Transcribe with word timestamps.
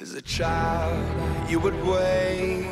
As 0.00 0.14
a 0.14 0.22
child, 0.22 0.96
you 1.50 1.60
would 1.60 1.76
wait 1.84 2.64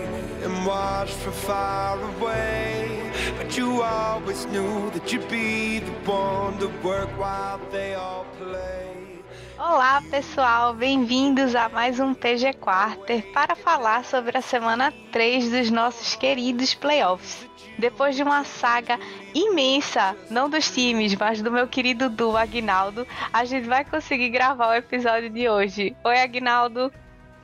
and 0.42 0.64
watch 0.64 1.10
from 1.10 1.34
far 1.34 2.00
away. 2.00 3.12
But 3.36 3.54
you 3.54 3.82
always 3.82 4.46
knew 4.46 4.88
that 4.92 5.12
you'd 5.12 5.28
be 5.28 5.80
the 5.80 5.92
one 6.10 6.56
to 6.58 6.68
work 6.82 7.10
while 7.18 7.60
they 7.70 7.92
all 7.96 8.24
play. 8.38 9.20
Olá 9.58 10.02
pessoal, 10.10 10.72
bem-vindos 10.72 11.54
a 11.54 11.68
mais 11.68 12.00
um 12.00 12.14
PG 12.14 12.54
Quarter 12.54 13.22
para 13.34 13.54
falar 13.54 14.06
sobre 14.06 14.38
a 14.38 14.40
semana 14.40 14.90
3 15.12 15.50
dos 15.50 15.70
nossos 15.70 16.14
queridos 16.14 16.72
playoffs. 16.72 17.46
Depois 17.78 18.16
de 18.16 18.22
uma 18.22 18.42
saga 18.44 18.98
imensa, 19.34 20.16
não 20.30 20.48
dos 20.48 20.70
times, 20.70 21.14
mas 21.14 21.42
do 21.42 21.52
meu 21.52 21.68
querido 21.68 22.08
Du 22.08 22.38
Agnaldo, 22.38 23.06
a 23.30 23.44
gente 23.44 23.68
vai 23.68 23.84
conseguir 23.84 24.30
gravar 24.30 24.70
o 24.70 24.74
episódio 24.76 25.28
de 25.28 25.46
hoje. 25.46 25.94
Oi, 26.02 26.18
Agnaldo. 26.20 26.90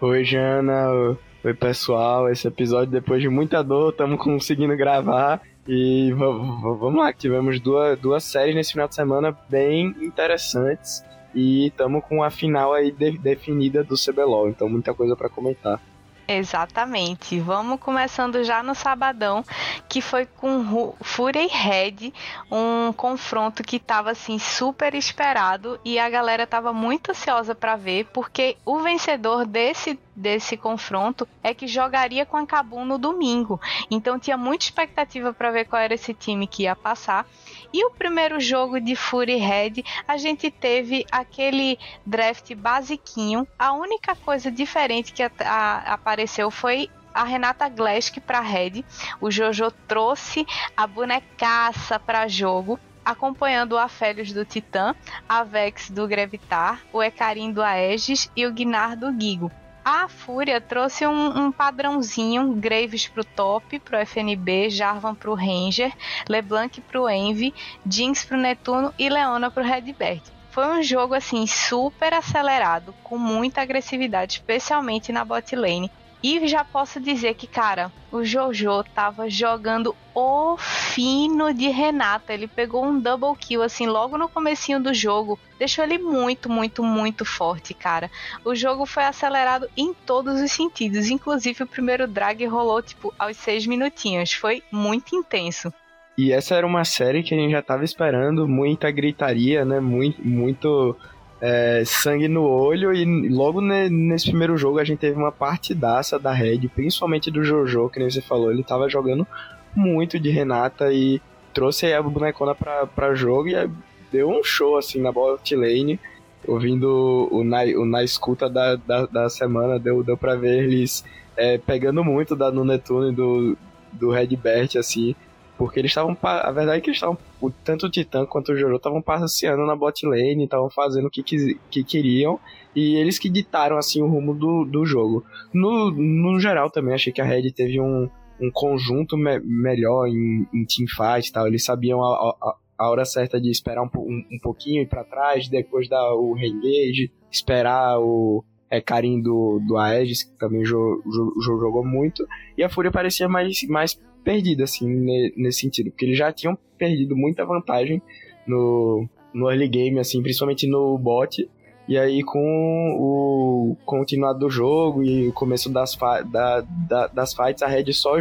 Oi, 0.06 0.22
Jana. 0.22 1.16
Oi, 1.42 1.54
pessoal. 1.54 2.28
Esse 2.28 2.46
episódio, 2.46 2.92
depois 2.92 3.22
de 3.22 3.28
muita 3.30 3.64
dor, 3.64 3.90
estamos 3.90 4.20
conseguindo 4.22 4.76
gravar. 4.76 5.40
E 5.66 6.12
vamos 6.12 6.96
lá, 6.96 7.10
tivemos 7.10 7.58
duas, 7.58 7.98
duas 7.98 8.22
séries 8.22 8.54
nesse 8.54 8.72
final 8.72 8.86
de 8.86 8.94
semana 8.94 9.34
bem 9.48 9.96
interessantes. 10.02 11.02
E 11.34 11.68
estamos 11.68 12.04
com 12.04 12.22
a 12.22 12.28
final 12.28 12.74
aí 12.74 12.92
de, 12.92 13.16
definida 13.16 13.82
do 13.82 13.94
CBLOL, 13.96 14.50
então 14.50 14.68
muita 14.68 14.92
coisa 14.92 15.16
para 15.16 15.30
comentar. 15.30 15.80
Exatamente. 16.26 17.38
Vamos 17.38 17.78
começando 17.80 18.42
já 18.44 18.62
no 18.62 18.74
sabadão, 18.74 19.44
que 19.88 20.00
foi 20.00 20.26
com 20.26 20.94
e 21.34 21.46
Red, 21.46 22.12
um 22.50 22.92
confronto 22.92 23.62
que 23.62 23.76
estava 23.76 24.10
assim 24.10 24.38
super 24.38 24.94
esperado 24.94 25.78
e 25.84 25.98
a 25.98 26.08
galera 26.08 26.44
estava 26.44 26.72
muito 26.72 27.10
ansiosa 27.10 27.54
para 27.54 27.76
ver, 27.76 28.06
porque 28.06 28.56
o 28.64 28.78
vencedor 28.78 29.46
desse 29.46 29.98
desse 30.14 30.56
confronto 30.56 31.26
é 31.42 31.52
que 31.52 31.66
jogaria 31.66 32.24
com 32.24 32.36
a 32.36 32.46
Cabum 32.46 32.84
no 32.84 32.98
domingo. 32.98 33.60
Então 33.90 34.18
tinha 34.18 34.36
muita 34.36 34.64
expectativa 34.64 35.32
para 35.32 35.50
ver 35.50 35.64
qual 35.64 35.82
era 35.82 35.94
esse 35.94 36.14
time 36.14 36.46
que 36.46 36.64
ia 36.64 36.76
passar. 36.76 37.26
E 37.72 37.84
o 37.84 37.90
primeiro 37.90 38.38
jogo 38.38 38.80
de 38.80 38.94
Fury 38.94 39.36
Red, 39.36 39.84
a 40.06 40.16
gente 40.16 40.50
teve 40.50 41.04
aquele 41.10 41.78
draft 42.06 42.54
basiquinho. 42.54 43.46
A 43.58 43.72
única 43.72 44.14
coisa 44.14 44.50
diferente 44.50 45.12
que 45.12 45.22
a, 45.22 45.30
a, 45.44 45.94
apareceu 45.94 46.50
foi 46.50 46.88
a 47.12 47.24
Renata 47.24 47.68
Glesk 47.68 48.20
para 48.20 48.40
Red. 48.40 48.84
O 49.20 49.30
Jojo 49.30 49.70
trouxe 49.88 50.46
a 50.76 50.86
bonecaça 50.86 51.98
para 51.98 52.28
jogo 52.28 52.78
acompanhando 53.04 53.72
o 53.72 53.78
Afélios 53.78 54.32
do 54.32 54.44
Titã, 54.44 54.94
a 55.28 55.44
Vex 55.44 55.90
do 55.90 56.08
Grevitar, 56.08 56.80
o 56.92 57.02
Ecarim 57.02 57.52
do 57.52 57.62
Aegis 57.62 58.30
e 58.34 58.46
o 58.46 58.52
Gnar 58.52 58.96
do 58.96 59.12
Gigo. 59.20 59.50
A 59.84 60.08
Fúria 60.08 60.62
trouxe 60.62 61.06
um, 61.06 61.38
um 61.38 61.52
padrãozinho, 61.52 62.54
Graves 62.54 63.06
pro 63.06 63.22
top, 63.22 63.78
pro 63.80 63.98
FNB, 63.98 64.70
Jarvan 64.70 65.14
pro 65.14 65.34
Ranger, 65.34 65.92
LeBlanc 66.26 66.80
pro 66.80 67.06
Envy, 67.06 67.52
Jinx 67.86 68.24
pro 68.24 68.38
Netuno 68.38 68.94
e 68.98 69.10
Leona 69.10 69.50
pro 69.50 69.62
Redbert. 69.62 70.22
Foi 70.50 70.66
um 70.68 70.82
jogo 70.82 71.12
assim 71.12 71.46
super 71.46 72.14
acelerado, 72.14 72.94
com 73.02 73.18
muita 73.18 73.60
agressividade, 73.60 74.34
especialmente 74.34 75.12
na 75.12 75.22
bot 75.22 75.54
lane, 75.54 75.90
e 76.24 76.48
já 76.48 76.64
posso 76.64 76.98
dizer 76.98 77.34
que, 77.34 77.46
cara, 77.46 77.92
o 78.10 78.24
Jojo 78.24 78.82
tava 78.94 79.28
jogando 79.28 79.94
o 80.14 80.56
fino 80.56 81.52
de 81.52 81.68
Renata. 81.68 82.32
Ele 82.32 82.48
pegou 82.48 82.82
um 82.82 82.98
double 82.98 83.36
kill, 83.38 83.62
assim, 83.62 83.86
logo 83.86 84.16
no 84.16 84.26
comecinho 84.26 84.80
do 84.80 84.94
jogo. 84.94 85.38
Deixou 85.58 85.84
ele 85.84 85.98
muito, 85.98 86.48
muito, 86.48 86.82
muito 86.82 87.26
forte, 87.26 87.74
cara. 87.74 88.10
O 88.42 88.54
jogo 88.54 88.86
foi 88.86 89.04
acelerado 89.04 89.68
em 89.76 89.92
todos 89.92 90.40
os 90.40 90.50
sentidos. 90.50 91.10
Inclusive, 91.10 91.64
o 91.64 91.66
primeiro 91.66 92.08
drag 92.08 92.46
rolou, 92.46 92.80
tipo, 92.80 93.12
aos 93.18 93.36
seis 93.36 93.66
minutinhos. 93.66 94.32
Foi 94.32 94.62
muito 94.72 95.14
intenso. 95.14 95.70
E 96.16 96.32
essa 96.32 96.54
era 96.54 96.66
uma 96.66 96.86
série 96.86 97.22
que 97.22 97.34
a 97.34 97.36
gente 97.36 97.52
já 97.52 97.60
tava 97.60 97.84
esperando. 97.84 98.48
Muita 98.48 98.90
gritaria, 98.90 99.62
né? 99.62 99.78
Muito, 99.78 100.26
muito 100.26 100.96
é, 101.40 101.82
sangue 101.84 102.28
no 102.28 102.42
olho 102.42 102.92
e 102.92 103.04
logo 103.28 103.60
ne, 103.60 103.88
nesse 103.88 104.26
primeiro 104.26 104.56
jogo 104.56 104.78
a 104.78 104.84
gente 104.84 104.98
teve 104.98 105.16
uma 105.16 105.32
partidaça 105.32 106.18
da 106.18 106.32
Red, 106.32 106.68
principalmente 106.68 107.30
do 107.30 107.44
Jojo, 107.44 107.90
que 107.90 107.98
nem 107.98 108.10
você 108.10 108.20
falou, 108.20 108.50
ele 108.50 108.62
tava 108.62 108.88
jogando 108.88 109.26
muito 109.74 110.18
de 110.18 110.30
Renata 110.30 110.92
e 110.92 111.20
trouxe 111.52 111.92
a 111.92 112.02
bonecona 112.02 112.54
pra, 112.54 112.86
pra 112.86 113.14
jogo 113.14 113.48
e 113.48 113.70
deu 114.10 114.28
um 114.28 114.42
show 114.42 114.76
assim 114.76 115.00
na 115.00 115.10
bot 115.10 115.54
lane, 115.54 115.98
ouvindo 116.46 117.28
o, 117.30 117.42
na, 117.42 117.62
o 117.62 117.84
na 117.84 118.02
escuta 118.02 118.48
da, 118.48 118.76
da, 118.76 119.06
da 119.06 119.28
semana, 119.28 119.78
deu, 119.78 120.02
deu 120.02 120.16
pra 120.16 120.36
ver 120.36 120.64
eles 120.64 121.04
é, 121.36 121.58
pegando 121.58 122.04
muito 122.04 122.36
da, 122.36 122.50
no 122.50 122.64
Netune 122.64 123.12
do, 123.12 123.56
do 123.92 124.10
Redbert, 124.10 124.76
assim, 124.78 125.14
porque 125.56 125.78
eles 125.78 125.90
estavam. 125.90 126.16
A 126.22 126.50
verdade 126.50 126.78
é 126.78 126.80
que 126.80 126.88
eles 126.88 126.96
estavam. 126.96 127.18
Tanto 127.64 127.86
o 127.86 127.90
Titã 127.90 128.26
quanto 128.26 128.52
o 128.52 128.56
Jojo 128.56 128.76
estavam 128.76 129.00
passeando 129.00 129.64
na 129.66 129.76
bot 129.76 130.06
lane, 130.06 130.44
estavam 130.44 130.70
fazendo 130.70 131.06
o 131.06 131.10
que, 131.10 131.22
que, 131.22 131.58
que, 131.70 131.84
queriam. 131.84 132.38
E 132.74 132.96
eles 132.96 133.18
que 133.18 133.28
ditaram 133.28 133.76
assim 133.76 134.02
o 134.02 134.08
rumo 134.08 134.34
do, 134.34 134.64
do 134.64 134.84
jogo. 134.84 135.24
No, 135.52 135.90
no 135.90 136.40
geral 136.40 136.70
também, 136.70 136.94
achei 136.94 137.12
que 137.12 137.20
a 137.20 137.24
Red 137.24 137.52
teve 137.52 137.80
um, 137.80 138.08
um 138.40 138.50
conjunto 138.52 139.16
me 139.16 139.38
melhor 139.40 140.08
em, 140.08 140.46
em 140.52 140.64
teamfight 140.64 141.28
e 141.28 141.32
tal. 141.32 141.46
Eles 141.46 141.64
sabiam 141.64 142.02
a, 142.02 142.36
a, 142.42 142.56
a 142.78 142.90
hora 142.90 143.04
certa 143.04 143.40
de 143.40 143.50
esperar 143.50 143.82
um, 143.82 143.90
um, 143.96 144.24
um 144.32 144.38
pouquinho 144.42 144.82
ir 144.82 144.88
pra 144.88 145.04
trás, 145.04 145.48
depois 145.48 145.88
dar 145.88 146.14
o 146.14 146.34
reengage, 146.34 147.12
esperar 147.30 148.00
o 148.00 148.44
é, 148.68 148.80
Karim 148.80 149.22
do, 149.22 149.60
do 149.66 149.76
Aegis, 149.76 150.24
que 150.24 150.36
também 150.36 150.64
jo, 150.64 151.02
jo, 151.06 151.32
jogou 151.44 151.84
muito. 151.84 152.26
E 152.58 152.62
a 152.62 152.68
Fúria 152.68 152.90
parecia 152.90 153.28
mais, 153.28 153.62
mais 153.68 154.00
perdida, 154.24 154.64
assim, 154.64 154.88
nesse 155.36 155.60
sentido, 155.60 155.90
porque 155.90 156.06
eles 156.06 156.18
já 156.18 156.32
tinham 156.32 156.58
perdido 156.78 157.14
muita 157.14 157.44
vantagem 157.44 158.02
no, 158.46 159.06
no 159.32 159.50
early 159.50 159.68
game, 159.68 159.98
assim, 159.98 160.22
principalmente 160.22 160.66
no 160.66 160.96
bot. 160.98 161.48
E 161.86 161.98
aí, 161.98 162.22
com 162.22 162.96
o 162.98 163.76
continuado 163.84 164.38
do 164.38 164.48
jogo 164.48 165.04
e 165.04 165.28
o 165.28 165.32
começo 165.34 165.68
das, 165.68 165.94
da, 166.30 166.62
da, 166.62 167.06
das 167.08 167.34
fights, 167.34 167.62
a 167.62 167.66
Red 167.66 167.92
só 167.92 168.18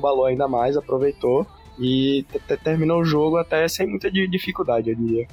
balão 0.00 0.24
ainda 0.24 0.48
mais, 0.48 0.76
aproveitou 0.76 1.46
e 1.78 2.24
terminou 2.64 3.00
o 3.00 3.04
jogo 3.04 3.36
até 3.36 3.68
sem 3.68 3.86
muita 3.86 4.10
dificuldade, 4.10 4.90
eu 4.90 4.96
diria. 4.96 5.28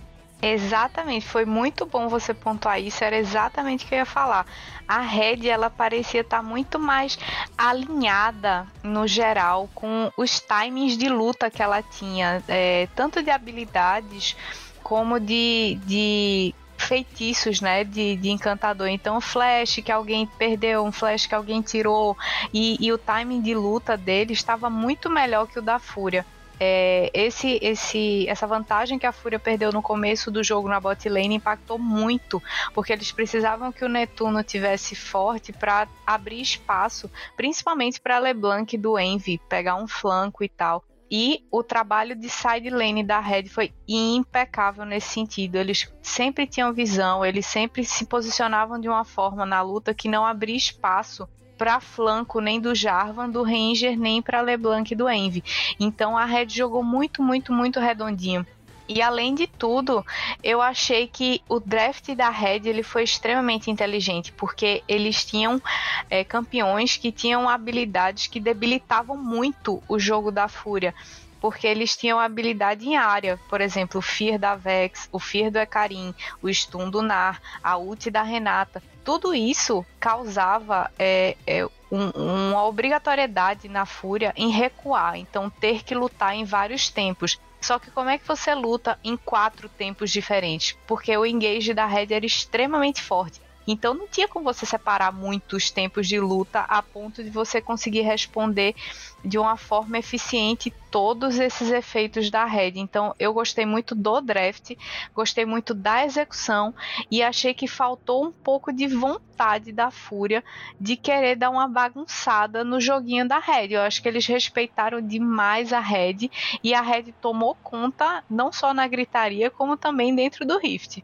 Exatamente, 0.45 1.25
foi 1.25 1.45
muito 1.45 1.85
bom 1.85 2.09
você 2.09 2.33
pontuar 2.33 2.77
isso, 2.77 3.01
era 3.01 3.15
exatamente 3.15 3.85
o 3.85 3.87
que 3.87 3.95
eu 3.95 3.99
ia 3.99 4.05
falar. 4.05 4.45
A 4.85 4.99
Red, 4.99 5.47
ela 5.47 5.69
parecia 5.69 6.19
estar 6.19 6.43
muito 6.43 6.77
mais 6.77 7.17
alinhada 7.57 8.67
no 8.83 9.07
geral 9.07 9.69
com 9.73 10.11
os 10.17 10.41
timings 10.41 10.97
de 10.97 11.07
luta 11.07 11.49
que 11.49 11.63
ela 11.63 11.81
tinha, 11.81 12.43
é, 12.49 12.89
tanto 12.93 13.23
de 13.23 13.29
habilidades 13.29 14.35
como 14.83 15.17
de, 15.17 15.79
de 15.85 16.53
feitiços, 16.77 17.61
né, 17.61 17.85
de, 17.85 18.17
de 18.17 18.29
encantador. 18.29 18.87
Então, 18.89 19.21
flash 19.21 19.75
que 19.75 19.93
alguém 19.93 20.27
perdeu, 20.37 20.83
um 20.83 20.91
flash 20.91 21.25
que 21.25 21.35
alguém 21.35 21.61
tirou, 21.61 22.17
e, 22.53 22.75
e 22.85 22.91
o 22.91 22.97
timing 22.97 23.41
de 23.41 23.55
luta 23.55 23.95
dele 23.95 24.33
estava 24.33 24.69
muito 24.69 25.09
melhor 25.09 25.47
que 25.47 25.59
o 25.59 25.61
da 25.61 25.79
Fúria 25.79 26.25
é, 26.59 27.09
esse, 27.13 27.59
esse, 27.61 28.27
essa 28.27 28.47
vantagem 28.47 28.99
que 28.99 29.05
a 29.05 29.11
Fúria 29.11 29.39
perdeu 29.39 29.71
no 29.71 29.81
começo 29.81 30.31
do 30.31 30.43
jogo 30.43 30.69
na 30.69 30.79
bot 30.79 31.07
lane 31.09 31.35
impactou 31.35 31.77
muito, 31.77 32.41
porque 32.73 32.93
eles 32.93 33.11
precisavam 33.11 33.71
que 33.71 33.83
o 33.83 33.89
Netuno 33.89 34.43
tivesse 34.43 34.95
forte 34.95 35.51
para 35.51 35.87
abrir 36.05 36.41
espaço, 36.41 37.09
principalmente 37.35 37.99
para 37.99 38.19
LeBlanc 38.19 38.77
do 38.77 38.97
Envy 38.97 39.39
pegar 39.49 39.75
um 39.75 39.87
flanco 39.87 40.43
e 40.43 40.49
tal. 40.49 40.83
E 41.15 41.45
o 41.51 41.61
trabalho 41.61 42.15
de 42.15 42.27
side 42.27 42.71
lane 42.71 43.03
da 43.03 43.19
Red 43.19 43.45
foi 43.45 43.71
impecável 43.87 44.83
nesse 44.83 45.09
sentido. 45.09 45.57
Eles 45.57 45.93
sempre 46.01 46.47
tinham 46.47 46.73
visão, 46.73 47.23
eles 47.23 47.45
sempre 47.45 47.85
se 47.85 48.05
posicionavam 48.05 48.79
de 48.79 48.89
uma 48.89 49.05
forma 49.05 49.45
na 49.45 49.61
luta 49.61 49.93
que 49.93 50.07
não 50.09 50.25
abria 50.25 50.55
espaço 50.57 51.29
para 51.63 51.79
flanco 51.79 52.41
nem 52.41 52.59
do 52.59 52.75
Jarvan, 52.75 53.29
do 53.29 53.41
Ranger, 53.41 53.97
nem 53.97 54.21
para 54.21 54.41
LeBlanc 54.41 54.93
do 54.93 55.09
Envy. 55.09 55.41
Então 55.79 56.17
a 56.17 56.25
Red 56.25 56.49
jogou 56.49 56.83
muito, 56.83 57.23
muito, 57.23 57.53
muito 57.53 57.79
redondinho. 57.79 58.45
E 58.85 59.01
além 59.01 59.33
de 59.33 59.47
tudo, 59.47 60.05
eu 60.43 60.61
achei 60.61 61.07
que 61.07 61.41
o 61.47 61.61
draft 61.61 62.13
da 62.15 62.29
Red 62.29 62.63
ele 62.65 62.83
foi 62.83 63.05
extremamente 63.05 63.71
inteligente, 63.71 64.33
porque 64.33 64.83
eles 64.89 65.23
tinham 65.23 65.61
é, 66.09 66.21
campeões 66.25 66.97
que 66.97 67.13
tinham 67.13 67.47
habilidades 67.47 68.27
que 68.27 68.41
debilitavam 68.41 69.15
muito 69.15 69.81
o 69.87 69.97
jogo 69.97 70.33
da 70.33 70.49
Fúria 70.49 70.93
porque 71.39 71.67
eles 71.67 71.97
tinham 71.97 72.19
habilidade 72.19 72.87
em 72.87 72.95
área, 72.95 73.37
por 73.49 73.59
exemplo, 73.59 73.99
o 73.99 74.01
Fear 74.01 74.39
da 74.39 74.55
Vex, 74.55 75.09
o 75.11 75.19
Fear 75.19 75.51
do 75.51 75.59
Ecarim, 75.59 76.15
o 76.41 76.53
Stun 76.53 76.89
do 76.89 77.01
Nar, 77.01 77.41
a 77.61 77.77
ult 77.77 78.09
da 78.09 78.23
Renata. 78.23 78.81
Tudo 79.03 79.33
isso 79.33 79.85
causava 79.99 80.89
é, 80.97 81.35
é, 81.45 81.65
um, 81.91 82.09
uma 82.51 82.65
obrigatoriedade 82.65 83.67
na 83.67 83.85
Fúria 83.85 84.33
em 84.35 84.49
recuar, 84.49 85.17
então 85.17 85.49
ter 85.49 85.83
que 85.83 85.93
lutar 85.93 86.35
em 86.35 86.45
vários 86.45 86.89
tempos. 86.89 87.39
Só 87.59 87.79
que 87.79 87.91
como 87.91 88.09
é 88.09 88.17
que 88.17 88.27
você 88.27 88.53
luta 88.53 88.99
em 89.03 89.15
quatro 89.15 89.69
tempos 89.69 90.11
diferentes? 90.11 90.77
Porque 90.85 91.15
o 91.15 91.25
engage 91.25 91.73
da 91.73 91.85
Red 91.85 92.07
era 92.11 92.25
extremamente 92.25 93.01
forte. 93.01 93.39
Então 93.67 93.93
não 93.93 94.07
tinha 94.07 94.27
como 94.27 94.45
você 94.45 94.65
separar 94.65 95.11
muitos 95.11 95.71
tempos 95.71 96.07
de 96.07 96.19
luta 96.19 96.61
a 96.61 96.81
ponto 96.81 97.23
de 97.23 97.29
você 97.29 97.61
conseguir 97.61 98.01
responder 98.01 98.75
de 99.23 99.37
uma 99.37 99.55
forma 99.55 99.97
eficiente 99.97 100.73
todos 100.91 101.39
esses 101.39 101.71
efeitos 101.71 102.29
da 102.29 102.45
Red. 102.45 102.73
Então 102.75 103.15
eu 103.17 103.33
gostei 103.33 103.65
muito 103.65 103.95
do 103.95 104.21
draft, 104.21 104.75
gostei 105.13 105.45
muito 105.45 105.73
da 105.73 106.05
execução 106.05 106.73
e 107.09 107.23
achei 107.23 107.53
que 107.53 107.67
faltou 107.67 108.25
um 108.25 108.31
pouco 108.31 108.71
de 108.71 108.87
vontade 108.87 109.71
da 109.71 109.89
Fúria 109.89 110.43
de 110.79 110.95
querer 110.95 111.35
dar 111.35 111.49
uma 111.49 111.67
bagunçada 111.67 112.63
no 112.63 112.79
joguinho 112.79 113.27
da 113.27 113.39
Red. 113.39 113.71
Eu 113.71 113.81
acho 113.81 114.01
que 114.01 114.07
eles 114.07 114.27
respeitaram 114.27 115.01
demais 115.01 115.71
a 115.71 115.79
Red 115.79 116.29
e 116.63 116.73
a 116.73 116.81
Red 116.81 117.13
tomou 117.21 117.55
conta 117.55 118.23
não 118.29 118.51
só 118.51 118.73
na 118.73 118.87
gritaria 118.87 119.49
como 119.49 119.77
também 119.77 120.13
dentro 120.13 120.45
do 120.45 120.57
Rift. 120.57 121.03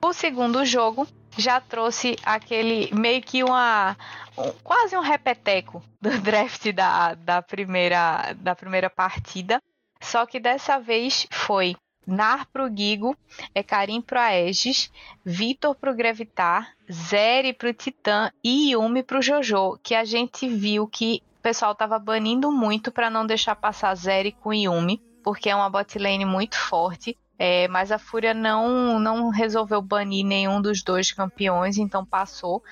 O 0.00 0.12
segundo 0.12 0.64
jogo 0.64 1.08
já 1.38 1.60
trouxe 1.60 2.16
aquele 2.24 2.92
meio 2.92 3.22
que 3.22 3.44
uma 3.44 3.96
um, 4.36 4.50
quase 4.62 4.96
um 4.96 5.00
repeteco 5.00 5.82
do 6.00 6.10
draft 6.20 6.70
da, 6.72 7.14
da 7.14 7.40
primeira 7.40 8.34
da 8.36 8.54
primeira 8.54 8.90
partida, 8.90 9.62
só 10.02 10.26
que 10.26 10.40
dessa 10.40 10.78
vez 10.78 11.26
foi 11.30 11.76
Nar 12.06 12.46
pro 12.50 12.74
Gigo, 12.74 13.14
é 13.54 13.62
Karim 13.62 14.00
pro 14.00 14.18
Aegis, 14.18 14.90
Vitor 15.24 15.74
pro 15.74 15.94
Gravitar, 15.94 16.72
Zeri 16.90 17.52
pro 17.52 17.72
Titã 17.74 18.30
e 18.42 18.72
Yumi 18.72 19.02
pro 19.02 19.20
Jojo, 19.20 19.78
que 19.82 19.94
a 19.94 20.04
gente 20.04 20.48
viu 20.48 20.86
que 20.86 21.22
o 21.38 21.42
pessoal 21.42 21.74
tava 21.74 21.98
banindo 21.98 22.50
muito 22.50 22.90
para 22.90 23.10
não 23.10 23.26
deixar 23.26 23.54
passar 23.54 23.94
Zeri 23.94 24.32
com 24.32 24.54
Yumi, 24.54 25.02
porque 25.22 25.50
é 25.50 25.54
uma 25.54 25.68
botlane 25.68 26.24
muito 26.24 26.56
forte. 26.56 27.16
É, 27.38 27.68
mas 27.68 27.92
a 27.92 27.98
Fúria 27.98 28.34
não, 28.34 28.98
não 28.98 29.28
resolveu 29.28 29.80
banir 29.80 30.26
nenhum 30.26 30.60
dos 30.60 30.82
dois 30.82 31.12
campeões, 31.12 31.78
então 31.78 32.04
passou. 32.04 32.62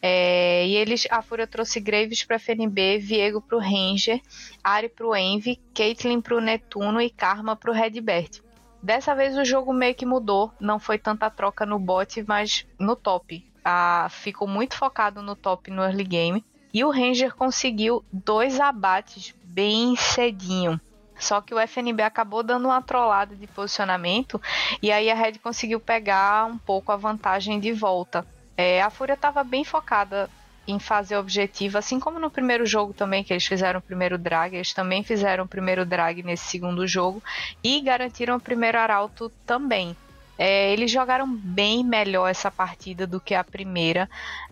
É, 0.00 0.66
e 0.66 0.74
eles, 0.76 1.06
a 1.10 1.20
Fúria 1.20 1.46
trouxe 1.46 1.78
Graves 1.78 2.24
para 2.24 2.36
FNB, 2.38 2.98
Viego 2.98 3.42
para 3.42 3.58
o 3.58 3.60
Ranger, 3.60 4.20
Ari 4.62 4.88
para 4.88 5.06
o 5.06 5.14
Envy, 5.14 5.60
Caitlyn 5.74 6.22
para 6.22 6.36
o 6.36 6.40
Netuno 6.40 7.02
e 7.02 7.10
Karma 7.10 7.54
para 7.54 7.70
o 7.70 7.74
Redbert. 7.74 8.40
Dessa 8.82 9.14
vez 9.14 9.36
o 9.36 9.44
jogo 9.44 9.72
meio 9.72 9.94
que 9.94 10.06
mudou, 10.06 10.52
não 10.60 10.78
foi 10.78 10.98
tanta 10.98 11.30
troca 11.30 11.64
no 11.64 11.78
bot, 11.78 12.22
mas 12.26 12.66
no 12.78 12.96
top. 12.96 13.44
Ah, 13.64 14.08
ficou 14.10 14.46
muito 14.46 14.76
focado 14.76 15.22
no 15.22 15.34
top 15.34 15.70
no 15.70 15.82
early 15.82 16.04
game. 16.04 16.44
E 16.72 16.84
o 16.84 16.90
Ranger 16.90 17.34
conseguiu 17.34 18.04
dois 18.12 18.60
abates 18.60 19.34
bem 19.42 19.96
cedinho. 19.96 20.78
Só 21.24 21.40
que 21.40 21.54
o 21.54 21.58
FNB 21.58 22.02
acabou 22.02 22.42
dando 22.42 22.66
uma 22.66 22.82
trollada 22.82 23.34
de 23.34 23.46
posicionamento 23.46 24.40
e 24.82 24.92
aí 24.92 25.10
a 25.10 25.14
Red 25.14 25.38
conseguiu 25.42 25.80
pegar 25.80 26.44
um 26.44 26.58
pouco 26.58 26.92
a 26.92 26.96
vantagem 26.96 27.58
de 27.58 27.72
volta. 27.72 28.26
É, 28.56 28.82
a 28.82 28.90
Fúria 28.90 29.14
estava 29.14 29.42
bem 29.42 29.64
focada 29.64 30.28
em 30.66 30.78
fazer 30.78 31.16
objetivo, 31.16 31.78
assim 31.78 31.98
como 31.98 32.18
no 32.18 32.30
primeiro 32.30 32.66
jogo 32.66 32.92
também, 32.92 33.24
que 33.24 33.32
eles 33.32 33.46
fizeram 33.46 33.80
o 33.80 33.82
primeiro 33.82 34.18
drag, 34.18 34.54
eles 34.54 34.72
também 34.72 35.02
fizeram 35.02 35.44
o 35.44 35.48
primeiro 35.48 35.84
drag 35.84 36.22
nesse 36.22 36.44
segundo 36.44 36.86
jogo 36.86 37.22
e 37.62 37.80
garantiram 37.80 38.36
o 38.36 38.40
primeiro 38.40 38.78
arauto 38.78 39.30
também. 39.46 39.96
É, 40.38 40.72
eles 40.72 40.90
jogaram 40.90 41.26
bem 41.26 41.82
melhor 41.82 42.28
essa 42.28 42.50
partida 42.50 43.06
do 43.06 43.20
que 43.20 43.34
a 43.34 43.44
primeira. 43.44 44.10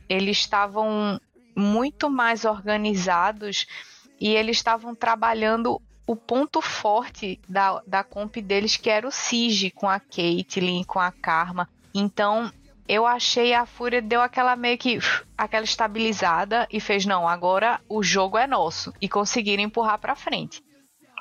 Eles 0.08 0.38
estavam 0.38 1.20
muito 1.54 2.08
mais 2.08 2.44
organizados 2.44 3.66
e 4.20 4.28
eles 4.28 4.56
estavam 4.56 4.94
trabalhando 4.94 5.80
o 6.06 6.16
ponto 6.16 6.60
forte 6.60 7.40
da, 7.48 7.80
da 7.86 8.02
comp 8.04 8.36
deles, 8.36 8.76
que 8.76 8.90
era 8.90 9.06
o 9.06 9.12
Siege 9.12 9.70
com 9.70 9.88
a 9.88 10.00
Caitlyn, 10.00 10.84
com 10.84 10.98
a 10.98 11.12
Karma. 11.12 11.68
Então, 11.94 12.50
eu 12.88 13.06
achei 13.06 13.54
a 13.54 13.64
Fúria 13.64 14.02
deu 14.02 14.20
aquela 14.20 14.56
meio 14.56 14.76
que 14.76 14.98
aquela 15.36 15.64
estabilizada 15.64 16.66
e 16.72 16.80
fez 16.80 17.06
não, 17.06 17.28
agora 17.28 17.80
o 17.88 18.02
jogo 18.02 18.36
é 18.36 18.46
nosso 18.46 18.92
e 19.00 19.08
conseguiram 19.08 19.62
empurrar 19.62 19.98
para 19.98 20.16
frente. 20.16 20.62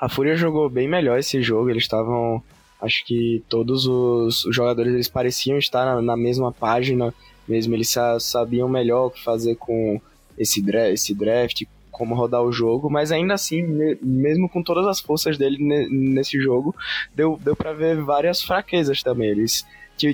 A 0.00 0.08
Fúria 0.08 0.34
jogou 0.34 0.68
bem 0.68 0.88
melhor 0.88 1.18
esse 1.18 1.40
jogo, 1.40 1.70
eles 1.70 1.84
estavam 1.84 2.42
acho 2.80 3.04
que 3.06 3.44
todos 3.48 3.86
os 3.86 4.44
jogadores 4.50 4.92
eles 4.92 5.08
pareciam 5.08 5.56
estar 5.56 5.84
na, 5.84 6.02
na 6.02 6.16
mesma 6.16 6.52
página, 6.52 7.14
mesmo 7.46 7.74
eles 7.74 7.94
sabiam 8.18 8.68
melhor 8.68 9.06
o 9.06 9.10
que 9.10 9.22
fazer 9.22 9.54
com 9.54 10.00
esse 10.36 10.64
esse 10.92 11.14
draft 11.14 11.62
como 11.92 12.14
rodar 12.14 12.42
o 12.42 12.50
jogo, 12.50 12.90
mas 12.90 13.12
ainda 13.12 13.34
assim, 13.34 13.62
mesmo 14.02 14.48
com 14.48 14.62
todas 14.62 14.86
as 14.86 14.98
forças 14.98 15.36
dele 15.36 15.58
nesse 15.90 16.40
jogo, 16.40 16.74
deu, 17.14 17.38
deu 17.44 17.54
para 17.54 17.74
ver 17.74 18.02
várias 18.02 18.42
fraquezas 18.42 19.02
também. 19.02 19.28
Eles 19.28 19.64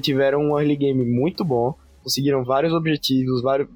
tiveram 0.03 0.41
um 0.41 0.59
early 0.59 0.77
game 0.77 1.05
muito 1.05 1.45
bom, 1.45 1.75
conseguiram 2.03 2.45
vários 2.45 2.73
objetivos, 2.73 3.41
vários, 3.41 3.69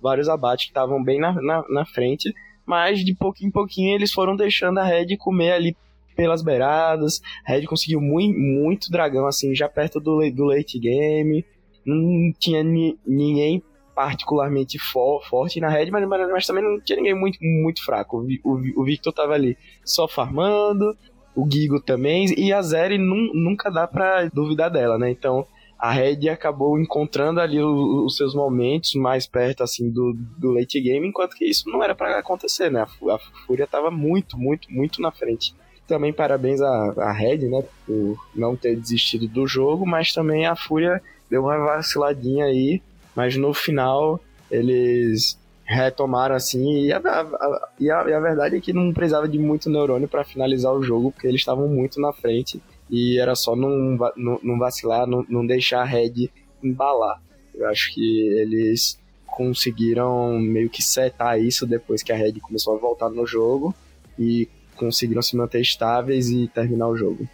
vários 0.00 0.28
abates 0.28 0.64
que 0.64 0.70
estavam 0.70 1.04
bem 1.04 1.20
na, 1.20 1.32
na, 1.40 1.64
na, 1.68 1.84
frente, 1.84 2.34
mas 2.64 3.04
de 3.04 3.14
pouquinho 3.14 3.48
em 3.48 3.52
pouquinho 3.52 3.94
eles 3.94 4.10
foram 4.10 4.34
deixando 4.34 4.78
a 4.78 4.84
Red 4.84 5.16
comer 5.18 5.52
ali 5.52 5.76
pelas 6.16 6.42
beiradas. 6.42 7.20
A 7.46 7.52
Red 7.52 7.66
conseguiu 7.66 8.00
muito, 8.00 8.36
muito 8.38 8.90
dragão, 8.90 9.26
assim, 9.26 9.54
já 9.54 9.68
perto 9.68 10.00
do, 10.00 10.28
do 10.32 10.44
late 10.46 10.78
game. 10.78 11.44
Não 11.84 12.32
tinha 12.40 12.64
ni, 12.64 12.98
ninguém 13.06 13.62
particularmente 13.96 14.78
for, 14.78 15.24
forte 15.24 15.58
na 15.58 15.70
Red, 15.70 15.90
mas, 15.90 16.06
mas, 16.06 16.46
também 16.46 16.62
não 16.62 16.78
tinha 16.78 16.96
ninguém 16.96 17.18
muito, 17.18 17.38
muito 17.40 17.82
fraco. 17.82 18.18
O, 18.44 18.52
o, 18.52 18.82
o 18.82 18.84
Victor 18.84 19.10
tava 19.10 19.32
ali 19.32 19.56
só 19.82 20.06
farmando, 20.06 20.94
o 21.34 21.48
Gigo 21.50 21.80
também, 21.80 22.26
e 22.38 22.52
a 22.52 22.60
Zeri 22.60 22.98
nunca 22.98 23.70
dá 23.70 23.86
pra 23.86 24.26
duvidar 24.26 24.70
dela, 24.70 24.98
né? 24.98 25.10
Então 25.10 25.46
a 25.78 25.90
Red 25.90 26.28
acabou 26.28 26.78
encontrando 26.78 27.40
ali 27.40 27.58
os 27.58 28.16
seus 28.16 28.34
momentos 28.34 28.94
mais 28.94 29.26
perto 29.26 29.62
assim 29.62 29.90
do, 29.90 30.14
do 30.38 30.52
late 30.52 30.78
game, 30.78 31.08
enquanto 31.08 31.34
que 31.34 31.46
isso 31.46 31.68
não 31.70 31.82
era 31.82 31.94
para 31.94 32.18
acontecer, 32.18 32.70
né? 32.70 32.80
A, 32.80 33.14
a 33.14 33.18
Fúria 33.46 33.66
tava 33.66 33.90
muito, 33.90 34.36
muito, 34.36 34.70
muito 34.70 35.00
na 35.00 35.10
frente. 35.10 35.54
Também 35.88 36.12
parabéns 36.12 36.60
à, 36.60 36.92
à 36.98 37.12
Red, 37.12 37.48
né, 37.48 37.64
por 37.86 38.18
não 38.34 38.56
ter 38.56 38.76
desistido 38.76 39.26
do 39.26 39.46
jogo, 39.46 39.86
mas 39.86 40.12
também 40.12 40.44
a 40.44 40.54
Fúria 40.54 41.00
deu 41.30 41.44
uma 41.44 41.56
vaciladinha 41.58 42.44
aí 42.44 42.82
mas 43.16 43.36
no 43.36 43.52
final 43.54 44.20
eles 44.50 45.38
retomaram 45.64 46.36
assim 46.36 46.84
e 46.84 46.92
a, 46.92 46.98
a, 46.98 47.68
e 47.80 47.90
a, 47.90 48.04
e 48.08 48.12
a 48.12 48.20
verdade 48.20 48.56
é 48.56 48.60
que 48.60 48.72
não 48.72 48.92
precisava 48.92 49.26
de 49.26 49.36
muito 49.36 49.68
neurônio 49.68 50.06
para 50.06 50.22
finalizar 50.22 50.72
o 50.72 50.82
jogo 50.82 51.10
porque 51.10 51.26
eles 51.26 51.40
estavam 51.40 51.66
muito 51.66 52.00
na 52.00 52.12
frente 52.12 52.62
e 52.88 53.18
era 53.18 53.34
só 53.34 53.56
não, 53.56 53.98
não, 54.16 54.40
não 54.42 54.58
vacilar, 54.58 55.06
não, 55.06 55.24
não 55.28 55.44
deixar 55.44 55.80
a 55.80 55.84
Red 55.84 56.30
embalar. 56.62 57.20
Eu 57.52 57.68
acho 57.68 57.92
que 57.92 58.28
eles 58.28 58.98
conseguiram 59.26 60.38
meio 60.38 60.70
que 60.70 60.82
setar 60.82 61.40
isso 61.40 61.66
depois 61.66 62.02
que 62.02 62.12
a 62.12 62.16
Red 62.16 62.34
começou 62.40 62.76
a 62.76 62.78
voltar 62.78 63.10
no 63.10 63.26
jogo 63.26 63.74
e 64.18 64.48
conseguiram 64.76 65.22
se 65.22 65.36
manter 65.36 65.60
estáveis 65.60 66.30
e 66.30 66.48
terminar 66.48 66.88
o 66.88 66.96
jogo. 66.96 67.28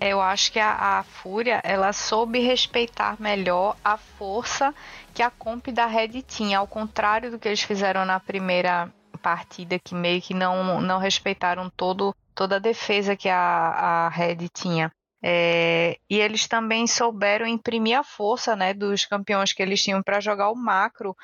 Eu 0.00 0.20
acho 0.20 0.52
que 0.52 0.60
a, 0.60 0.98
a 0.98 1.02
Fúria 1.02 1.60
ela 1.64 1.92
soube 1.92 2.38
respeitar 2.38 3.16
melhor 3.18 3.76
a 3.84 3.96
força 3.96 4.72
que 5.18 5.22
a 5.24 5.32
comp 5.32 5.66
da 5.72 5.84
Red 5.84 6.22
tinha, 6.22 6.60
ao 6.60 6.68
contrário 6.68 7.28
do 7.28 7.40
que 7.40 7.48
eles 7.48 7.60
fizeram 7.60 8.04
na 8.04 8.20
primeira 8.20 8.88
partida, 9.20 9.76
que 9.76 9.92
meio 9.92 10.22
que 10.22 10.32
não, 10.32 10.80
não 10.80 11.00
respeitaram 11.00 11.68
todo, 11.68 12.14
toda 12.36 12.54
a 12.54 12.60
defesa 12.60 13.16
que 13.16 13.28
a, 13.28 13.36
a 13.36 14.08
Red 14.10 14.48
tinha. 14.54 14.92
É, 15.20 15.98
e 16.08 16.20
eles 16.20 16.46
também 16.46 16.86
souberam 16.86 17.48
imprimir 17.48 17.98
a 17.98 18.04
força 18.04 18.54
né, 18.54 18.72
dos 18.72 19.06
campeões 19.06 19.52
que 19.52 19.60
eles 19.60 19.82
tinham 19.82 20.00
para 20.04 20.20
jogar 20.20 20.52
o 20.52 20.54
macro 20.54 21.16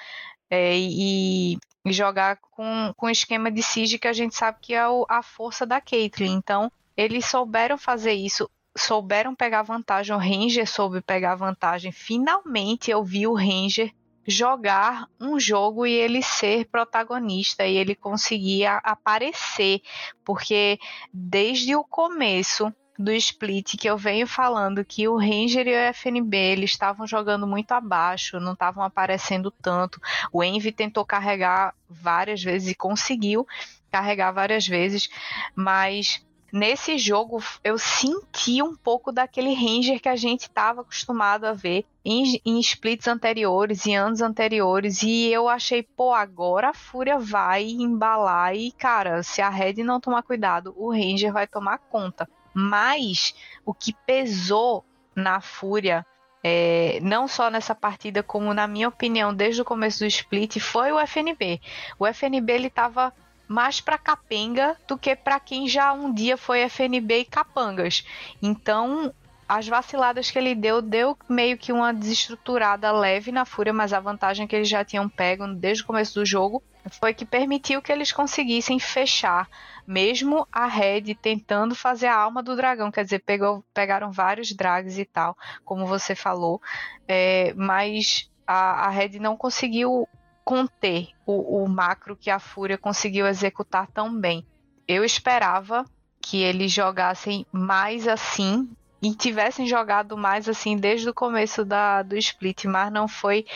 é, 0.51 0.77
e, 0.77 1.55
e, 1.87 1.93
jogar 1.93 2.39
com, 2.51 2.93
com 2.97 3.07
o 3.07 3.11
esquema 3.11 3.49
de 3.49 3.63
siege 3.63 3.97
que 3.97 4.09
a 4.09 4.13
gente 4.13 4.35
sabe 4.35 4.59
que 4.61 4.75
é 4.75 4.89
o, 4.89 5.07
a 5.09 5.23
força 5.23 5.65
da 5.65 5.81
Caitlyn. 5.81 6.33
Então, 6.33 6.69
eles 6.97 7.27
souberam 7.27 7.79
fazer 7.79 8.15
isso 8.15 8.51
souberam 8.77 9.35
pegar 9.35 9.63
vantagem, 9.63 10.15
o 10.15 10.19
Ranger 10.19 10.69
soube 10.69 11.01
pegar 11.01 11.35
vantagem. 11.35 11.93
Finalmente 11.93 12.91
eu 12.91 13.05
vi 13.05 13.27
o 13.27 13.35
Ranger 13.35 13.93
jogar 14.27 15.07
um 15.21 15.39
jogo 15.39 15.87
e 15.87 15.93
ele 15.93 16.23
ser 16.23 16.67
protagonista 16.67 17.67
e 17.67 17.77
ele 17.77 17.95
conseguia 17.95 18.77
aparecer, 18.77 19.83
porque 20.25 20.79
desde 21.13 21.77
o 21.77 21.85
começo 21.85 22.73
do 22.99 23.13
split 23.13 23.77
que 23.77 23.89
eu 23.89 23.99
venho 23.99 24.27
falando 24.27 24.85
que 24.85 25.09
o 25.09 25.17
Ranger 25.17 25.67
e 25.67 25.73
o 25.73 25.93
FNB 25.93 26.37
eles 26.37 26.71
estavam 26.71 27.07
jogando 27.07 27.47
muito 27.47 27.73
abaixo, 27.73 28.39
não 28.39 28.53
estavam 28.53 28.85
aparecendo 28.85 29.51
tanto. 29.51 30.01
O 30.33 30.43
Envy 30.43 30.71
tentou 30.71 31.05
carregar 31.05 31.75
várias 31.89 32.43
vezes 32.43 32.71
e 32.71 32.75
conseguiu 32.75 33.47
carregar 33.91 34.33
várias 34.33 34.67
vezes, 34.67 35.09
mas 35.55 36.25
nesse 36.55 36.97
jogo 36.97 37.43
eu 37.65 37.77
senti 37.77 38.63
um 38.63 38.77
pouco 38.77 39.11
daquele 39.11 39.53
Ranger 39.53 40.01
que 40.01 40.09
a 40.09 40.15
gente 40.15 40.43
estava 40.43 40.83
acostumado 40.83 41.47
a 41.47 41.53
ver 41.53 41.85
em, 42.05 42.41
em, 42.47 42.61
splits 42.61 43.09
anteriores, 43.09 43.85
em 43.87 43.97
anos 43.97 44.21
anteriores, 44.21 45.03
e 45.03 45.33
eu 45.33 45.49
achei, 45.49 45.83
pô, 45.83 46.15
agora 46.15 46.69
a 46.69 46.75
Fúria 46.75 47.19
vai 47.19 47.65
embalar 47.65 48.55
e, 48.55 48.71
cara, 48.71 49.21
se 49.25 49.43
a 49.43 49.49
Red 49.49 49.83
não 49.83 49.99
tomar 49.99 50.23
cuidado, 50.23 50.73
o 50.77 50.93
Ranger 50.93 51.33
vai 51.33 51.49
tomar 51.49 51.79
conta. 51.79 52.29
Mas 52.55 53.35
o 53.67 53.75
que 53.75 53.93
pesou 54.07 54.85
na 55.17 55.41
Fúria 55.41 56.07
é, 56.47 57.01
não 57.03 57.27
só 57.27 57.51
nessa 57.51 57.75
partida, 57.75 58.23
como 58.23 58.55
na 58.55 58.69
minha 58.69 58.87
opinião, 58.87 59.35
desde 59.35 59.63
o 59.63 59.65
começo 59.65 60.01
do 60.01 60.07
split, 60.07 60.61
foi 60.61 60.93
o 60.93 61.01
FNB. 61.01 61.61
O 61.99 62.07
FNB 62.07 62.53
ele 62.53 62.67
estava 62.69 63.13
mais 63.47 63.81
para 63.81 63.99
capenga 63.99 64.77
do 64.87 64.97
que 64.97 65.15
para 65.15 65.39
quem 65.39 65.69
já 65.69 65.93
um 65.93 66.13
dia 66.13 66.37
foi 66.37 66.61
FNB 66.61 67.21
e 67.21 67.25
capangas. 67.25 68.05
Então, 68.43 69.13
as 69.49 69.69
vaciladas 69.69 70.31
que 70.31 70.39
ele 70.39 70.55
deu, 70.55 70.81
deu 70.81 71.17
meio 71.29 71.59
que 71.59 71.73
uma 71.73 71.93
desestruturada 71.93 72.91
leve 72.93 73.31
na 73.31 73.45
Fúria, 73.45 73.73
mas 73.73 73.93
a 73.93 74.01
vantagem 74.01 74.47
que 74.47 74.57
eles 74.57 74.69
já 74.69 74.85
tinham 74.85 75.09
pego 75.09 75.47
desde 75.49 75.83
o 75.83 75.87
começo 75.87 76.15
do 76.15 76.27
jogo 76.27 76.63
foi 77.01 77.15
que 77.15 77.25
permitiu 77.25 77.81
que 77.81 77.91
eles 77.91 78.13
conseguissem 78.13 78.79
fechar, 78.79 79.49
mesmo 79.87 80.47
a 80.53 80.67
Red 80.67 81.15
tentando 81.15 81.75
fazer 81.75 82.07
a 82.07 82.17
alma 82.17 82.43
do 82.43 82.57
dragão, 82.57 82.91
quer 82.91 83.05
dizer, 83.05 83.21
pegou, 83.21 83.65
pegaram 83.73 84.11
vários 84.11 84.53
drags 84.53 84.99
e 84.99 85.05
tal, 85.05 85.37
como 85.65 85.87
você 85.87 86.15
falou, 86.15 86.61
é, 87.09 87.55
mas 87.55 88.31
a, 88.47 88.87
a 88.87 88.91
Red 88.91 89.19
não 89.19 89.37
conseguiu 89.37 90.09
conter 90.45 91.09
o, 91.27 91.63
o 91.65 91.69
macro 91.69 92.17
que 92.17 92.31
a 92.31 92.39
Fúria 92.39 92.77
conseguiu 92.77 93.27
executar 93.27 93.87
tão 93.89 94.15
bem. 94.15 94.47
Eu 94.87 95.05
esperava 95.05 95.85
que 96.21 96.43
eles 96.43 96.71
jogassem 96.71 97.47
mais 97.51 98.07
assim 98.07 98.69
e 99.03 99.15
tivessem 99.15 99.67
jogado 99.67 100.17
mais 100.17 100.49
assim 100.49 100.77
desde 100.77 101.09
o 101.09 101.15
começo 101.15 101.65
da, 101.65 102.03
do 102.03 102.17
split, 102.17 102.65
mas 102.65 102.93
não 102.93 103.09
foi 103.09 103.47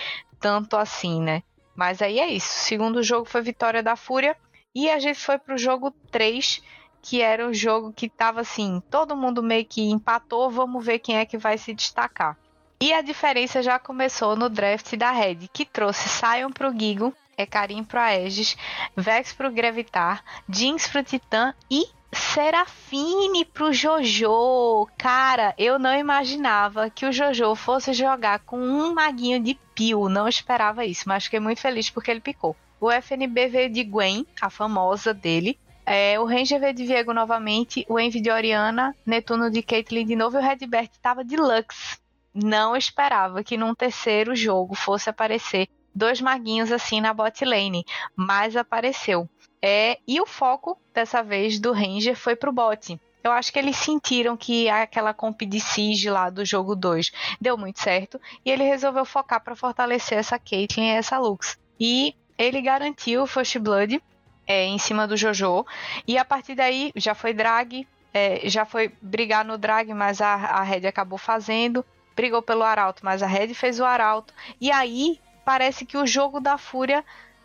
tanto 0.41 0.77
assim, 0.77 1.21
né? 1.21 1.43
Mas 1.75 2.03
aí 2.03 2.19
é 2.19 2.27
isso. 2.29 2.49
O 2.49 2.65
segundo 2.65 3.03
jogo 3.03 3.25
foi 3.25 3.41
vitória 3.41 3.83
da 3.83 3.97
Fúria 3.97 4.37
e 4.75 4.91
a 4.91 4.99
gente 4.99 5.21
foi 5.21 5.39
pro 5.39 5.57
jogo 5.57 5.91
3, 6.11 6.63
que 7.01 7.23
era 7.23 7.47
o 7.47 7.55
jogo 7.55 7.93
que 7.93 8.09
tava 8.09 8.41
assim, 8.41 8.83
todo 8.91 9.17
mundo 9.17 9.43
meio 9.43 9.65
que 9.65 9.83
empatou, 9.83 10.51
vamos 10.51 10.85
ver 10.85 10.99
quem 10.99 11.17
é 11.17 11.25
que 11.25 11.39
vai 11.39 11.57
se 11.57 11.73
destacar. 11.73 12.37
E 12.81 12.93
a 12.93 13.01
diferença 13.01 13.61
já 13.61 13.77
começou 13.77 14.37
no 14.37 14.49
draft 14.49 14.95
da 14.95 15.11
Red, 15.11 15.49
que 15.53 15.65
trouxe 15.65 16.09
Sion 16.09 16.53
pro 16.53 16.73
Gigo, 16.73 17.13
Ekarim 17.37 17.83
pro 17.83 17.99
Aegis, 17.99 18.57
Vex 18.97 19.33
pro 19.33 19.51
Gravitar, 19.51 20.23
Jinx 20.49 20.87
pro 20.87 21.03
Titã 21.03 21.53
e 21.69 21.87
Serafine 22.13 23.45
pro 23.45 23.73
Jojo. 23.73 24.89
Cara, 24.97 25.55
eu 25.59 25.77
não 25.77 25.93
imaginava 25.93 26.89
que 26.89 27.05
o 27.05 27.13
Jojo 27.13 27.57
fosse 27.57 27.93
jogar 27.93 28.39
com 28.41 28.61
um 28.61 28.95
maguinho 28.95 29.43
de 29.43 29.59
pio. 29.75 30.09
Não 30.09 30.29
esperava 30.29 30.85
isso, 30.85 31.09
mas 31.09 31.25
fiquei 31.25 31.41
muito 31.41 31.61
feliz 31.61 31.91
porque 31.91 32.13
ele 32.13 32.21
picou. 32.21 32.57
O 32.81 32.93
FNB 32.93 33.49
veio 33.49 33.71
de 33.71 33.83
Gwen, 33.83 34.25
a 34.41 34.49
famosa 34.49 35.13
dele. 35.13 35.59
É, 35.85 36.21
o 36.21 36.25
Ranger 36.25 36.61
veio 36.61 36.75
de 36.75 36.87
Viego 36.87 37.13
novamente. 37.13 37.85
O 37.89 37.99
Envy 37.99 38.21
de 38.21 38.31
Oriana. 38.31 38.95
Netuno 39.05 39.51
de 39.51 39.63
Caitlyn 39.63 40.07
de 40.07 40.15
novo. 40.15 40.37
E 40.37 40.41
o 40.41 40.43
Redbert 40.43 40.91
tava 41.03 41.25
de 41.25 41.37
Lux 41.37 41.99
não 42.43 42.77
esperava 42.77 43.43
que 43.43 43.57
num 43.57 43.75
terceiro 43.75 44.35
jogo 44.35 44.75
fosse 44.75 45.11
aparecer 45.11 45.69
dois 45.95 46.21
maguinhos 46.21 46.71
assim 46.71 47.01
na 47.01 47.13
bot 47.13 47.45
lane, 47.45 47.85
mas 48.15 48.57
apareceu. 48.57 49.29
É, 49.61 49.99
e 50.07 50.21
o 50.21 50.27
foco 50.27 50.79
dessa 50.95 51.23
vez 51.23 51.59
do 51.59 51.73
Ranger 51.73 52.17
foi 52.17 52.37
pro 52.37 52.53
bot. 52.53 52.99
Eu 53.25 53.33
acho 53.33 53.53
que 53.53 53.59
eles 53.59 53.77
sentiram 53.77 54.37
que 54.37 54.69
aquela 54.69 55.13
comp 55.13 55.43
de 55.43 55.59
Siege 55.59 56.09
lá 56.09 56.31
do 56.31 56.45
jogo 56.45 56.77
2 56.77 57.11
deu 57.41 57.59
muito 57.59 57.81
certo 57.81 58.21
e 58.45 58.51
ele 58.51 58.63
resolveu 58.63 59.05
focar 59.05 59.43
para 59.43 59.57
fortalecer 59.57 60.19
essa 60.19 60.39
Caitlyn 60.39 60.87
e 60.87 60.97
essa 60.97 61.19
Lux. 61.19 61.59
E 61.81 62.15
ele 62.39 62.63
garantiu 62.63 63.23
o 63.23 63.27
First 63.27 63.59
Blood 63.59 64.01
é, 64.47 64.65
em 64.65 64.79
cima 64.79 65.09
do 65.09 65.17
Jojo 65.17 65.67
e 66.07 66.17
a 66.17 66.25
partir 66.25 66.55
daí 66.55 66.93
já 66.95 67.15
foi 67.15 67.35
drag, 67.35 67.87
é, 68.15 68.49
já 68.49 68.65
foi 68.65 68.93
brigar 69.03 69.45
no 69.45 69.59
drag, 69.59 69.93
mas 69.93 70.21
a, 70.21 70.35
a 70.35 70.63
Red 70.63 70.87
acabou 70.87 71.19
fazendo 71.19 71.85
brigou 72.19 72.43
pelo 72.43 72.65
Arauto, 72.65 73.05
mas 73.05 73.23
a 73.23 73.29
Red 73.29 73.55
fez 73.55 73.79
o 73.79 73.85
Arauto. 73.85 74.35
E 74.61 74.73
aí 74.73 75.21
parece 75.45 75.87
que 75.87 75.97
o 75.97 76.05
jogo 76.05 76.41
da 76.41 76.59
Fúria 76.59 77.05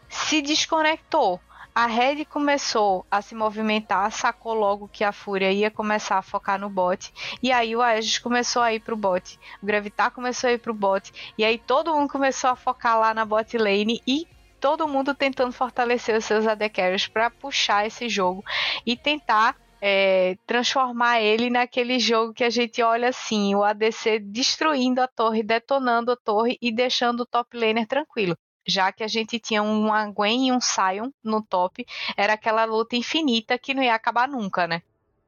se 0.09 0.41
desconectou. 0.41 1.39
A 1.75 1.85
Red 1.85 2.25
começou 2.25 3.05
a 3.09 3.21
se 3.21 3.35
movimentar, 3.35 4.11
sacou 4.11 4.55
logo 4.55 4.89
que 4.91 5.03
a 5.03 5.11
Fúria 5.11 5.51
ia 5.51 5.69
começar 5.69 6.17
a 6.17 6.23
focar 6.23 6.59
no 6.59 6.71
bot. 6.71 7.13
E 7.41 7.51
aí 7.51 7.75
o 7.75 7.83
Aegis 7.83 8.17
começou 8.17 8.63
a 8.63 8.73
ir 8.73 8.79
pro 8.79 8.95
bot. 8.95 9.39
O 9.61 9.65
Gravitar 9.65 10.09
começou 10.09 10.49
a 10.49 10.53
ir 10.53 10.57
pro 10.57 10.73
bot. 10.73 11.13
E 11.37 11.45
aí 11.45 11.59
todo 11.59 11.93
mundo 11.93 12.11
começou 12.11 12.49
a 12.49 12.55
focar 12.55 12.99
lá 12.99 13.13
na 13.13 13.25
bot 13.25 13.55
lane 13.55 14.01
e 14.07 14.27
todo 14.59 14.87
mundo 14.87 15.13
tentando 15.13 15.51
fortalecer 15.51 16.17
os 16.17 16.25
seus 16.25 16.47
AD 16.47 16.67
Carries 16.69 17.05
para 17.05 17.29
puxar 17.29 17.85
esse 17.85 18.09
jogo 18.09 18.43
e 18.85 18.97
tentar 18.97 19.55
é, 19.85 20.37
transformar 20.47 21.19
ele 21.19 21.49
naquele 21.49 21.99
jogo 21.99 22.33
que 22.33 22.45
a 22.45 22.49
gente 22.49 22.81
olha 22.81 23.09
assim, 23.09 23.53
o 23.53 23.65
ADC 23.65 24.17
destruindo 24.19 25.01
a 25.01 25.09
torre, 25.09 25.43
detonando 25.43 26.09
a 26.09 26.15
torre 26.15 26.57
e 26.61 26.73
deixando 26.73 27.23
o 27.23 27.25
top 27.25 27.57
laner 27.57 27.85
tranquilo. 27.85 28.33
Já 28.65 28.93
que 28.93 29.03
a 29.03 29.09
gente 29.09 29.37
tinha 29.39 29.61
um 29.61 29.89
Gwen 30.13 30.47
e 30.47 30.51
um 30.53 30.61
Sion 30.61 31.09
no 31.21 31.41
top, 31.41 31.85
era 32.15 32.31
aquela 32.31 32.63
luta 32.63 32.95
infinita 32.95 33.59
que 33.59 33.73
não 33.73 33.83
ia 33.83 33.93
acabar 33.93 34.25
nunca, 34.25 34.65
né? 34.65 34.81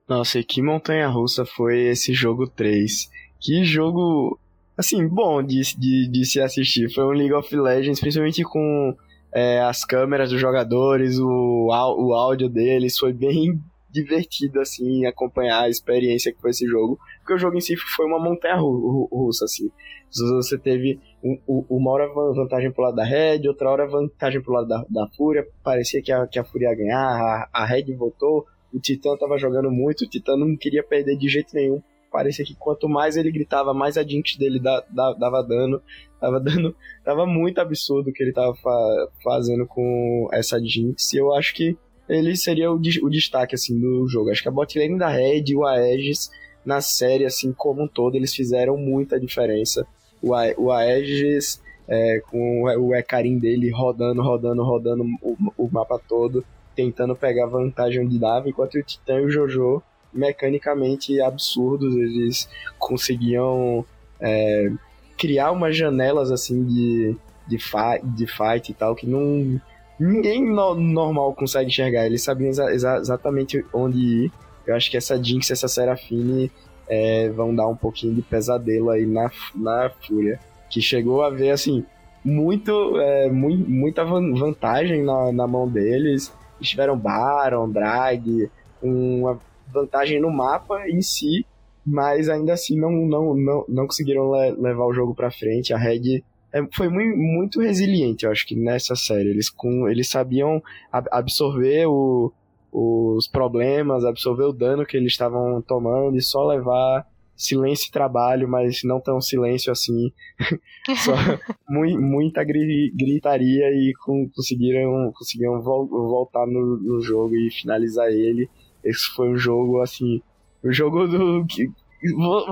Nossa, 0.07 0.39
e 0.39 0.43
que 0.45 0.61
montanha 0.61 1.09
russa 1.09 1.45
foi 1.45 1.87
esse 1.87 2.13
jogo 2.13 2.47
3. 2.47 3.11
Que 3.41 3.65
jogo, 3.65 4.39
assim, 4.77 5.05
bom 5.05 5.43
de, 5.43 5.63
de, 5.77 6.09
de 6.09 6.25
se 6.25 6.39
assistir. 6.39 6.89
Foi 6.93 7.03
um 7.03 7.09
League 7.09 7.33
of 7.33 7.53
Legends, 7.53 7.99
principalmente 7.99 8.41
com 8.43 8.95
é, 9.33 9.59
as 9.59 9.83
câmeras 9.83 10.29
dos 10.29 10.39
jogadores, 10.39 11.19
o, 11.19 11.67
o 11.67 12.13
áudio 12.13 12.47
deles, 12.47 12.97
foi 12.97 13.11
bem 13.11 13.59
divertido, 13.95 14.59
assim, 14.59 15.05
acompanhar 15.05 15.63
a 15.63 15.69
experiência 15.69 16.33
que 16.33 16.41
foi 16.41 16.51
esse 16.51 16.67
jogo, 16.67 16.99
porque 17.19 17.33
o 17.33 17.37
jogo 17.37 17.57
em 17.57 17.61
si 17.61 17.75
foi 17.77 18.05
uma 18.05 18.19
montanha 18.19 18.57
russa, 18.57 19.45
assim. 19.45 19.69
Você 20.11 20.57
teve 20.57 20.99
uma 21.47 21.91
hora 21.91 22.07
vantagem 22.13 22.71
pro 22.71 22.83
lado 22.83 22.95
da 22.95 23.05
Red, 23.05 23.47
outra 23.47 23.69
hora 23.69 23.87
vantagem 23.87 24.41
pro 24.41 24.53
lado 24.53 24.67
da, 24.67 24.85
da 24.89 25.07
Fúria, 25.15 25.47
parecia 25.63 26.01
que 26.01 26.11
a, 26.11 26.27
que 26.27 26.37
a 26.37 26.43
Fúria 26.43 26.69
ia 26.69 26.75
ganhar, 26.75 26.99
a, 26.99 27.49
a 27.53 27.65
Red 27.65 27.93
voltou, 27.95 28.45
o 28.73 28.79
Titã 28.79 29.15
tava 29.17 29.37
jogando 29.37 29.71
muito, 29.71 30.01
o 30.01 30.09
Titã 30.09 30.35
não 30.35 30.55
queria 30.57 30.83
perder 30.83 31.17
de 31.17 31.29
jeito 31.29 31.53
nenhum, 31.53 31.81
parecia 32.11 32.45
que 32.45 32.55
quanto 32.55 32.87
mais 32.89 33.15
ele 33.17 33.31
gritava, 33.31 33.73
mais 33.73 33.97
a 33.97 34.03
Jinx 34.03 34.37
dele 34.37 34.59
dava 34.59 35.41
dano, 35.43 35.81
tava 36.19 36.39
dando, 36.39 36.75
tava 37.03 37.25
muito 37.25 37.59
absurdo 37.59 38.09
o 38.09 38.13
que 38.13 38.23
ele 38.23 38.33
tava 38.33 38.53
fa 38.55 39.09
fazendo 39.23 39.65
com 39.65 40.27
essa 40.31 40.59
Jinx, 40.59 41.13
e 41.13 41.17
eu 41.17 41.33
acho 41.33 41.53
que 41.53 41.77
ele 42.07 42.35
seria 42.35 42.71
o, 42.71 42.75
o 42.75 43.09
destaque, 43.09 43.55
assim, 43.55 43.79
do 43.79 44.07
jogo. 44.07 44.29
Acho 44.29 44.41
que 44.41 44.47
a 44.47 44.51
botlane 44.51 44.97
da 44.97 45.09
Red 45.09 45.45
e 45.47 45.55
o 45.55 45.65
Aegis 45.65 46.29
na 46.65 46.81
série, 46.81 47.25
assim, 47.25 47.53
como 47.53 47.83
um 47.83 47.87
todo, 47.87 48.15
eles 48.15 48.33
fizeram 48.33 48.77
muita 48.77 49.19
diferença. 49.19 49.85
O, 50.21 50.33
A 50.33 50.45
o 50.57 50.71
Aegis 50.71 51.61
é, 51.87 52.19
com 52.31 52.63
o 52.63 52.95
Ekarim 52.95 53.37
dele 53.37 53.69
rodando, 53.69 54.21
rodando, 54.21 54.63
rodando 54.63 55.03
o, 55.21 55.37
o, 55.57 55.69
mapa 55.71 55.99
todo, 55.99 56.43
tentando 56.75 57.15
pegar 57.15 57.45
vantagem 57.45 58.03
onde 58.03 58.17
dava, 58.17 58.49
enquanto 58.49 58.75
o 58.75 58.83
Titã 58.83 59.19
e 59.19 59.25
o 59.25 59.29
Jojo, 59.29 59.81
mecanicamente 60.11 61.21
absurdos, 61.21 61.95
eles 61.95 62.49
conseguiam 62.79 63.85
é, 64.19 64.71
criar 65.17 65.51
umas 65.51 65.77
janelas, 65.77 66.31
assim, 66.31 66.63
de, 66.65 67.15
de, 67.47 67.57
fi 67.59 68.01
de 68.03 68.25
fight 68.25 68.71
e 68.71 68.73
tal, 68.73 68.95
que 68.95 69.05
não 69.05 69.61
ninguém 69.99 70.43
no, 70.43 70.75
normal 70.75 71.33
consegue 71.33 71.69
enxergar. 71.69 72.05
Eles 72.05 72.23
sabiam 72.23 72.49
exa 72.49 72.71
exa 72.73 72.97
exatamente 72.97 73.65
onde 73.73 73.97
ir. 73.97 74.31
Eu 74.65 74.75
acho 74.75 74.89
que 74.89 74.97
essa 74.97 75.21
Jinx 75.21 75.49
e 75.49 75.53
essa 75.53 75.67
Serafine 75.67 76.51
é, 76.87 77.29
vão 77.29 77.55
dar 77.55 77.67
um 77.67 77.75
pouquinho 77.75 78.13
de 78.13 78.21
pesadelo 78.21 78.89
aí 78.89 79.05
na, 79.05 79.29
na 79.53 79.91
Fúria. 80.05 80.39
Que 80.69 80.81
chegou 80.81 81.23
a 81.23 81.29
ver, 81.29 81.51
assim, 81.51 81.85
muito, 82.23 82.99
é, 82.99 83.29
mu 83.29 83.55
muita 83.55 84.03
vantagem 84.03 85.03
na, 85.03 85.31
na 85.31 85.47
mão 85.47 85.67
deles. 85.69 86.33
Eles 86.57 86.69
tiveram 86.69 86.97
Baron, 86.97 87.69
Drag, 87.69 88.49
uma 88.81 89.39
vantagem 89.71 90.19
no 90.19 90.31
mapa 90.31 90.87
em 90.89 91.01
si, 91.01 91.45
mas 91.85 92.29
ainda 92.29 92.53
assim 92.53 92.79
não, 92.79 92.91
não, 92.91 93.35
não, 93.35 93.65
não 93.67 93.85
conseguiram 93.85 94.31
le 94.31 94.51
levar 94.53 94.85
o 94.85 94.93
jogo 94.93 95.13
para 95.13 95.31
frente. 95.31 95.73
A 95.73 95.77
Red 95.77 96.23
é, 96.55 96.65
foi 96.71 96.87
muito, 96.87 97.17
muito 97.17 97.59
resiliente, 97.59 98.25
eu 98.25 98.31
acho 98.31 98.47
que 98.47 98.55
nessa 98.55 98.95
série. 98.95 99.29
Eles, 99.29 99.49
com, 99.49 99.89
eles 99.89 100.07
sabiam 100.09 100.63
absorver 100.89 101.85
o, 101.85 102.31
os 102.71 103.27
problemas, 103.27 104.05
absorver 104.05 104.45
o 104.45 104.53
dano 104.53 104.85
que 104.85 104.95
eles 104.95 105.11
estavam 105.11 105.61
tomando 105.61 106.15
e 106.15 106.21
só 106.21 106.47
levar 106.47 107.05
silêncio 107.35 107.89
e 107.89 107.91
trabalho, 107.91 108.47
mas 108.47 108.83
não 108.85 109.01
tão 109.01 109.19
silêncio 109.19 109.69
assim. 109.69 110.13
só 111.03 111.11
mu 111.67 111.83
muita 111.99 112.41
gritaria 112.45 113.69
e 113.71 113.93
com, 114.05 114.29
conseguiram, 114.33 115.11
conseguiram 115.13 115.61
vol 115.61 115.85
voltar 115.89 116.47
no, 116.47 116.77
no, 116.77 117.01
jogo 117.01 117.35
e 117.35 117.51
finalizar 117.51 118.07
ele. 118.07 118.49
Esse 118.81 119.13
foi 119.13 119.27
um 119.27 119.37
jogo 119.37 119.81
assim. 119.81 120.21
O 120.63 120.69
um 120.69 120.71
jogo 120.71 121.05
do. 121.05 121.45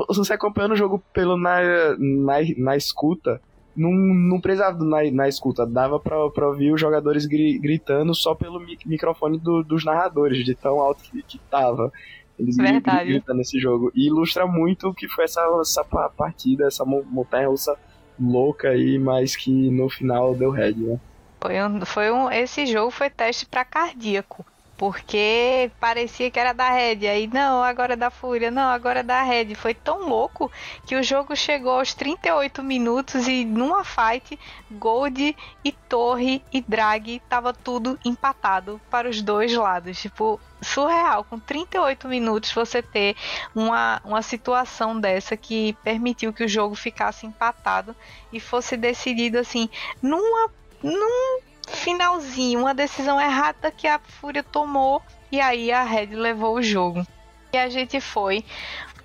Você 0.10 0.34
acompanhando 0.34 0.74
o 0.74 0.76
jogo 0.76 1.02
pelo 1.14 1.38
na, 1.38 1.96
na, 1.98 2.40
na 2.58 2.76
escuta 2.76 3.40
não, 3.76 3.92
não 3.92 4.40
precisava 4.40 4.84
na, 4.84 5.10
na 5.12 5.28
escuta, 5.28 5.66
dava 5.66 6.00
pra, 6.00 6.30
pra 6.30 6.48
ouvir 6.48 6.72
os 6.74 6.80
jogadores 6.80 7.26
gri, 7.26 7.58
gritando 7.58 8.14
só 8.14 8.36
pelo 8.36 8.60
microfone 8.86 9.40
do, 9.40 9.64
dos 9.64 9.84
narradores, 9.84 10.46
de 10.46 10.54
tão 10.56 10.80
alto 10.80 11.04
que, 11.04 11.24
que 11.24 11.40
tava. 11.50 11.92
Eles 12.38 12.58
Verdade. 12.58 13.10
gritam 13.10 13.36
nesse 13.36 13.60
jogo. 13.60 13.92
E 13.96 14.08
ilustra 14.08 14.46
muito 14.48 14.90
o 14.90 14.94
que 14.94 15.08
foi 15.08 15.26
essa, 15.26 15.42
essa 15.62 15.84
partida, 15.84 16.66
essa 16.66 16.84
montanha 16.86 17.48
russa 17.48 17.78
louca 18.20 18.70
aí, 18.70 18.98
mas 19.00 19.36
que 19.36 19.70
no 19.72 19.90
final 19.90 20.36
deu 20.36 20.52
red, 20.52 20.74
né? 20.74 21.00
Foi 21.42 21.62
um, 21.62 21.86
foi 21.86 22.12
um, 22.12 22.32
esse 22.32 22.66
jogo 22.66 22.90
foi 22.90 23.10
teste 23.10 23.46
para 23.46 23.66
cardíaco. 23.66 24.46
Porque 24.84 25.72
parecia 25.80 26.30
que 26.30 26.38
era 26.38 26.52
da 26.52 26.70
Red, 26.70 27.08
aí 27.08 27.26
não, 27.26 27.64
agora 27.64 27.94
é 27.94 27.96
da 27.96 28.10
Fúria, 28.10 28.52
não, 28.52 28.68
agora 28.68 29.00
é 29.00 29.04
da 29.04 29.24
Red. 29.24 29.56
Foi 29.56 29.74
tão 29.74 30.10
louco 30.10 30.52
que 30.86 30.98
o 30.98 31.02
jogo 31.02 31.38
chegou 31.38 31.80
aos 31.80 31.94
38 31.94 32.62
minutos 32.62 33.26
e 33.30 33.46
numa 33.46 33.86
fight, 33.86 34.38
Gold 34.70 35.38
e 35.64 35.72
Torre 35.72 36.44
e 36.52 36.60
Drag 36.60 37.22
tava 37.30 37.54
tudo 37.54 37.98
empatado 38.04 38.82
para 38.90 39.10
os 39.10 39.22
dois 39.22 39.54
lados. 39.54 40.02
Tipo, 40.02 40.38
surreal. 40.62 41.24
Com 41.24 41.40
38 41.40 42.06
minutos 42.10 42.52
você 42.52 42.82
ter 42.82 43.16
uma, 43.56 44.02
uma 44.04 44.22
situação 44.22 45.00
dessa 45.00 45.38
que 45.38 45.78
permitiu 45.82 46.34
que 46.34 46.44
o 46.44 46.50
jogo 46.50 46.76
ficasse 46.76 47.26
empatado 47.26 47.96
e 48.34 48.40
fosse 48.42 48.76
decidido 48.76 49.40
assim, 49.40 49.70
numa. 50.02 50.52
num 50.84 51.53
finalzinho, 51.68 52.62
uma 52.62 52.74
decisão 52.74 53.20
errada 53.20 53.72
que 53.72 53.88
a 53.88 54.00
Fúria 54.00 54.44
tomou 54.44 55.02
e 55.32 55.40
aí 55.42 55.72
a 55.72 55.84
Red 55.84 56.08
levou 56.08 56.56
o 56.56 56.64
jogo. 56.64 57.06
E 57.54 57.58
a 57.58 57.70
gente 57.70 58.00
foi 58.00 58.44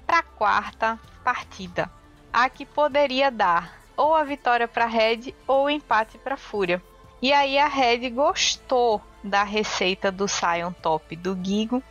para 0.06 0.18
a 0.20 0.22
quarta 0.22 0.98
partida, 1.22 1.90
a 2.32 2.48
que 2.48 2.64
poderia 2.64 3.30
dar 3.30 3.78
ou 3.96 4.14
a 4.14 4.24
vitória 4.24 4.68
para 4.68 4.84
a 4.84 4.88
Red 4.88 5.34
ou 5.46 5.64
o 5.64 5.70
empate 5.70 6.18
para 6.18 6.34
a 6.34 6.38
Fúria. 6.38 6.82
E 7.20 7.32
aí 7.32 7.58
a 7.58 7.66
Red 7.66 8.10
gostou 8.10 9.02
da 9.22 9.42
receita 9.42 10.10
do 10.10 10.28
Sion 10.28 10.72
Top 10.80 11.14
do 11.16 11.36
Gigo, 11.42 11.82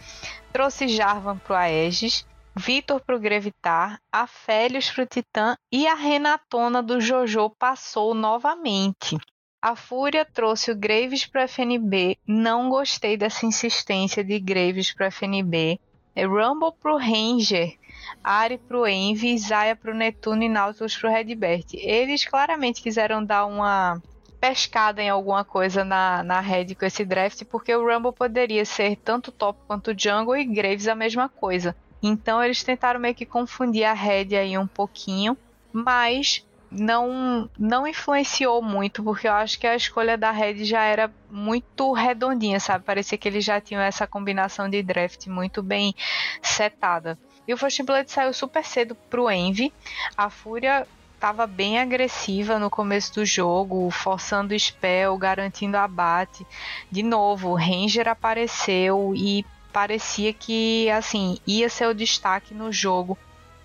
trouxe 0.53 0.87
Jarvan 0.87 1.37
pro 1.37 1.53
Aegis, 1.53 2.25
Vitor 2.55 2.99
pro 3.01 3.19
Grevitar, 3.19 4.01
Afélios 4.11 4.89
pro 4.89 5.05
Titã 5.05 5.55
e 5.71 5.87
a 5.87 5.93
Renatona 5.93 6.81
do 6.81 6.99
Jojo 6.99 7.51
passou 7.51 8.15
novamente. 8.15 9.15
A 9.59 9.75
Fúria 9.75 10.23
trouxe 10.23 10.71
o 10.71 10.75
Graves 10.75 11.25
para 11.25 11.47
FNB. 11.47 12.15
Não 12.27 12.69
gostei 12.69 13.17
dessa 13.17 13.45
insistência 13.45 14.23
de 14.23 14.39
Graves 14.39 14.93
para 14.93 15.07
FNB. 15.07 15.79
É 16.15 16.25
Rumble 16.25 16.71
para 16.79 16.93
o 16.93 16.97
Ranger. 16.97 17.75
Ari 18.23 18.59
para 18.59 18.77
o 18.77 18.87
Envy, 18.87 19.35
Zaya 19.37 19.75
para 19.75 19.91
o 19.91 19.95
Netuno 19.95 20.43
e 20.43 20.49
Nautilus 20.49 20.95
para 20.95 21.09
o 21.09 21.13
Redbert. 21.13 21.65
Eles 21.73 22.23
claramente 22.23 22.83
quiseram 22.83 23.25
dar 23.25 23.47
uma 23.47 24.01
pescada 24.39 25.01
em 25.01 25.09
alguma 25.09 25.43
coisa 25.43 25.83
na, 25.83 26.23
na 26.23 26.39
Red 26.39 26.75
com 26.75 26.85
esse 26.85 27.03
draft, 27.03 27.43
porque 27.45 27.75
o 27.75 27.83
Rumble 27.83 28.13
poderia 28.13 28.63
ser 28.63 28.95
tanto 28.97 29.31
top 29.31 29.59
quanto 29.65 29.97
jungle 29.97 30.37
e 30.37 30.45
Graves 30.45 30.87
a 30.87 30.93
mesma 30.93 31.27
coisa. 31.27 31.75
Então 32.01 32.43
eles 32.43 32.63
tentaram 32.63 32.99
meio 32.99 33.15
que 33.15 33.25
confundir 33.25 33.85
a 33.85 33.93
Red 33.93 34.35
aí 34.35 34.55
um 34.55 34.67
pouquinho, 34.67 35.35
mas 35.73 36.45
não 36.71 37.49
não 37.57 37.87
influenciou 37.87 38.61
muito, 38.61 39.03
porque 39.03 39.27
eu 39.27 39.33
acho 39.33 39.59
que 39.59 39.67
a 39.67 39.75
escolha 39.75 40.17
da 40.17 40.31
Red 40.31 40.65
já 40.65 40.83
era 40.83 41.11
muito 41.29 41.93
redondinha, 41.93 42.59
sabe? 42.59 42.83
Parecia 42.83 43.17
que 43.17 43.27
eles 43.27 43.43
já 43.43 43.59
tinham 43.61 43.81
essa 43.81 44.05
combinação 44.05 44.69
de 44.69 44.81
draft 44.83 45.27
muito 45.27 45.63
bem 45.63 45.93
setada. 46.41 47.17
E 47.47 47.53
o 47.53 47.57
First 47.57 47.81
Blood 47.83 48.11
saiu 48.11 48.33
super 48.33 48.63
cedo 48.63 48.95
pro 49.09 49.31
Envy. 49.31 49.73
A 50.17 50.29
Fúria 50.29 50.85
estava 51.15 51.47
bem 51.47 51.79
agressiva 51.79 52.59
no 52.59 52.69
começo 52.69 53.15
do 53.15 53.25
jogo, 53.25 53.89
forçando 53.89 54.57
spell, 54.57 55.17
garantindo 55.17 55.77
abate. 55.77 56.45
De 56.91 57.01
novo, 57.01 57.49
o 57.49 57.55
Ranger 57.55 58.07
apareceu 58.07 59.13
e 59.15 59.45
parecia 59.71 60.33
que 60.33 60.89
assim 60.89 61.37
ia 61.45 61.69
ser 61.69 61.87
o 61.87 61.93
destaque 61.93 62.53
no 62.53 62.71
jogo 62.71 63.17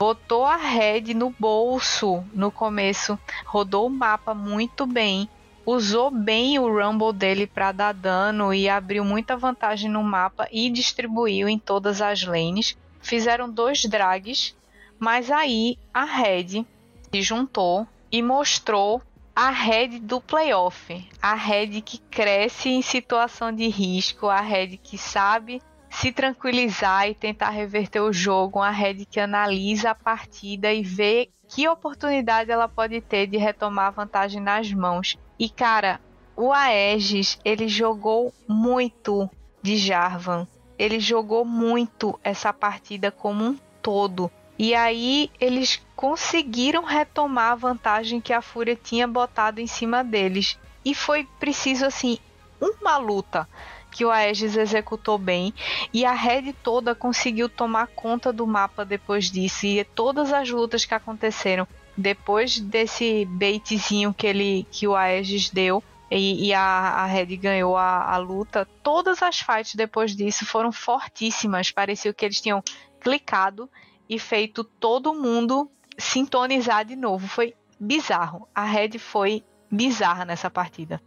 botou 0.02 0.44
a 0.44 0.56
Red 0.56 1.14
no 1.14 1.32
bolso 1.38 2.24
no 2.34 2.50
começo, 2.50 3.16
rodou 3.46 3.86
o 3.86 3.88
mapa 3.88 4.34
muito 4.34 4.84
bem, 4.84 5.28
usou 5.64 6.10
bem 6.10 6.58
o 6.58 6.66
Rumble 6.66 7.12
dele 7.12 7.46
para 7.46 7.70
dar 7.70 7.94
dano 7.94 8.52
e 8.52 8.68
abriu 8.68 9.04
muita 9.04 9.36
vantagem 9.36 9.88
no 9.88 10.02
mapa 10.02 10.48
e 10.50 10.68
distribuiu 10.70 11.48
em 11.48 11.56
todas 11.56 12.02
as 12.02 12.24
lanes. 12.24 12.76
Fizeram 13.00 13.48
dois 13.48 13.84
drags, 13.84 14.56
mas 14.98 15.30
aí 15.30 15.78
a 15.94 16.02
Red 16.02 16.66
se 17.12 17.22
juntou 17.22 17.86
e 18.10 18.20
mostrou 18.20 19.00
a 19.36 19.50
Red 19.50 20.00
do 20.00 20.20
playoff, 20.20 21.08
a 21.22 21.34
Red 21.36 21.80
que 21.80 21.98
cresce 21.98 22.70
em 22.70 22.82
situação 22.82 23.52
de 23.52 23.68
risco, 23.68 24.26
a 24.26 24.40
Red 24.40 24.78
que 24.78 24.98
sabe 24.98 25.62
se 25.92 26.10
tranquilizar 26.10 27.08
e 27.08 27.14
tentar 27.14 27.50
reverter 27.50 28.00
o 28.00 28.12
jogo, 28.12 28.58
uma 28.60 28.70
Red 28.70 29.04
que 29.04 29.20
analisa 29.20 29.90
a 29.90 29.94
partida 29.94 30.72
e 30.72 30.82
vê 30.82 31.28
que 31.46 31.68
oportunidade 31.68 32.50
ela 32.50 32.66
pode 32.66 33.00
ter 33.02 33.26
de 33.26 33.36
retomar 33.36 33.88
a 33.88 33.90
vantagem 33.90 34.40
nas 34.40 34.72
mãos. 34.72 35.18
E 35.38 35.50
cara, 35.50 36.00
o 36.34 36.50
Aegis, 36.50 37.38
ele 37.44 37.68
jogou 37.68 38.32
muito 38.48 39.28
de 39.60 39.76
Jarvan. 39.76 40.48
Ele 40.78 40.98
jogou 40.98 41.44
muito 41.44 42.18
essa 42.24 42.52
partida 42.54 43.10
como 43.10 43.44
um 43.44 43.58
todo. 43.82 44.30
E 44.58 44.74
aí 44.74 45.30
eles 45.38 45.80
conseguiram 45.94 46.84
retomar 46.84 47.52
a 47.52 47.56
vantagem 47.56 48.20
que 48.20 48.32
a 48.32 48.40
Fúria 48.40 48.74
tinha 48.74 49.06
botado 49.06 49.60
em 49.60 49.66
cima 49.66 50.02
deles. 50.02 50.58
E 50.82 50.94
foi 50.94 51.28
preciso 51.38 51.84
assim 51.84 52.18
uma 52.60 52.96
luta 52.96 53.46
que 53.92 54.04
o 54.04 54.10
Aegis 54.10 54.56
executou 54.56 55.18
bem 55.18 55.52
e 55.92 56.04
a 56.04 56.12
Red 56.12 56.54
toda 56.62 56.94
conseguiu 56.94 57.48
tomar 57.48 57.86
conta 57.88 58.32
do 58.32 58.46
mapa 58.46 58.84
depois 58.84 59.30
disso 59.30 59.66
e 59.66 59.84
todas 59.84 60.32
as 60.32 60.48
lutas 60.48 60.86
que 60.86 60.94
aconteceram 60.94 61.68
depois 61.96 62.58
desse 62.58 63.26
baitzinho 63.26 64.14
que 64.14 64.26
ele 64.26 64.66
que 64.70 64.88
o 64.88 64.96
Aegis 64.96 65.50
deu 65.50 65.84
e, 66.10 66.48
e 66.48 66.54
a, 66.54 66.60
a 66.60 67.06
Red 67.06 67.36
ganhou 67.36 67.76
a, 67.76 68.14
a 68.14 68.16
luta, 68.16 68.66
todas 68.82 69.22
as 69.22 69.40
fights 69.40 69.74
depois 69.74 70.14
disso 70.14 70.44
foram 70.44 70.70
fortíssimas. 70.70 71.70
Parecia 71.70 72.12
que 72.12 72.24
eles 72.24 72.40
tinham 72.40 72.62
clicado 73.00 73.68
e 74.08 74.18
feito 74.18 74.62
todo 74.62 75.14
mundo 75.14 75.70
sintonizar 75.96 76.84
de 76.84 76.96
novo. 76.96 77.26
Foi 77.26 77.54
bizarro. 77.80 78.46
A 78.54 78.64
Red 78.64 78.98
foi 78.98 79.42
bizarra 79.70 80.26
nessa 80.26 80.50
partida 80.50 81.00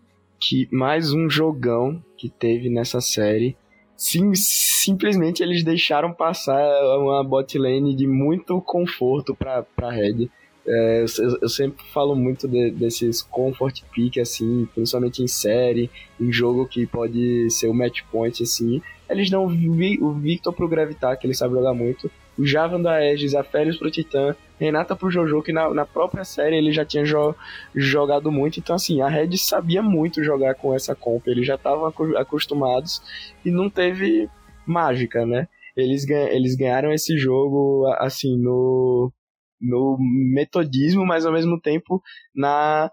que 0.47 0.67
mais 0.71 1.11
um 1.11 1.27
jogão 1.27 1.99
que 2.15 2.29
teve 2.29 2.69
nessa 2.69 3.01
série. 3.01 3.57
Sim, 3.97 4.35
simplesmente 4.35 5.41
eles 5.41 5.63
deixaram 5.63 6.13
passar 6.13 6.61
uma 6.99 7.23
bot 7.23 7.57
lane 7.57 7.95
de 7.95 8.05
muito 8.05 8.61
conforto 8.61 9.33
para 9.33 9.63
para 9.63 9.89
Red. 9.89 10.29
É, 10.67 11.05
eu, 11.19 11.37
eu, 11.41 11.49
sempre 11.49 11.83
falo 11.93 12.15
muito 12.15 12.47
de, 12.47 12.71
desses 12.71 13.21
comfort 13.23 13.83
pick 13.93 14.17
assim, 14.17 14.67
principalmente 14.73 15.23
em 15.23 15.27
série, 15.27 15.89
em 16.19 16.31
jogo 16.31 16.67
que 16.67 16.85
pode 16.85 17.49
ser 17.49 17.67
o 17.67 17.73
match 17.73 18.01
point 18.11 18.43
assim. 18.43 18.81
Eles 19.09 19.29
dão 19.29 19.45
o 19.45 20.13
Victor 20.13 20.53
pro 20.53 20.67
Gravitar, 20.67 21.17
que 21.17 21.25
ele 21.25 21.35
sabe 21.35 21.53
jogar 21.53 21.73
muito, 21.73 22.09
o 22.37 22.45
Javan 22.45 22.81
da 22.81 22.93
Aegis, 22.95 23.33
a 23.33 23.43
Férias 23.43 23.77
pro 23.77 23.91
Titã, 23.91 24.35
Renata 24.59 24.95
pro 24.95 25.09
Jojo, 25.09 25.41
que 25.41 25.51
na, 25.51 25.73
na 25.73 25.85
própria 25.85 26.23
série 26.23 26.57
ele 26.57 26.71
já 26.71 26.85
tinha 26.85 27.05
jo 27.05 27.35
jogado 27.73 28.31
muito. 28.31 28.59
Então, 28.59 28.75
assim, 28.75 29.01
a 29.01 29.07
Red 29.07 29.37
sabia 29.37 29.81
muito 29.81 30.23
jogar 30.23 30.55
com 30.55 30.73
essa 30.73 30.95
comp. 30.95 31.27
Eles 31.27 31.45
já 31.45 31.55
estavam 31.55 31.91
acostumados 32.17 33.01
e 33.43 33.51
não 33.51 33.69
teve 33.69 34.29
mágica, 34.65 35.25
né? 35.25 35.47
Eles, 35.75 36.07
eles 36.09 36.55
ganharam 36.55 36.93
esse 36.93 37.17
jogo, 37.17 37.85
assim, 37.99 38.37
no, 38.37 39.11
no 39.59 39.97
metodismo, 40.33 41.05
mas 41.05 41.25
ao 41.25 41.33
mesmo 41.33 41.59
tempo 41.59 42.01
na, 42.33 42.89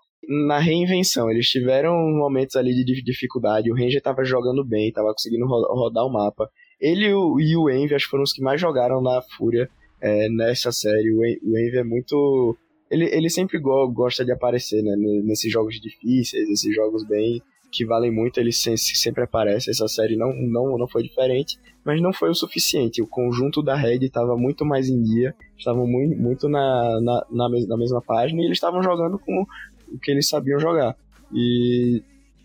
na 0.46 0.59
reinvenção. 0.59 1.31
Eles 1.31 1.48
tiveram 1.48 1.94
momentos 1.94 2.57
ali 2.57 2.72
de 2.85 3.02
dificuldade. 3.02 3.70
O 3.70 3.74
Ranger 3.74 3.98
estava 3.98 4.24
jogando 4.24 4.64
bem, 4.64 4.88
estava 4.88 5.12
conseguindo 5.12 5.46
rodar 5.46 6.05
o 6.05 6.12
mapa. 6.12 6.48
Ele 6.83 7.07
e 7.07 7.57
o 7.57 7.71
Envy 7.71 7.95
acho 7.95 8.07
que 8.07 8.11
foram 8.11 8.25
os 8.25 8.33
que 8.33 8.42
mais 8.42 8.61
jogaram 8.61 9.01
na 9.01 9.23
Fúria 9.23 9.71
é, 10.01 10.29
nessa 10.29 10.73
série. 10.73 11.12
O 11.12 11.25
Envy 11.25 11.79
é 11.79 11.85
muito. 11.85 12.57
Ele, 12.90 13.05
ele 13.05 13.31
sempre 13.31 13.59
go 13.61 13.88
gosta 13.88 14.25
de 14.25 14.33
aparecer, 14.33 14.83
né? 14.83 14.97
Nesses 15.25 15.51
jogos 15.51 15.81
difíceis, 15.81 16.51
esses 16.51 16.75
jogos 16.75 17.07
bem. 17.07 17.40
que 17.71 17.87
valem 17.87 18.11
muito, 18.11 18.38
ele 18.38 18.53
se, 18.53 18.77
sempre 18.77 19.23
aparece. 19.23 19.71
Essa 19.71 19.87
série 19.87 20.16
não, 20.16 20.33
não, 20.35 20.77
não 20.77 20.88
foi 20.88 21.05
diferente, 21.05 21.57
mas 21.85 22.03
não 22.03 22.12
foi 22.12 22.31
o 22.31 22.35
suficiente. 22.35 23.01
O 23.01 23.07
conjunto 23.07 23.62
da 23.62 23.77
Red 23.77 24.05
estava 24.05 24.37
muito 24.37 24.64
mais 24.64 24.88
em 24.88 25.01
dia, 25.03 25.35
estavam 25.57 25.87
muito, 25.87 26.21
muito 26.21 26.49
na, 26.49 27.01
na, 27.01 27.27
na, 27.31 27.49
na 27.68 27.77
mesma 27.77 28.03
página 28.03 28.42
e 28.42 28.45
eles 28.45 28.57
estavam 28.57 28.83
jogando 28.83 29.18
com 29.21 29.47
o 29.88 29.99
que 29.99 30.11
eles 30.11 30.29
sabiam 30.29 30.59
jogar. 30.59 30.97
E 31.33 32.03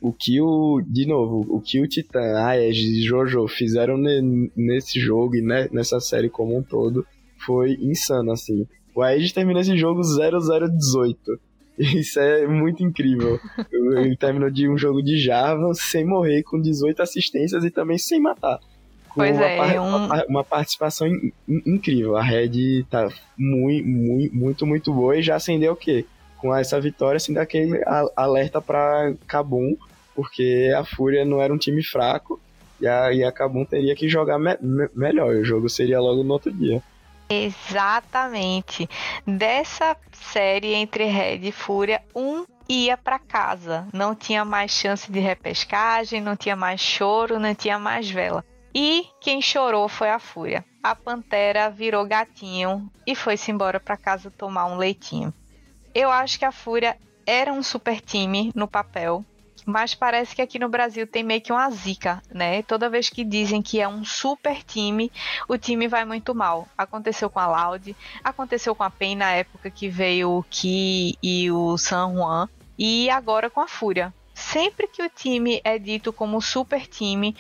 o 0.08 0.14
que 0.14 0.42
o. 0.42 0.82
De 0.86 1.06
novo, 1.06 1.46
o 1.50 1.62
que 1.62 1.80
o 1.82 1.88
Titã, 1.88 2.20
Aegis 2.46 2.98
e 2.98 3.02
Jojo 3.02 3.48
fizeram 3.48 3.98
ne, 3.98 4.52
nesse 4.56 5.00
jogo 5.00 5.36
e 5.36 5.42
ne, 5.42 5.70
nessa 5.72 6.00
série 6.00 6.30
como 6.30 6.58
um 6.58 6.64
todo 6.64 7.06
foi 7.46 7.78
insano, 7.82 8.32
assim. 8.32 8.68
O 8.96 9.02
Aegis 9.02 9.32
termina 9.32 9.62
esse 9.62 9.78
jogo 9.78 10.02
0-0-18. 10.02 11.16
Isso 11.78 12.20
é 12.20 12.48
muito 12.48 12.84
incrível. 12.84 13.40
Ele 13.72 14.18
terminou 14.18 14.50
de 14.50 14.68
um 14.68 14.78
jogo 14.78 15.02
de 15.02 15.18
Java 15.20 15.74
sem 15.74 16.06
morrer, 16.06 16.44
com 16.44 16.60
18 16.60 17.02
assistências 17.02 17.64
e 17.64 17.70
também 17.70 17.98
sem 17.98 18.20
matar. 18.20 18.60
Pois 19.16 19.36
uma, 19.36 19.46
é, 19.46 19.82
um... 19.82 20.08
uma, 20.30 20.44
participação 20.44 21.08
in, 21.08 21.32
in, 21.48 21.62
incrível. 21.66 22.18
A 22.18 22.24
Red 22.24 22.84
tá 22.90 23.08
muito, 23.38 23.88
muito, 23.88 24.36
muito, 24.36 24.68
muito 24.68 24.94
boa 24.94 25.18
e 25.18 25.24
já 25.24 25.36
acendeu 25.36 25.74
o 25.74 25.76
quê? 25.76 26.06
Com 26.38 26.56
essa 26.56 26.80
vitória, 26.80 27.18
assim, 27.18 27.34
daquele 27.34 27.82
alerta 28.16 28.62
para 28.62 29.14
Cabum, 29.26 29.76
porque 30.18 30.74
a 30.76 30.84
Fúria 30.84 31.24
não 31.24 31.40
era 31.40 31.54
um 31.54 31.60
time 31.60 31.84
fraco 31.84 32.42
e 32.82 32.88
a, 32.88 33.14
e 33.14 33.24
a 33.24 33.32
Cabum 33.32 33.64
teria 33.64 33.96
que 33.96 34.10
jogar 34.10 34.40
me, 34.40 34.58
me, 34.60 34.90
melhor. 34.96 35.36
O 35.36 35.46
jogo 35.46 35.70
seria 35.70 36.02
logo 36.02 36.24
no 36.24 36.34
outro 36.34 36.52
dia. 36.52 36.82
Exatamente. 37.30 38.90
Dessa 39.28 39.96
série 40.12 40.74
entre 40.74 41.04
Red 41.04 41.48
e 41.48 41.52
Fúria, 41.52 42.02
um 42.16 42.46
ia 42.68 42.98
para 42.98 43.20
casa. 43.20 43.88
Não 43.94 44.16
tinha 44.16 44.44
mais 44.44 44.72
chance 44.72 45.12
de 45.12 45.20
repescagem, 45.20 46.20
não 46.20 46.36
tinha 46.36 46.56
mais 46.56 46.82
choro, 46.82 47.40
não 47.40 47.54
tinha 47.54 47.78
mais 47.78 48.10
vela. 48.10 48.44
E 48.74 49.06
quem 49.22 49.40
chorou 49.40 49.88
foi 49.88 50.10
a 50.10 50.18
Fúria. 50.18 50.66
A 50.82 50.96
Pantera 50.96 51.70
virou 51.70 52.08
gatinho 52.08 52.90
e 53.06 53.14
foi-se 53.14 53.52
embora 53.52 53.80
para 53.80 53.96
casa 53.96 54.32
tomar 54.32 54.66
um 54.66 54.78
leitinho. 54.78 55.32
Eu 55.94 56.10
acho 56.10 56.40
que 56.40 56.46
a 56.46 56.52
Fúria 56.52 56.98
era 57.24 57.54
um 57.54 57.62
super 57.62 58.02
time 58.02 58.52
no 58.56 58.68
papel, 58.68 59.24
mas 59.68 59.94
parece 59.94 60.34
que 60.34 60.42
aqui 60.42 60.58
no 60.58 60.70
Brasil 60.70 61.06
tem 61.06 61.24
meio 61.24 61.42
que 61.42 61.52
uma 61.52 61.70
zica, 61.70 62.24
né? 62.34 62.64
Toda 62.64 62.90
vez 62.90 63.10
que 63.10 63.26
dizem 63.26 63.62
que 63.62 63.82
é 63.82 63.88
um 63.88 64.06
super 64.06 64.64
time, 64.64 65.12
o 65.46 65.58
time 65.58 65.90
vai 65.90 66.06
muito 66.06 66.34
mal. 66.34 66.70
Aconteceu 66.78 67.30
com 67.30 67.38
a 67.38 67.48
Loud, 67.48 67.94
aconteceu 68.24 68.74
com 68.74 68.84
a 68.84 68.90
PEN 68.90 69.18
na 69.18 69.34
época 69.34 69.70
que 69.70 69.90
veio 69.90 70.32
o 70.32 70.44
Ki 70.44 71.18
e 71.22 71.52
o 71.52 71.78
San 71.78 72.14
Juan, 72.14 72.48
e 72.80 73.10
agora 73.10 73.50
com 73.50 73.60
a 73.60 73.68
Fúria 73.68 74.14
sempre 74.34 74.88
que 74.88 75.02
o 75.02 75.10
time 75.10 75.60
é 75.64 75.80
dito 75.80 76.14
como 76.14 76.40
super 76.40 76.86
time, 76.86 77.36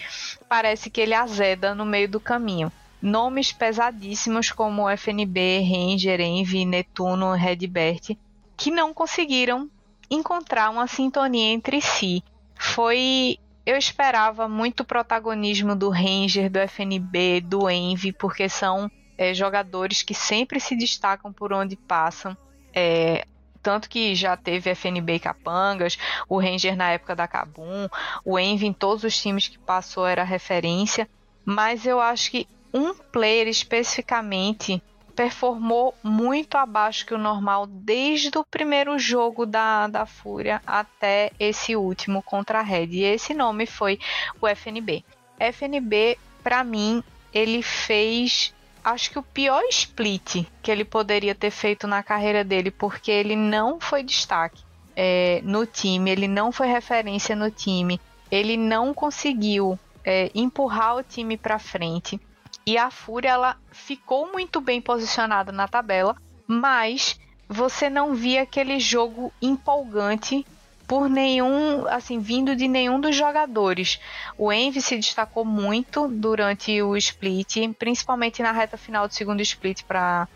parece 0.50 0.90
que 0.90 1.00
ele 1.00 1.14
azeda 1.14 1.76
no 1.76 1.86
meio 1.86 2.10
do 2.10 2.20
caminho. 2.20 2.72
Nomes 3.00 3.54
pesadíssimos 3.54 4.52
como 4.52 4.90
FNB, 4.90 5.60
Ranger, 5.60 6.20
Envy, 6.20 6.66
Netuno, 6.66 7.34
Redbert, 7.34 8.18
que 8.58 8.72
não 8.72 8.96
conseguiram 8.96 9.70
encontrar 10.10 10.70
uma 10.70 10.88
sintonia 10.88 11.54
entre 11.54 11.82
si. 11.82 12.24
Foi 12.56 13.38
eu 13.66 13.76
esperava 13.76 14.48
muito 14.48 14.86
protagonismo 14.86 15.76
do 15.76 15.90
Ranger, 15.90 16.50
do 16.50 16.58
FNB, 16.58 17.42
do 17.42 17.70
Envy, 17.70 18.14
porque 18.14 18.48
são 18.48 18.90
é, 19.18 19.34
jogadores 19.34 20.04
que 20.04 20.14
sempre 20.14 20.58
se 20.58 20.74
destacam 20.74 21.34
por 21.34 21.52
onde 21.52 21.76
passam. 21.76 22.38
É, 22.74 23.26
tanto 23.62 23.90
que 23.90 24.16
já 24.16 24.38
teve 24.38 24.70
FNB 24.70 25.16
e 25.16 25.20
Capangas, 25.20 25.98
o 26.30 26.40
Ranger 26.40 26.78
na 26.78 26.92
época 26.92 27.14
da 27.14 27.28
Cabum, 27.28 27.90
o 28.24 28.40
Envy 28.40 28.68
em 28.68 28.72
todos 28.72 29.04
os 29.04 29.22
times 29.22 29.50
que 29.50 29.60
passou 29.60 30.08
era 30.08 30.24
referência, 30.24 31.10
mas 31.44 31.86
eu 31.86 32.00
acho 32.00 32.32
que 32.32 32.48
um 32.74 32.94
player 32.94 33.50
especificamente 33.50 34.82
performou 35.18 35.96
muito 36.04 36.60
abaixo 36.60 37.04
que 37.04 37.14
o 37.14 37.18
normal 37.18 37.66
desde 37.66 38.38
o 38.38 38.46
primeiro 38.46 39.00
jogo 39.00 39.48
da, 39.48 39.88
da 39.88 40.06
Fúria 40.06 40.62
até 40.66 41.32
esse 41.40 41.76
último 41.76 42.22
contra 42.22 42.60
a 42.60 42.62
Red. 42.62 42.90
E 42.92 43.04
esse 43.04 43.34
nome 43.34 43.66
foi 43.66 43.98
o 44.40 44.48
FNB. 44.48 45.04
FNB, 45.40 46.20
para 46.44 46.64
mim, 46.64 47.04
ele 47.34 47.64
fez 47.64 48.54
acho 48.84 49.10
que 49.10 49.18
o 49.18 49.24
pior 49.24 49.64
split 49.72 50.46
que 50.62 50.72
ele 50.72 50.86
poderia 50.86 51.34
ter 51.34 51.50
feito 51.50 51.88
na 51.88 52.04
carreira 52.04 52.44
dele, 52.44 52.70
porque 52.70 53.10
ele 53.12 53.36
não 53.36 53.80
foi 53.80 54.04
destaque 54.04 54.64
é, 54.96 55.42
no 55.44 55.66
time, 55.66 56.12
ele 56.12 56.28
não 56.28 56.52
foi 56.52 56.68
referência 56.68 57.36
no 57.36 57.50
time, 57.50 58.00
ele 58.32 58.56
não 58.56 58.94
conseguiu 58.94 59.80
é, 60.06 60.30
empurrar 60.34 60.96
o 60.96 61.04
time 61.04 61.36
para 61.36 61.58
frente. 61.58 62.20
E 62.68 62.78
a 62.78 62.92
Fúria 62.92 63.30
ela 63.30 63.56
ficou 63.72 64.30
muito 64.30 64.60
bem 64.60 64.82
posicionada 64.82 65.54
na 65.54 65.70
tabela, 65.70 66.18
mas 66.46 67.18
você 67.48 67.90
não 67.90 68.14
via 68.14 68.42
aquele 68.42 68.78
jogo 68.78 69.32
empolgante 69.42 70.46
por 70.86 71.10
nenhum, 71.10 71.88
assim, 71.88 72.20
vindo 72.20 72.58
de 72.58 72.68
nenhum 72.68 73.00
dos 73.00 73.16
jogadores. 73.16 74.02
O 74.38 74.52
Envy 74.52 74.82
se 74.82 74.98
destacou 74.98 75.46
muito 75.46 76.10
durante 76.10 76.82
o 76.82 76.98
split, 76.98 77.56
principalmente 77.80 78.44
na 78.44 78.52
reta 78.52 78.76
final 78.76 79.08
do 79.08 79.14
segundo 79.14 79.40
split 79.40 79.84
para 79.84 80.28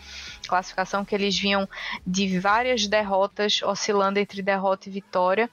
classificação, 0.48 1.04
que 1.04 1.13
eles 1.13 1.38
vinham 1.38 1.67
de 2.08 2.39
várias 2.39 2.88
derrotas, 2.88 3.62
oscilando 3.62 4.20
entre 4.20 4.41
derrota 4.41 4.88
e 4.88 4.91
vitória 4.91 5.50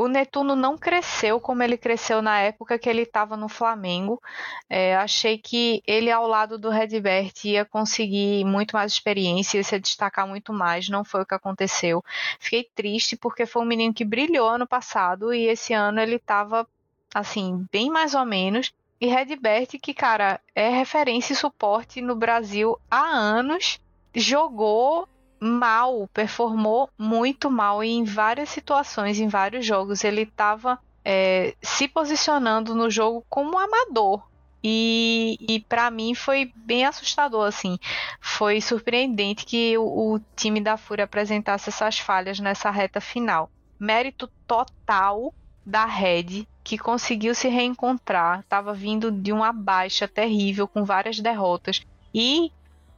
o 0.00 0.08
Netuno 0.08 0.56
não 0.56 0.78
cresceu 0.78 1.38
como 1.38 1.62
ele 1.62 1.76
cresceu 1.76 2.22
na 2.22 2.38
época 2.38 2.78
que 2.78 2.88
ele 2.88 3.02
estava 3.02 3.36
no 3.36 3.50
Flamengo. 3.50 4.18
É, 4.66 4.96
achei 4.96 5.36
que 5.36 5.82
ele, 5.86 6.10
ao 6.10 6.26
lado 6.26 6.58
do 6.58 6.70
Redbert, 6.70 7.34
ia 7.44 7.66
conseguir 7.66 8.42
muito 8.46 8.72
mais 8.72 8.92
experiência, 8.92 9.58
ia 9.58 9.62
se 9.62 9.78
destacar 9.78 10.26
muito 10.26 10.54
mais. 10.54 10.88
Não 10.88 11.04
foi 11.04 11.20
o 11.20 11.26
que 11.26 11.34
aconteceu. 11.34 12.02
Fiquei 12.38 12.66
triste 12.74 13.14
porque 13.14 13.44
foi 13.44 13.60
um 13.60 13.66
menino 13.66 13.92
que 13.92 14.02
brilhou 14.02 14.48
ano 14.48 14.66
passado 14.66 15.34
e 15.34 15.46
esse 15.46 15.74
ano 15.74 16.00
ele 16.00 16.16
estava, 16.16 16.66
assim, 17.14 17.66
bem 17.70 17.90
mais 17.90 18.14
ou 18.14 18.24
menos. 18.24 18.72
E 18.98 19.06
Redbert, 19.06 19.68
que, 19.82 19.92
cara, 19.92 20.40
é 20.54 20.70
referência 20.70 21.34
e 21.34 21.36
suporte 21.36 22.00
no 22.00 22.16
Brasil 22.16 22.80
há 22.90 23.04
anos, 23.04 23.78
jogou 24.14 25.06
mal, 25.40 26.08
performou 26.12 26.90
muito 26.98 27.50
mal 27.50 27.82
em 27.82 28.04
várias 28.04 28.50
situações, 28.50 29.18
em 29.18 29.28
vários 29.28 29.64
jogos, 29.64 30.04
ele 30.04 30.22
estava 30.22 30.78
é, 31.04 31.54
se 31.62 31.88
posicionando 31.88 32.74
no 32.74 32.90
jogo 32.90 33.24
como 33.28 33.58
amador. 33.58 34.28
E, 34.62 35.38
e 35.40 35.60
para 35.60 35.90
mim 35.90 36.14
foi 36.14 36.52
bem 36.54 36.84
assustador, 36.84 37.46
assim. 37.46 37.78
Foi 38.20 38.60
surpreendente 38.60 39.46
que 39.46 39.76
o, 39.78 40.14
o 40.14 40.20
time 40.36 40.60
da 40.60 40.76
Fúria 40.76 41.04
apresentasse 41.04 41.70
essas 41.70 41.98
falhas 41.98 42.38
nessa 42.38 42.70
reta 42.70 43.00
final. 43.00 43.50
Mérito 43.78 44.28
total 44.46 45.34
da 45.64 45.86
Red, 45.86 46.46
que 46.62 46.76
conseguiu 46.76 47.34
se 47.34 47.48
reencontrar, 47.48 48.40
estava 48.40 48.74
vindo 48.74 49.10
de 49.10 49.32
uma 49.32 49.52
baixa 49.52 50.06
terrível, 50.06 50.68
com 50.68 50.84
várias 50.84 51.18
derrotas, 51.20 51.82
e 52.14 52.52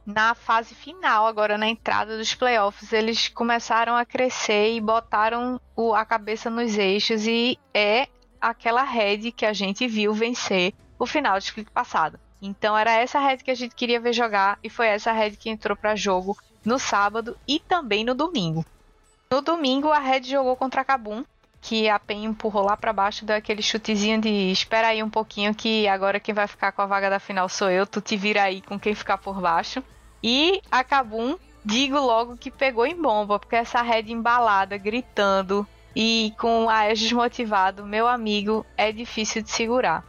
na 0.05 0.35
fase 0.35 0.75
final, 0.75 1.25
agora 1.27 1.57
na 1.57 1.67
entrada 1.67 2.17
dos 2.17 2.35
playoffs, 2.35 2.91
eles 2.91 3.29
começaram 3.29 3.95
a 3.95 4.05
crescer 4.05 4.73
e 4.73 4.81
botaram 4.81 5.59
o, 5.75 5.93
a 5.93 6.05
cabeça 6.05 6.49
nos 6.49 6.77
eixos 6.77 7.25
e 7.25 7.57
é 7.73 8.07
aquela 8.39 8.83
red 8.83 9.31
que 9.31 9.45
a 9.45 9.53
gente 9.53 9.87
viu 9.87 10.13
vencer 10.13 10.73
o 10.99 11.05
final 11.05 11.37
do 11.37 11.43
split 11.43 11.69
passado. 11.69 12.19
Então 12.41 12.77
era 12.77 12.91
essa 12.91 13.19
red 13.19 13.37
que 13.37 13.51
a 13.51 13.55
gente 13.55 13.73
queria 13.73 14.01
ver 14.01 14.11
jogar 14.11 14.59
e 14.61 14.69
foi 14.69 14.87
essa 14.87 15.13
red 15.13 15.31
que 15.31 15.49
entrou 15.49 15.77
para 15.77 15.95
jogo 15.95 16.37
no 16.65 16.77
sábado 16.77 17.37
e 17.47 17.59
também 17.59 18.03
no 18.03 18.13
domingo. 18.13 18.65
No 19.31 19.41
domingo 19.41 19.89
a 19.89 19.99
red 19.99 20.23
jogou 20.23 20.57
contra 20.57 20.81
a 20.81 20.85
Kabum, 20.85 21.23
que 21.61 21.87
a 21.87 21.97
PEN 21.97 22.25
empurrou 22.25 22.65
lá 22.65 22.75
para 22.75 22.91
baixo, 22.91 23.23
deu 23.23 23.37
aquele 23.37 23.61
chutezinho 23.61 24.19
de 24.19 24.51
espera 24.51 24.89
aí 24.89 25.01
um 25.01 25.09
pouquinho 25.09 25.55
que 25.55 25.87
agora 25.87 26.19
quem 26.19 26.35
vai 26.35 26.45
ficar 26.45 26.73
com 26.73 26.81
a 26.81 26.85
vaga 26.85 27.09
da 27.09 27.19
final 27.19 27.47
sou 27.47 27.69
eu, 27.69 27.87
tu 27.87 28.01
te 28.01 28.17
vira 28.17 28.43
aí 28.43 28.61
com 28.61 28.77
quem 28.77 28.93
ficar 28.93 29.17
por 29.17 29.39
baixo. 29.39 29.81
E 30.23 30.61
a 30.71 30.83
Kabum, 30.83 31.35
digo 31.65 31.99
logo 31.99 32.37
que 32.37 32.49
pegou 32.49 32.85
em 32.85 32.95
bomba, 32.95 33.37
porque 33.37 33.57
essa 33.57 33.81
Red 33.81 34.03
embalada, 34.09 34.77
gritando 34.77 35.67
e 35.95 36.33
com 36.39 36.69
a 36.69 36.77
Aegis 36.77 37.11
motivado, 37.11 37.85
meu 37.85 38.07
amigo, 38.07 38.65
é 38.77 38.91
difícil 38.91 39.41
de 39.41 39.51
segurar. 39.51 40.03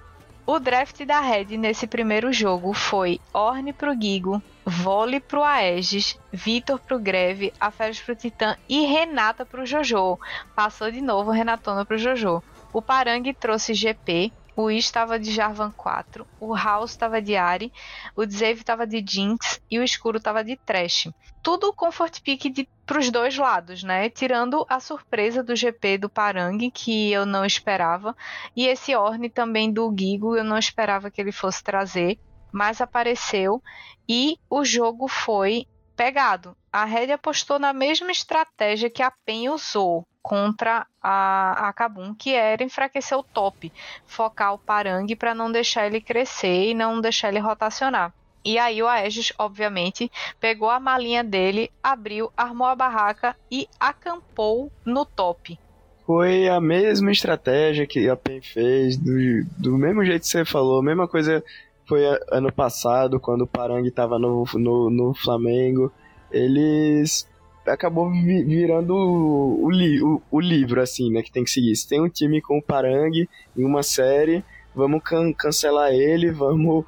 O 0.47 0.59
draft 0.59 1.05
da 1.05 1.21
Red 1.21 1.57
nesse 1.57 1.87
primeiro 1.87 2.33
jogo 2.33 2.73
foi 2.73 3.19
Orne 3.33 3.73
pro 3.73 3.99
Gigo, 3.99 4.43
Vole 4.65 5.19
pro 5.19 5.43
Aegis, 5.43 6.19
Vitor 6.33 6.79
pro 6.79 6.99
Greve, 6.99 7.53
Aferes 7.61 8.01
pro 8.01 8.15
Titã 8.15 8.57
e 8.69 8.87
Renata 8.87 9.45
pro 9.45 9.67
Jojo. 9.67 10.19
Passou 10.55 10.91
de 10.91 11.01
novo 11.01 11.31
Renatona 11.31 11.85
pro 11.85 11.99
Jojo. 11.99 12.43
O 12.73 12.81
Parang 12.81 13.23
trouxe 13.35 13.75
GP, 13.75 14.33
o 14.57 14.71
I 14.71 14.79
estava 14.79 15.19
de 15.19 15.33
Jarvan 15.33 15.71
4, 15.73 16.27
o 16.41 16.55
House 16.55 16.91
estava 16.93 17.21
de 17.21 17.37
Ari, 17.37 17.73
o 18.15 18.25
Dzave 18.25 18.61
estava 18.61 18.87
de 18.87 19.05
Jinx 19.07 19.61
e 19.71 19.79
o 19.79 19.83
Escuro 19.83 20.19
estava 20.19 20.45
de 20.45 20.57
Trash. 20.57 21.09
Tudo 21.43 21.73
comfort 21.73 22.21
pick 22.23 22.69
para 22.87 22.99
os 22.99 23.11
dois 23.11 23.37
lados, 23.37 23.83
né? 23.83 24.09
Tirando 24.09 24.65
a 24.69 24.79
surpresa 24.81 25.43
do 25.43 25.57
GP 25.57 25.99
do 25.99 26.09
Parang, 26.09 26.71
que 26.71 27.11
eu 27.11 27.27
não 27.27 27.45
esperava, 27.45 28.17
e 28.57 28.67
esse 28.67 28.95
Orne 28.95 29.29
também 29.29 29.73
do 29.73 29.95
Gigo, 29.97 30.37
eu 30.37 30.45
não 30.45 30.59
esperava 30.59 31.11
que 31.11 31.21
ele 31.21 31.33
fosse 31.33 31.63
trazer, 31.63 32.19
mas 32.53 32.81
apareceu 32.81 33.63
e 34.09 34.39
o 34.49 34.65
jogo 34.65 35.09
foi 35.09 35.67
pegado. 35.97 36.57
A 36.73 36.85
Red 36.85 37.13
apostou 37.13 37.59
na 37.59 37.73
mesma 37.73 38.11
estratégia 38.11 38.91
que 38.91 39.03
a 39.03 39.11
PEN 39.11 39.51
usou 39.51 40.07
contra 40.23 40.87
a, 41.03 41.69
a 41.69 41.73
Kabum, 41.73 42.15
que 42.15 42.35
era 42.35 42.65
enfraquecer 42.65 43.17
o 43.17 43.23
top, 43.23 43.71
focar 44.07 44.55
o 44.55 44.59
Parang 44.59 45.07
para 45.17 45.35
não 45.35 45.53
deixar 45.53 45.87
ele 45.87 46.01
crescer 46.01 46.71
e 46.71 46.75
não 46.75 47.01
deixar 47.01 47.29
ele 47.29 47.39
rotacionar. 47.39 48.13
E 48.45 48.59
aí 48.59 48.83
o 48.83 48.89
Aegis, 48.89 49.33
obviamente, 49.39 50.11
pegou 50.39 50.69
a 50.69 50.81
malinha 50.81 51.25
dele, 51.25 51.71
abriu, 51.83 52.31
armou 52.37 52.67
a 52.67 52.75
barraca 52.75 53.35
e 53.51 53.67
acampou 53.81 54.71
no 54.85 55.07
top. 55.07 55.59
Foi 56.07 56.49
a 56.49 56.61
mesma 56.61 57.11
estratégia 57.11 57.87
que 57.87 58.09
a 58.11 58.17
PEN 58.17 58.43
fez, 58.43 58.99
do, 58.99 59.45
do 59.59 59.79
mesmo 59.79 60.05
jeito 60.05 60.23
que 60.23 60.29
você 60.29 60.45
falou, 60.45 60.83
mesma 60.83 61.09
coisa 61.09 61.43
foi 61.87 62.03
ano 62.31 62.53
passado, 62.53 63.21
quando 63.21 63.43
o 63.43 63.47
Parang 63.47 63.87
estava 63.87 64.19
no, 64.19 64.45
no, 64.55 64.91
no 64.91 65.15
Flamengo. 65.15 65.93
Eles 66.31 67.29
acabou 67.67 68.11
virando 68.11 68.95
o, 68.95 69.69
o, 69.69 70.23
o, 70.31 70.41
livro, 70.41 70.81
assim, 70.81 71.11
né, 71.11 71.23
que 71.23 71.33
tem 71.33 71.45
que 71.45 71.51
seguir. 71.51 71.75
Se 71.77 71.89
tem 71.89 72.01
um 72.01 72.09
time 72.09 72.41
com 72.41 72.59
o 72.59 72.63
Parang 72.63 73.29
em 73.57 73.65
uma 73.65 73.83
série, 73.83 74.45
vamos 74.75 75.03
can 75.03 75.33
cancelar 75.33 75.93
ele, 75.93 76.31
vamos 76.31 76.85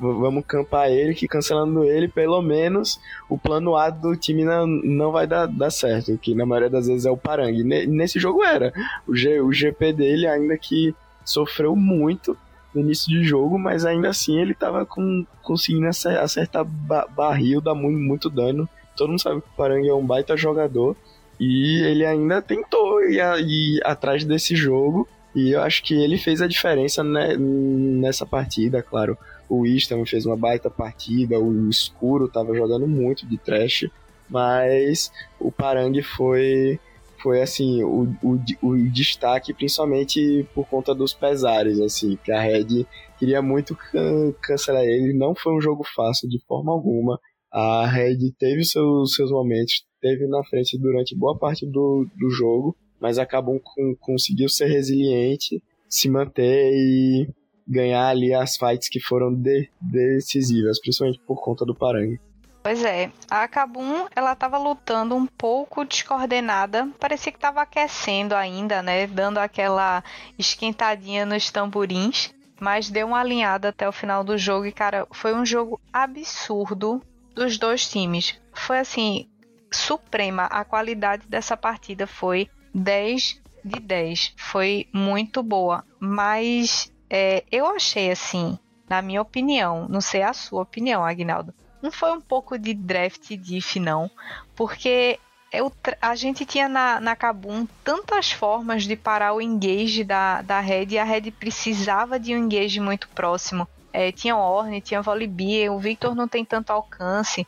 vamos 0.00 0.44
campar 0.46 0.90
ele, 0.90 1.14
que 1.14 1.28
cancelando 1.28 1.84
ele, 1.84 2.08
pelo 2.08 2.40
menos 2.40 2.98
o 3.28 3.36
plano 3.36 3.76
A 3.76 3.90
do 3.90 4.16
time 4.16 4.44
não, 4.44 4.66
não 4.66 5.12
vai 5.12 5.26
dar, 5.26 5.46
dar 5.46 5.70
certo, 5.70 6.16
que 6.16 6.34
na 6.34 6.46
maioria 6.46 6.70
das 6.70 6.86
vezes 6.86 7.04
é 7.04 7.10
o 7.10 7.18
Parang. 7.18 7.62
Nesse 7.62 8.18
jogo 8.18 8.42
era. 8.42 8.72
O, 9.06 9.14
G, 9.14 9.40
o 9.40 9.52
GP 9.52 9.92
dele, 9.92 10.26
ainda 10.26 10.56
que 10.56 10.94
sofreu 11.22 11.76
muito 11.76 12.36
no 12.74 12.80
início 12.80 13.08
de 13.08 13.24
jogo, 13.24 13.58
mas 13.58 13.84
ainda 13.84 14.08
assim 14.08 14.38
ele 14.40 14.54
tava 14.54 14.86
com, 14.86 15.26
conseguindo 15.42 15.86
acertar 15.86 16.64
barril, 16.64 17.60
dar 17.60 17.74
muito, 17.74 17.98
muito 17.98 18.30
dano. 18.30 18.68
Todo 18.96 19.10
mundo 19.10 19.20
sabe 19.20 19.40
que 19.40 19.48
o 19.48 19.56
Parang 19.56 19.86
é 19.86 19.94
um 19.94 20.04
baita 20.04 20.36
jogador. 20.36 20.96
E 21.38 21.82
ele 21.84 22.04
ainda 22.04 22.42
tentou 22.42 23.02
ir, 23.02 23.20
ir 23.46 23.80
atrás 23.84 24.24
desse 24.24 24.54
jogo. 24.54 25.08
E 25.34 25.50
eu 25.50 25.62
acho 25.62 25.82
que 25.82 25.94
ele 25.94 26.18
fez 26.18 26.42
a 26.42 26.46
diferença 26.46 27.02
né, 27.02 27.36
nessa 27.36 28.26
partida, 28.26 28.82
claro 28.82 29.16
o 29.50 29.62
Wish 29.62 29.88
também 29.88 30.06
fez 30.06 30.24
uma 30.24 30.36
baita 30.36 30.70
partida, 30.70 31.38
o 31.38 31.68
Escuro 31.68 32.28
tava 32.28 32.54
jogando 32.54 32.86
muito 32.86 33.26
de 33.26 33.36
trash, 33.36 33.90
mas 34.28 35.12
o 35.40 35.50
Parang 35.50 36.00
foi 36.02 36.78
foi 37.22 37.40
assim 37.42 37.82
o, 37.82 38.08
o, 38.22 38.40
o 38.62 38.90
destaque 38.90 39.54
principalmente 39.54 40.46
por 40.54 40.66
conta 40.68 40.94
dos 40.94 41.14
pesares 41.14 41.80
assim 41.80 42.18
que 42.24 42.32
a 42.32 42.40
Red 42.40 42.86
queria 43.18 43.42
muito 43.42 43.74
can 43.74 44.32
cancelar 44.42 44.82
ele 44.82 45.12
não 45.12 45.34
foi 45.34 45.54
um 45.54 45.60
jogo 45.60 45.84
fácil 45.94 46.28
de 46.28 46.38
forma 46.46 46.72
alguma 46.72 47.18
a 47.52 47.86
Red 47.86 48.18
teve 48.38 48.64
seus, 48.64 49.14
seus 49.14 49.30
momentos 49.30 49.84
teve 50.00 50.26
na 50.26 50.42
frente 50.44 50.78
durante 50.78 51.16
boa 51.16 51.36
parte 51.38 51.66
do, 51.66 52.06
do 52.16 52.30
jogo 52.30 52.76
mas 53.00 53.18
acabou 53.18 53.60
com 53.60 53.94
conseguiu 54.00 54.48
ser 54.48 54.66
resiliente 54.66 55.62
se 55.88 56.08
manter 56.08 56.70
e 56.72 57.28
ganhar 57.70 58.08
ali 58.08 58.34
as 58.34 58.56
fights 58.56 58.88
que 58.88 59.00
foram 59.00 59.32
de, 59.32 59.68
decisivas, 59.80 60.80
principalmente 60.80 61.20
por 61.24 61.40
conta 61.42 61.64
do 61.64 61.74
Parang. 61.74 62.16
Pois 62.62 62.84
é, 62.84 63.10
a 63.30 63.48
Kabum, 63.48 64.06
ela 64.14 64.36
tava 64.36 64.58
lutando 64.58 65.16
um 65.16 65.26
pouco 65.26 65.84
descoordenada, 65.84 66.88
parecia 67.00 67.32
que 67.32 67.38
tava 67.38 67.62
aquecendo 67.62 68.34
ainda, 68.34 68.82
né, 68.82 69.06
dando 69.06 69.38
aquela 69.38 70.04
esquentadinha 70.38 71.24
nos 71.24 71.50
tamborins, 71.50 72.34
mas 72.60 72.90
deu 72.90 73.06
uma 73.06 73.20
alinhada 73.20 73.70
até 73.70 73.88
o 73.88 73.92
final 73.92 74.22
do 74.22 74.36
jogo 74.36 74.66
e 74.66 74.72
cara, 74.72 75.06
foi 75.10 75.34
um 75.34 75.46
jogo 75.46 75.80
absurdo 75.90 77.02
dos 77.34 77.56
dois 77.56 77.88
times. 77.88 78.38
Foi 78.52 78.78
assim, 78.78 79.26
suprema, 79.72 80.44
a 80.44 80.62
qualidade 80.62 81.26
dessa 81.26 81.56
partida 81.56 82.06
foi 82.06 82.50
10 82.74 83.40
de 83.64 83.80
10. 83.80 84.34
Foi 84.36 84.86
muito 84.92 85.42
boa, 85.42 85.82
mas 85.98 86.92
é, 87.08 87.42
eu 87.50 87.66
achei 87.66 88.10
assim, 88.10 88.58
na 88.86 89.00
minha 89.00 89.22
opinião, 89.22 89.88
não 89.88 90.02
sei 90.02 90.22
a 90.22 90.34
sua 90.34 90.62
opinião, 90.62 91.02
Agnaldo, 91.02 91.54
não 91.82 91.90
foi 91.90 92.12
um 92.12 92.20
pouco 92.20 92.58
de 92.58 92.74
draft 92.74 93.36
diff, 93.36 93.78
não, 93.80 94.10
porque 94.54 95.18
eu, 95.52 95.72
a 96.00 96.14
gente 96.14 96.44
tinha 96.44 96.68
na, 96.68 97.00
na 97.00 97.16
Kabum 97.16 97.66
tantas 97.82 98.30
formas 98.30 98.84
de 98.84 98.94
parar 98.96 99.32
o 99.32 99.40
engage 99.40 100.04
da, 100.04 100.42
da 100.42 100.60
Red 100.60 100.86
e 100.90 100.98
a 100.98 101.04
Red 101.04 101.30
precisava 101.32 102.18
de 102.20 102.34
um 102.34 102.38
engage 102.38 102.80
muito 102.80 103.08
próximo. 103.08 103.66
É, 103.92 104.12
tinha 104.12 104.36
Orne, 104.36 104.80
tinha 104.80 105.02
Volibear, 105.02 105.72
o 105.74 105.80
Victor 105.80 106.14
não 106.14 106.28
tem 106.28 106.44
tanto 106.44 106.70
alcance. 106.70 107.44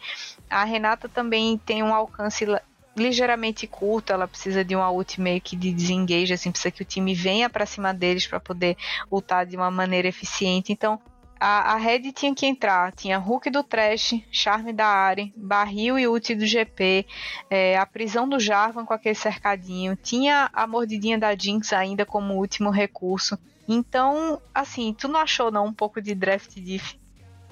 A 0.51 0.65
Renata 0.65 1.09
também 1.09 1.57
tem 1.59 1.85
um 1.85 1.95
alcance 1.95 2.45
ligeiramente 2.97 3.67
curto, 3.67 4.13
ela 4.13 4.27
precisa 4.27 4.65
de 4.65 4.75
uma 4.75 4.91
ult 4.91 5.21
meio 5.21 5.41
que 5.41 5.57
de 5.57 5.73
desengage, 5.73 6.33
assim, 6.33 6.51
precisa 6.51 6.71
que 6.71 6.83
o 6.83 6.85
time 6.85 7.15
venha 7.15 7.49
para 7.49 7.65
cima 7.65 7.95
deles 7.95 8.27
para 8.27 8.41
poder 8.41 8.77
ultar 9.11 9.47
de 9.47 9.57
uma 9.57 9.71
maneira 9.71 10.09
eficiente. 10.09 10.73
Então, 10.73 11.01
a, 11.45 11.73
a 11.73 11.77
Red 11.77 12.13
tinha 12.13 12.33
que 12.33 12.47
entrar, 12.47 12.93
tinha 12.93 13.19
Hulk 13.19 13.51
do 13.51 13.65
Trash, 13.65 14.15
Charme 14.31 14.73
da 14.73 14.87
Ari, 14.87 15.35
Barril 15.37 15.99
e 15.99 16.07
ult 16.07 16.33
do 16.37 16.47
GP, 16.47 17.05
é, 17.51 17.77
a 17.77 17.85
prisão 17.85 18.29
do 18.29 18.39
Jarvan 18.39 18.85
com 18.85 18.95
aquele 18.95 19.17
cercadinho, 19.17 19.97
tinha 20.01 20.49
a 20.53 20.69
mordidinha 20.69 21.19
da 21.19 21.35
Jinx 21.35 21.73
ainda 21.73 22.07
como 22.07 22.35
último 22.35 22.71
recurso. 22.71 23.37
Então, 23.69 24.41
assim, 24.55 24.95
tu 24.97 25.09
não 25.09 25.19
achou 25.19 25.51
não 25.51 25.67
um 25.67 25.73
pouco 25.73 26.01
de 26.01 26.15
draft 26.15 26.55
diff? 26.61 26.97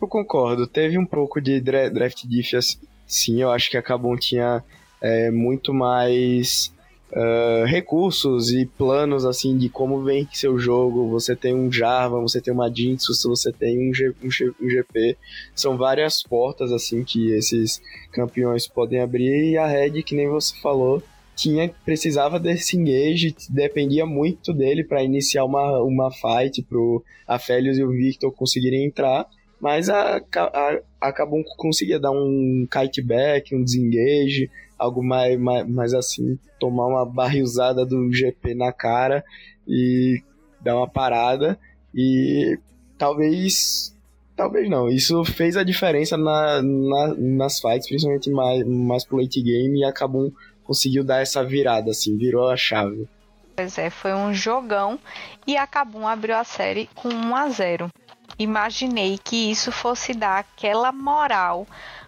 Eu 0.01 0.07
concordo, 0.07 0.69
teve 0.69 0.97
um 0.97 1.05
pouco 1.05 1.41
de 1.41 1.61
draft 1.61 2.25
diff, 2.29 2.55
assim, 2.55 2.79
sim, 3.05 3.43
eu 3.43 3.51
acho 3.51 3.69
que 3.69 3.77
a 3.77 3.83
Kabum 3.83 4.17
tinha 4.17 4.63
é, 5.01 5.33
muito 5.33 5.75
mais 5.75 6.73
uh, 7.13 7.65
recursos 7.65 8.51
e 8.53 8.67
planos 8.67 9.25
assim 9.25 9.57
de 9.57 9.69
como 9.69 10.03
vem 10.03 10.29
seu 10.33 10.59
jogo. 10.59 11.09
Você 11.11 11.35
tem 11.35 11.55
um 11.55 11.71
Java, 11.71 12.21
você 12.21 12.41
tem 12.41 12.53
uma 12.53 12.73
Jinx, 12.73 13.07
você 13.25 13.53
tem 13.53 13.91
um, 13.91 13.95
G, 13.95 14.15
um, 14.23 14.31
G, 14.31 14.53
um 14.61 14.69
GP. 14.69 15.17
São 15.55 15.77
várias 15.77 16.23
portas 16.23 16.73
assim 16.73 17.05
que 17.05 17.31
esses 17.33 17.81
campeões 18.13 18.67
podem 18.67 19.01
abrir 19.01 19.51
e 19.51 19.59
a 19.59 19.67
Red, 19.67 20.03
que 20.03 20.15
nem 20.15 20.29
você 20.29 20.55
falou, 20.61 21.03
tinha 21.41 21.73
precisava 21.85 22.39
desse 22.39 22.77
engage, 22.77 23.35
dependia 23.49 24.05
muito 24.05 24.53
dele 24.53 24.85
para 24.85 25.03
iniciar 25.03 25.45
uma, 25.45 25.83
uma 25.83 26.11
fight 26.11 26.63
pro 26.63 27.03
Afélios 27.27 27.79
e 27.79 27.83
o 27.83 27.91
Victor 27.91 28.31
conseguirem 28.31 28.85
entrar, 28.85 29.27
mas 29.61 29.89
a, 29.89 30.17
a, 30.17 30.79
acabou 31.01 31.43
conseguia 31.57 31.99
dar 31.99 32.11
um 32.11 32.67
kite 32.71 33.01
back, 33.01 33.55
um 33.55 33.65
desengage, 33.65 34.51
algo 34.81 35.03
mais, 35.03 35.39
mais, 35.39 35.69
mais 35.69 35.95
assim, 35.95 36.39
tomar 36.59 36.87
uma 36.87 37.05
barrilzada 37.05 37.85
do 37.85 38.11
GP 38.11 38.55
na 38.55 38.73
cara 38.73 39.23
e 39.69 40.23
dar 40.61 40.77
uma 40.77 40.89
parada 40.89 41.59
e 41.95 42.59
talvez 42.97 43.95
talvez 44.35 44.71
não. 44.71 44.89
Isso 44.89 45.23
fez 45.25 45.57
a 45.57 45.63
diferença 45.63 46.17
na, 46.17 46.63
na, 46.63 47.15
nas 47.17 47.61
fights, 47.61 47.87
principalmente 47.87 48.31
mais, 48.31 48.67
mais 48.67 49.05
pro 49.05 49.19
late 49.19 49.43
game, 49.43 49.81
e 49.81 49.85
acabou 49.85 50.33
conseguiu 50.65 51.03
dar 51.03 51.21
essa 51.21 51.45
virada, 51.45 51.91
assim, 51.91 52.17
virou 52.17 52.49
a 52.49 52.57
chave. 52.57 53.09
Pois 53.57 53.77
é, 53.77 53.91
foi 53.91 54.15
um 54.15 54.33
jogão 54.33 55.01
e 55.45 55.57
a 55.57 55.67
Kabum 55.67 56.07
abriu 56.07 56.37
a 56.37 56.45
série 56.45 56.89
com 56.95 57.09
1 57.09 57.37
a 57.37 57.49
0. 57.49 57.89
Imaginei 58.39 59.19
que 59.19 59.51
isso 59.51 59.73
fosse 59.73 60.15
dar 60.15 60.39
aquela 60.39 60.93
moral 60.93 61.67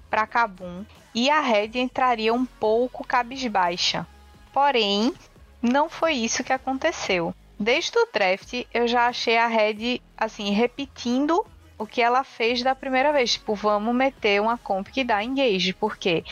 para 0.08 0.28
Kabum 0.28 0.84
e 1.14 1.30
a 1.30 1.40
Red 1.40 1.72
entraria 1.74 2.32
um 2.32 2.44
pouco 2.44 3.06
cabisbaixa. 3.06 4.06
Porém, 4.52 5.12
não 5.60 5.88
foi 5.88 6.14
isso 6.14 6.44
que 6.44 6.52
aconteceu. 6.52 7.34
Desde 7.58 7.96
o 7.96 8.08
draft, 8.12 8.64
eu 8.72 8.88
já 8.88 9.06
achei 9.06 9.36
a 9.36 9.46
Red, 9.46 10.00
assim, 10.16 10.50
repetindo 10.50 11.44
o 11.78 11.86
que 11.86 12.02
ela 12.02 12.24
fez 12.24 12.62
da 12.62 12.74
primeira 12.74 13.12
vez. 13.12 13.34
Tipo, 13.34 13.54
vamos 13.54 13.94
meter 13.94 14.40
uma 14.40 14.58
comp 14.58 14.88
que 14.88 15.04
dá 15.04 15.22
engage. 15.22 15.72
Porque 15.72 16.24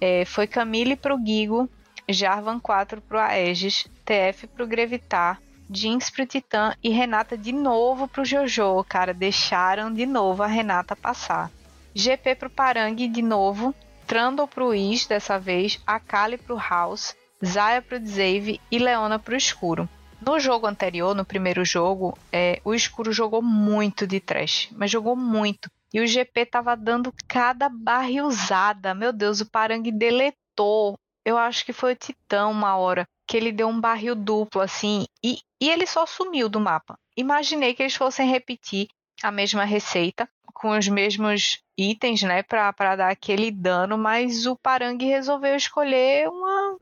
é, 0.00 0.24
foi 0.24 0.46
Camille 0.46 0.96
pro 0.96 1.18
Gigo, 1.18 1.68
Jarvan 2.08 2.60
4 2.60 3.00
pro 3.00 3.18
Aegis, 3.18 3.86
TF 4.04 4.46
pro 4.48 4.66
Grevitar, 4.66 5.40
Jinx 5.68 6.10
pro 6.10 6.26
Titã 6.26 6.74
e 6.82 6.90
Renata 6.90 7.36
de 7.36 7.52
novo 7.52 8.06
pro 8.06 8.24
Jojo. 8.24 8.84
Cara, 8.88 9.12
deixaram 9.12 9.92
de 9.92 10.06
novo 10.06 10.42
a 10.42 10.46
Renata 10.46 10.94
passar. 10.94 11.50
GP 11.94 12.34
pro 12.34 12.50
Parang 12.50 12.94
de 12.94 13.22
novo 13.22 13.74
Trundle 14.06 14.46
pro 14.46 14.72
Is 14.72 15.06
dessa 15.06 15.38
vez, 15.38 15.80
Akali 15.86 16.38
pro 16.38 16.56
House, 16.56 17.16
Zaya 17.44 17.82
pro 17.82 17.98
Dzave 17.98 18.60
e 18.70 18.78
Leona 18.78 19.18
pro 19.18 19.36
Escuro. 19.36 19.88
No 20.24 20.38
jogo 20.38 20.66
anterior, 20.66 21.14
no 21.14 21.24
primeiro 21.24 21.64
jogo, 21.64 22.16
é, 22.32 22.60
o 22.64 22.72
Escuro 22.72 23.12
jogou 23.12 23.42
muito 23.42 24.06
de 24.06 24.18
trash, 24.18 24.68
mas 24.72 24.90
jogou 24.90 25.14
muito. 25.14 25.70
E 25.92 26.00
o 26.00 26.06
GP 26.06 26.46
tava 26.46 26.76
dando 26.76 27.12
cada 27.28 27.68
barrilzada. 27.68 28.94
Meu 28.94 29.12
Deus, 29.12 29.40
o 29.40 29.50
Parang 29.50 29.82
deletou. 29.82 30.98
Eu 31.24 31.36
acho 31.36 31.64
que 31.64 31.72
foi 31.72 31.92
o 31.92 31.96
Titã 31.96 32.46
uma 32.46 32.76
hora 32.76 33.06
que 33.26 33.36
ele 33.36 33.50
deu 33.50 33.68
um 33.68 33.80
barril 33.80 34.14
duplo 34.14 34.60
assim 34.60 35.04
e, 35.22 35.38
e 35.60 35.68
ele 35.68 35.86
só 35.86 36.06
sumiu 36.06 36.48
do 36.48 36.60
mapa. 36.60 36.98
Imaginei 37.16 37.74
que 37.74 37.82
eles 37.82 37.96
fossem 37.96 38.28
repetir 38.28 38.88
a 39.22 39.30
mesma 39.30 39.64
receita 39.64 40.28
com 40.58 40.70
os 40.70 40.88
mesmos 40.88 41.62
itens, 41.76 42.22
né, 42.22 42.42
para 42.42 42.96
dar 42.96 43.10
aquele 43.10 43.50
dano, 43.50 43.98
mas 43.98 44.46
o 44.46 44.56
Parang 44.56 44.96
resolveu 45.04 45.54
escolher 45.54 46.28
uma 46.28 46.78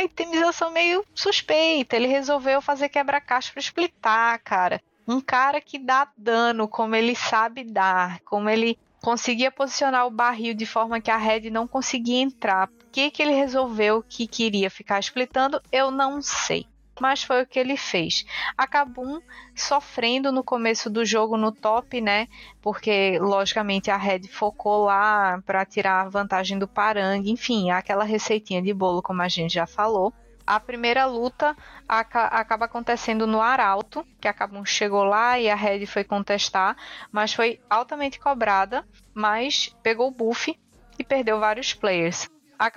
itemização 0.00 0.70
meio 0.70 1.04
suspeita. 1.14 1.94
Ele 1.94 2.06
resolveu 2.06 2.62
fazer 2.62 2.88
quebra-caixa 2.88 3.52
para 3.52 3.60
splitar, 3.60 4.40
cara. 4.42 4.80
Um 5.06 5.20
cara 5.20 5.60
que 5.60 5.78
dá 5.78 6.08
dano 6.16 6.66
como 6.66 6.94
ele 6.94 7.14
sabe 7.14 7.64
dar, 7.64 8.18
como 8.20 8.48
ele 8.48 8.78
conseguia 9.02 9.50
posicionar 9.50 10.06
o 10.06 10.10
barril 10.10 10.54
de 10.54 10.64
forma 10.64 11.00
que 11.00 11.10
a 11.10 11.16
Red 11.18 11.50
não 11.50 11.68
conseguia 11.68 12.22
entrar. 12.22 12.68
Por 12.68 12.86
que, 12.90 13.10
que 13.10 13.22
ele 13.22 13.32
resolveu 13.32 14.02
que 14.08 14.26
queria 14.26 14.70
ficar 14.70 15.00
splitando? 15.00 15.60
Eu 15.70 15.90
não 15.90 16.22
sei. 16.22 16.66
Mas 17.00 17.22
foi 17.22 17.42
o 17.42 17.46
que 17.46 17.58
ele 17.58 17.76
fez. 17.76 18.24
A 18.56 18.66
Kabum 18.66 19.20
sofrendo 19.54 20.30
no 20.32 20.44
começo 20.44 20.88
do 20.88 21.04
jogo 21.04 21.36
no 21.36 21.52
top, 21.52 22.00
né? 22.00 22.28
Porque 22.60 23.18
logicamente 23.18 23.90
a 23.90 23.96
Red 23.96 24.28
focou 24.28 24.84
lá 24.84 25.40
para 25.44 25.64
tirar 25.64 26.02
a 26.02 26.08
vantagem 26.08 26.58
do 26.58 26.68
Parang, 26.68 27.28
enfim, 27.28 27.70
aquela 27.70 28.04
receitinha 28.04 28.62
de 28.62 28.72
bolo 28.72 29.02
como 29.02 29.22
a 29.22 29.28
gente 29.28 29.54
já 29.54 29.66
falou. 29.66 30.12
A 30.46 30.58
primeira 30.58 31.04
luta 31.04 31.54
acaba 31.86 32.64
acontecendo 32.64 33.26
no 33.26 33.42
Arauto, 33.42 34.02
que 34.18 34.26
a 34.26 34.34
chegou 34.64 35.04
lá 35.04 35.38
e 35.38 35.50
a 35.50 35.54
Red 35.54 35.84
foi 35.84 36.04
contestar, 36.04 36.74
mas 37.12 37.34
foi 37.34 37.60
altamente 37.68 38.18
cobrada, 38.18 38.82
mas 39.12 39.76
pegou 39.82 40.08
o 40.08 40.10
buff 40.10 40.58
e 40.98 41.04
perdeu 41.04 41.38
vários 41.38 41.74
players. 41.74 42.30
A 42.58 42.70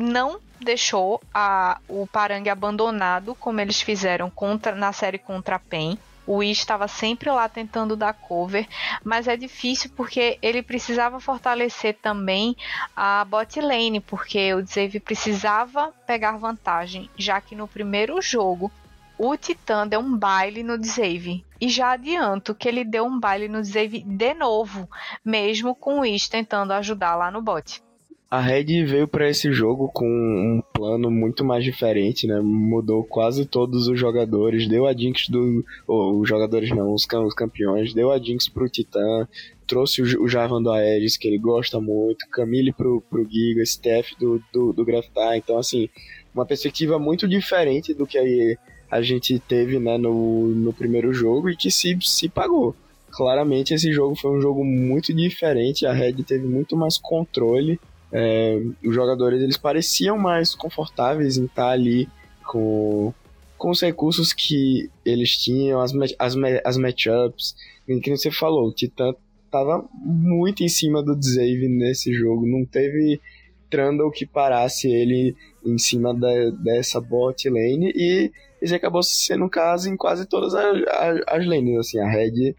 não 0.00 0.40
deixou 0.60 1.20
a, 1.32 1.78
o 1.88 2.06
Parang 2.06 2.48
abandonado, 2.48 3.34
como 3.34 3.60
eles 3.60 3.80
fizeram 3.80 4.30
contra, 4.30 4.74
na 4.74 4.92
série 4.92 5.18
contra 5.18 5.56
a 5.56 5.58
PEN. 5.58 5.98
O 6.26 6.36
Wish 6.36 6.60
estava 6.60 6.86
sempre 6.86 7.30
lá 7.30 7.48
tentando 7.48 7.96
dar 7.96 8.12
cover, 8.12 8.68
mas 9.02 9.26
é 9.26 9.36
difícil 9.36 9.90
porque 9.96 10.38
ele 10.40 10.62
precisava 10.62 11.18
fortalecer 11.18 11.96
também 12.00 12.56
a 12.94 13.24
bot 13.24 13.60
lane, 13.60 14.00
porque 14.00 14.54
o 14.54 14.62
Dzave 14.62 15.00
precisava 15.00 15.92
pegar 16.06 16.36
vantagem, 16.36 17.10
já 17.16 17.40
que 17.40 17.56
no 17.56 17.66
primeiro 17.66 18.20
jogo 18.22 18.70
o 19.18 19.36
Titã 19.36 19.86
deu 19.86 20.00
um 20.00 20.16
baile 20.16 20.62
no 20.62 20.78
Dzave. 20.78 21.44
E 21.60 21.68
já 21.68 21.92
adianto 21.92 22.54
que 22.54 22.68
ele 22.68 22.84
deu 22.84 23.04
um 23.04 23.18
baile 23.18 23.48
no 23.48 23.60
Dzave 23.60 24.00
de 24.00 24.34
novo, 24.34 24.88
mesmo 25.24 25.74
com 25.74 25.98
o 25.98 26.00
Wish 26.02 26.30
tentando 26.30 26.72
ajudar 26.72 27.16
lá 27.16 27.30
no 27.30 27.42
bot. 27.42 27.82
A 28.30 28.40
Red 28.40 28.84
veio 28.84 29.08
para 29.08 29.28
esse 29.28 29.52
jogo 29.52 29.90
com 29.92 30.06
um 30.06 30.62
plano 30.72 31.10
muito 31.10 31.44
mais 31.44 31.64
diferente, 31.64 32.28
né? 32.28 32.40
Mudou 32.40 33.02
quase 33.02 33.44
todos 33.44 33.88
os 33.88 33.98
jogadores, 33.98 34.68
deu 34.68 34.86
a 34.86 34.92
Jinx 34.92 35.28
do. 35.28 35.64
Oh, 35.84 36.20
os 36.20 36.28
jogadores 36.28 36.70
não, 36.70 36.94
os, 36.94 37.04
campeões, 37.34 37.92
deu 37.92 38.12
a 38.12 38.20
Jinx 38.20 38.48
pro 38.48 38.68
Titã, 38.68 39.26
trouxe 39.66 40.00
o, 40.00 40.22
o 40.22 40.28
Jarvan 40.28 40.62
do 40.62 40.70
Aegis, 40.70 41.16
que 41.16 41.26
ele 41.26 41.38
gosta 41.38 41.80
muito, 41.80 42.28
Camille 42.30 42.72
pro, 42.72 43.02
pro 43.10 43.28
Giga, 43.28 43.66
Steph 43.66 44.10
do, 44.16 44.40
do, 44.52 44.72
do 44.72 44.84
Graftar. 44.84 45.36
Então, 45.36 45.58
assim, 45.58 45.88
uma 46.32 46.46
perspectiva 46.46 47.00
muito 47.00 47.26
diferente 47.26 47.92
do 47.92 48.06
que 48.06 48.16
a, 48.16 48.96
a 48.96 49.02
gente 49.02 49.40
teve 49.40 49.80
né, 49.80 49.98
no, 49.98 50.46
no 50.50 50.72
primeiro 50.72 51.12
jogo 51.12 51.50
e 51.50 51.56
que 51.56 51.68
se, 51.68 51.98
se 52.00 52.28
pagou. 52.28 52.76
Claramente 53.10 53.74
esse 53.74 53.92
jogo 53.92 54.14
foi 54.14 54.30
um 54.30 54.40
jogo 54.40 54.64
muito 54.64 55.12
diferente, 55.12 55.84
a 55.84 55.92
Red 55.92 56.22
teve 56.22 56.46
muito 56.46 56.76
mais 56.76 56.96
controle 56.96 57.80
é, 58.12 58.60
os 58.84 58.94
jogadores 58.94 59.40
eles 59.40 59.56
pareciam 59.56 60.18
mais 60.18 60.54
confortáveis 60.54 61.36
em 61.36 61.44
estar 61.44 61.70
ali 61.70 62.08
com, 62.44 63.14
com 63.56 63.70
os 63.70 63.80
recursos 63.80 64.32
que 64.32 64.90
eles 65.04 65.36
tinham, 65.36 65.80
as, 65.80 65.92
as, 66.18 66.34
as 66.64 66.76
matchups. 66.76 67.54
E 67.86 68.00
que 68.00 68.10
você 68.10 68.30
falou, 68.30 68.68
o 68.68 68.72
Titã 68.72 69.14
tava 69.50 69.84
muito 69.94 70.62
em 70.62 70.68
cima 70.68 71.02
do 71.02 71.16
Dzave 71.16 71.68
nesse 71.68 72.12
jogo, 72.12 72.46
não 72.46 72.64
teve 72.64 73.20
Trundle 73.68 74.10
que 74.10 74.26
parasse 74.26 74.88
ele 74.88 75.36
em 75.64 75.78
cima 75.78 76.12
da, 76.12 76.50
dessa 76.50 77.00
bot 77.00 77.48
lane. 77.48 77.92
E 77.94 78.32
esse 78.60 78.74
acabou 78.74 79.02
sendo 79.02 79.44
o 79.44 79.50
caso 79.50 79.88
em 79.88 79.96
quase 79.96 80.26
todas 80.26 80.54
as, 80.54 80.82
as, 80.88 81.20
as 81.26 81.46
lanes, 81.46 81.78
assim, 81.78 82.00
a 82.00 82.08
Red 82.08 82.54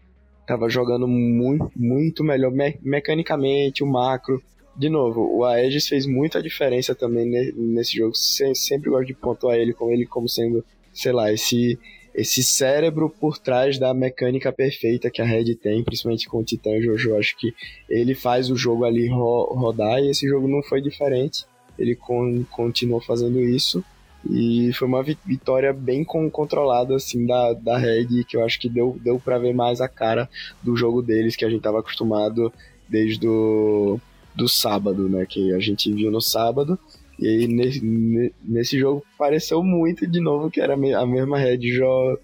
tava 0.46 0.68
jogando 0.68 1.06
muito, 1.06 1.70
muito 1.76 2.24
melhor 2.24 2.50
me 2.50 2.78
mecanicamente, 2.82 3.84
o 3.84 3.86
macro 3.86 4.42
de 4.76 4.88
novo, 4.88 5.20
o 5.36 5.44
Aegis 5.44 5.86
fez 5.86 6.06
muita 6.06 6.42
diferença 6.42 6.94
também 6.94 7.52
nesse 7.54 7.96
jogo. 7.96 8.14
Sempre 8.14 8.90
gosto 8.90 9.06
de 9.06 9.14
pontuar 9.14 9.56
ele 9.56 9.72
como 9.72 9.92
ele 9.92 10.06
como 10.06 10.28
sendo, 10.28 10.64
sei 10.92 11.12
lá, 11.12 11.32
esse 11.32 11.78
esse 12.14 12.42
cérebro 12.42 13.08
por 13.08 13.38
trás 13.38 13.78
da 13.78 13.94
mecânica 13.94 14.52
perfeita 14.52 15.10
que 15.10 15.22
a 15.22 15.24
Red 15.24 15.54
tem, 15.54 15.82
principalmente 15.82 16.28
com 16.28 16.40
o 16.40 16.44
Titã 16.44 16.78
Jojo. 16.80 17.16
Acho 17.16 17.34
que 17.38 17.54
ele 17.88 18.14
faz 18.14 18.50
o 18.50 18.56
jogo 18.56 18.84
ali 18.84 19.08
ro 19.08 19.44
rodar 19.54 19.98
e 19.98 20.10
esse 20.10 20.28
jogo 20.28 20.46
não 20.46 20.62
foi 20.62 20.82
diferente. 20.82 21.46
Ele 21.78 21.96
con 21.96 22.44
continuou 22.50 23.00
fazendo 23.00 23.40
isso 23.40 23.82
e 24.28 24.70
foi 24.74 24.86
uma 24.86 25.02
vitória 25.02 25.72
bem 25.72 26.04
controlada 26.04 26.94
assim 26.94 27.26
da, 27.26 27.54
da 27.54 27.78
Red 27.78 28.24
que 28.28 28.36
eu 28.36 28.44
acho 28.44 28.60
que 28.60 28.68
deu, 28.68 28.96
deu 29.02 29.18
para 29.18 29.38
ver 29.38 29.52
mais 29.52 29.80
a 29.80 29.88
cara 29.88 30.28
do 30.62 30.76
jogo 30.76 31.02
deles 31.02 31.34
que 31.34 31.44
a 31.44 31.48
gente 31.48 31.58
estava 31.58 31.80
acostumado 31.80 32.52
desde 32.88 33.26
o 33.26 33.98
do 33.98 34.00
sábado, 34.48 35.08
né? 35.08 35.26
Que 35.26 35.52
a 35.52 35.58
gente 35.58 35.92
viu 35.92 36.10
no 36.10 36.20
sábado. 36.20 36.78
E 37.18 37.28
aí 37.28 37.46
nesse, 37.46 38.34
nesse 38.42 38.78
jogo 38.78 39.04
pareceu 39.18 39.62
muito 39.62 40.06
de 40.06 40.20
novo 40.20 40.50
que 40.50 40.60
era 40.60 40.74
a 40.74 41.06
mesma 41.06 41.38
red, 41.38 41.58
jo, 41.58 42.18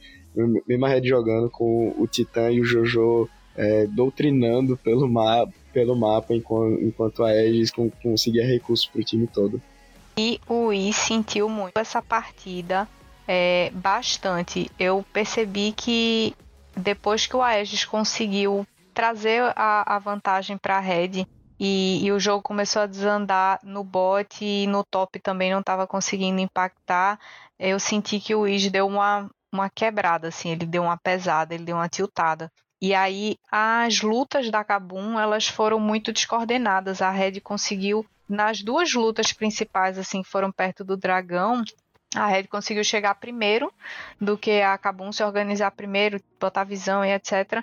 mesma 0.67 0.89
red 0.89 1.07
jogando 1.07 1.51
com 1.51 1.95
o 1.97 2.07
Titã 2.07 2.51
e 2.51 2.61
o 2.61 2.65
Jojo 2.65 3.29
é, 3.57 3.87
doutrinando 3.87 4.77
pelo, 4.77 5.09
ma 5.09 5.47
pelo 5.73 5.97
mapa 5.97 6.35
enquanto, 6.35 6.83
enquanto 6.83 7.25
a 7.25 7.29
Aegis 7.29 7.71
conseguia 8.03 8.47
recursos 8.47 8.87
pro 8.87 9.05
time 9.05 9.27
todo. 9.27 9.61
E 10.17 10.41
o 10.49 10.73
I 10.73 10.93
sentiu 10.93 11.49
muito 11.49 11.79
essa 11.79 12.03
partida 12.03 12.89
é, 13.27 13.71
bastante. 13.75 14.71
Eu 14.79 15.05
percebi 15.13 15.73
que 15.73 16.35
depois 16.77 17.27
que 17.27 17.37
o 17.37 17.43
Aegis 17.43 17.85
conseguiu 17.85 18.67
trazer 18.95 19.43
a, 19.55 19.97
a 19.97 19.99
vantagem 19.99 20.57
para 20.57 20.79
a 20.79 20.81
Red, 20.81 21.25
e, 21.59 22.05
e, 22.05 22.13
o 22.13 22.21
jogo 22.21 22.43
começou 22.43 22.83
a 22.83 22.87
desandar 22.87 23.59
no 23.63 23.83
bot 23.83 24.45
e 24.45 24.67
no 24.67 24.85
top 24.85 25.19
também 25.21 25.51
não 25.51 25.61
estava 25.61 25.87
conseguindo 25.87 26.41
impactar. 26.41 27.19
Eu 27.59 27.81
senti 27.81 28.21
que 28.21 28.35
o 28.35 28.41
Wiz 28.41 28.71
deu 28.71 28.87
uma, 28.87 29.31
uma 29.53 29.69
quebrada, 29.69 30.29
assim, 30.29 30.51
ele 30.51 30.67
deu 30.67 30.83
uma 30.83 30.97
pesada, 30.97 31.55
ele 31.55 31.65
deu 31.65 31.77
uma 31.77 31.89
tiltada. 31.89 32.51
E 32.81 32.95
aí 32.95 33.37
as 33.51 34.01
lutas 34.03 34.51
da 34.51 34.63
Kabum, 34.63 35.19
elas 35.19 35.49
foram 35.49 35.81
muito 35.81 36.13
descoordenadas. 36.13 37.03
A 37.03 37.11
Red 37.11 37.41
conseguiu 37.41 38.07
nas 38.29 38.63
duas 38.63 38.93
lutas 38.95 39.33
principais 39.33 39.99
assim, 39.99 40.23
que 40.23 40.29
foram 40.29 40.53
perto 40.53 40.85
do 40.85 40.97
dragão, 40.97 41.65
a 42.15 42.27
Red 42.27 42.45
conseguiu 42.45 42.83
chegar 42.83 43.15
primeiro 43.17 43.73
do 44.21 44.39
que 44.39 44.63
a 44.63 44.79
Kabum 44.79 45.13
se 45.13 45.23
organizar 45.23 45.71
primeiro, 45.73 46.21
botar 46.41 46.65
visão 46.65 47.05
e 47.05 47.13
etc. 47.13 47.63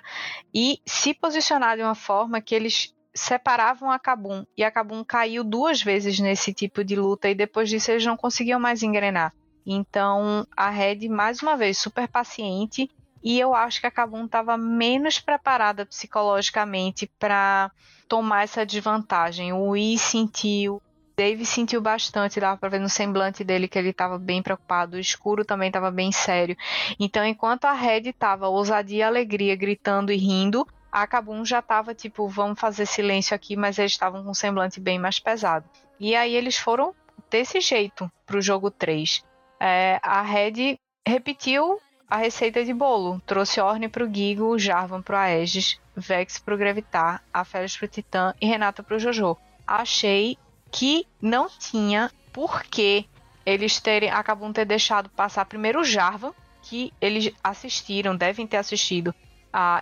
E 0.54 0.80
se 0.86 1.14
posicionar 1.14 1.76
de 1.76 1.82
uma 1.82 1.96
forma 1.96 2.40
que 2.40 2.54
eles 2.54 2.94
separavam 3.16 3.90
a 3.90 3.98
Kabum 3.98 4.44
e 4.56 4.62
a 4.62 4.70
Kabum 4.70 5.02
caiu 5.02 5.42
duas 5.42 5.82
vezes 5.82 6.20
nesse 6.20 6.52
tipo 6.52 6.84
de 6.84 6.94
luta 6.94 7.28
e 7.28 7.34
depois 7.34 7.68
disso 7.68 7.90
eles 7.90 8.04
não 8.04 8.16
conseguiam 8.16 8.60
mais 8.60 8.82
engrenar. 8.82 9.32
Então 9.66 10.46
a 10.56 10.70
Red 10.70 11.08
mais 11.08 11.42
uma 11.42 11.56
vez 11.56 11.78
super 11.78 12.06
paciente 12.06 12.88
e 13.24 13.40
eu 13.40 13.54
acho 13.54 13.80
que 13.80 13.86
a 13.86 13.90
Kabum 13.90 14.26
estava 14.26 14.56
menos 14.56 15.18
preparada 15.18 15.84
psicologicamente 15.84 17.10
para 17.18 17.72
tomar 18.06 18.44
essa 18.44 18.64
desvantagem. 18.64 19.52
O 19.52 19.74
Yi 19.74 19.98
sentiu, 19.98 20.80
Dave 21.16 21.44
sentiu 21.44 21.80
bastante, 21.80 22.38
dava 22.38 22.56
para 22.56 22.68
ver 22.68 22.78
no 22.78 22.88
semblante 22.88 23.42
dele 23.42 23.66
que 23.66 23.78
ele 23.78 23.88
estava 23.88 24.18
bem 24.18 24.42
preocupado, 24.42 24.96
o 24.96 25.00
escuro 25.00 25.44
também 25.44 25.68
estava 25.68 25.90
bem 25.90 26.12
sério. 26.12 26.56
Então, 27.00 27.24
enquanto 27.24 27.64
a 27.64 27.72
Red 27.72 28.10
estava 28.10 28.48
ousadia 28.48 28.98
e 28.98 29.02
alegria, 29.02 29.56
gritando 29.56 30.12
e 30.12 30.16
rindo, 30.16 30.66
a 30.96 31.06
Kabum 31.06 31.44
já 31.44 31.60
tava 31.60 31.94
tipo, 31.94 32.26
vamos 32.26 32.58
fazer 32.58 32.86
silêncio 32.86 33.36
aqui, 33.36 33.54
mas 33.54 33.78
eles 33.78 33.92
estavam 33.92 34.24
com 34.24 34.30
um 34.30 34.34
semblante 34.34 34.80
bem 34.80 34.98
mais 34.98 35.20
pesado. 35.20 35.68
E 36.00 36.16
aí 36.16 36.34
eles 36.34 36.56
foram 36.56 36.94
desse 37.30 37.60
jeito 37.60 38.10
pro 38.24 38.40
jogo 38.40 38.70
3. 38.70 39.22
É, 39.60 40.00
a 40.02 40.22
Red 40.22 40.78
repetiu 41.06 41.78
a 42.08 42.16
receita 42.16 42.64
de 42.64 42.72
bolo. 42.72 43.20
Trouxe 43.26 43.60
Orne 43.60 43.90
pro 43.90 44.10
Gigo, 44.10 44.58
Jarvan 44.58 45.02
pro 45.02 45.18
Aegis, 45.18 45.78
Vex 45.94 46.38
pro 46.38 46.56
Gravitar, 46.56 47.22
a 47.30 47.44
pro 47.44 47.88
Titã 47.88 48.32
e 48.40 48.46
Renata 48.46 48.82
pro 48.82 48.98
Jojo. 48.98 49.36
Achei 49.66 50.38
que 50.72 51.06
não 51.20 51.46
tinha 51.50 52.10
por 52.32 52.62
que 52.62 53.04
eles 53.44 53.78
terem 53.80 54.10
acabam 54.10 54.50
ter 54.50 54.64
deixado 54.64 55.10
passar 55.10 55.44
primeiro 55.44 55.80
o 55.80 55.84
Jarvan, 55.84 56.32
que 56.62 56.90
eles 57.02 57.30
assistiram, 57.44 58.16
devem 58.16 58.46
ter 58.46 58.56
assistido 58.56 59.14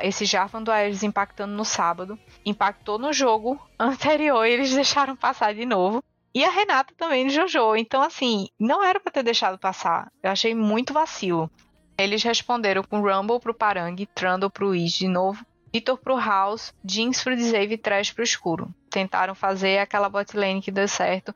esse 0.03 0.25
Jarvan 0.25 0.63
do 0.63 0.71
Ares 0.71 1.03
impactando 1.03 1.55
no 1.55 1.65
sábado. 1.65 2.19
Impactou 2.45 2.99
no 2.99 3.13
jogo 3.13 3.61
anterior 3.79 4.47
e 4.47 4.53
eles 4.53 4.75
deixaram 4.75 5.17
passar 5.17 5.55
de 5.55 5.65
novo. 5.65 6.03
E 6.35 6.45
a 6.45 6.51
Renata 6.51 6.93
também 6.97 7.25
no 7.25 7.31
Jojo. 7.31 7.77
Então, 7.77 8.03
assim, 8.03 8.49
não 8.59 8.83
era 8.83 8.99
para 8.99 9.13
ter 9.13 9.23
deixado 9.23 9.57
passar. 9.57 10.11
Eu 10.21 10.33
achei 10.33 10.53
muito 10.53 10.93
vacilo. 10.93 11.49
Eles 11.97 12.25
responderam 12.25 12.83
com 12.83 13.01
Rumble 13.01 13.39
pro 13.39 13.55
Parang, 13.55 13.95
Trundle 14.15 14.51
pro 14.51 14.75
Ish 14.75 14.99
de 14.99 15.07
novo, 15.07 15.47
Vitor 15.73 15.97
pro 15.97 16.19
House, 16.19 16.75
Jinx 16.85 17.23
pro 17.23 17.37
Dzave 17.37 17.75
e 17.75 17.79
Trash 17.79 18.13
pro 18.13 18.25
Escuro. 18.25 18.75
Tentaram 18.91 19.35
fazer 19.35 19.79
aquela 19.79 20.09
bot 20.09 20.37
lane 20.37 20.61
que 20.61 20.73
deu 20.73 20.89
certo. 20.89 21.33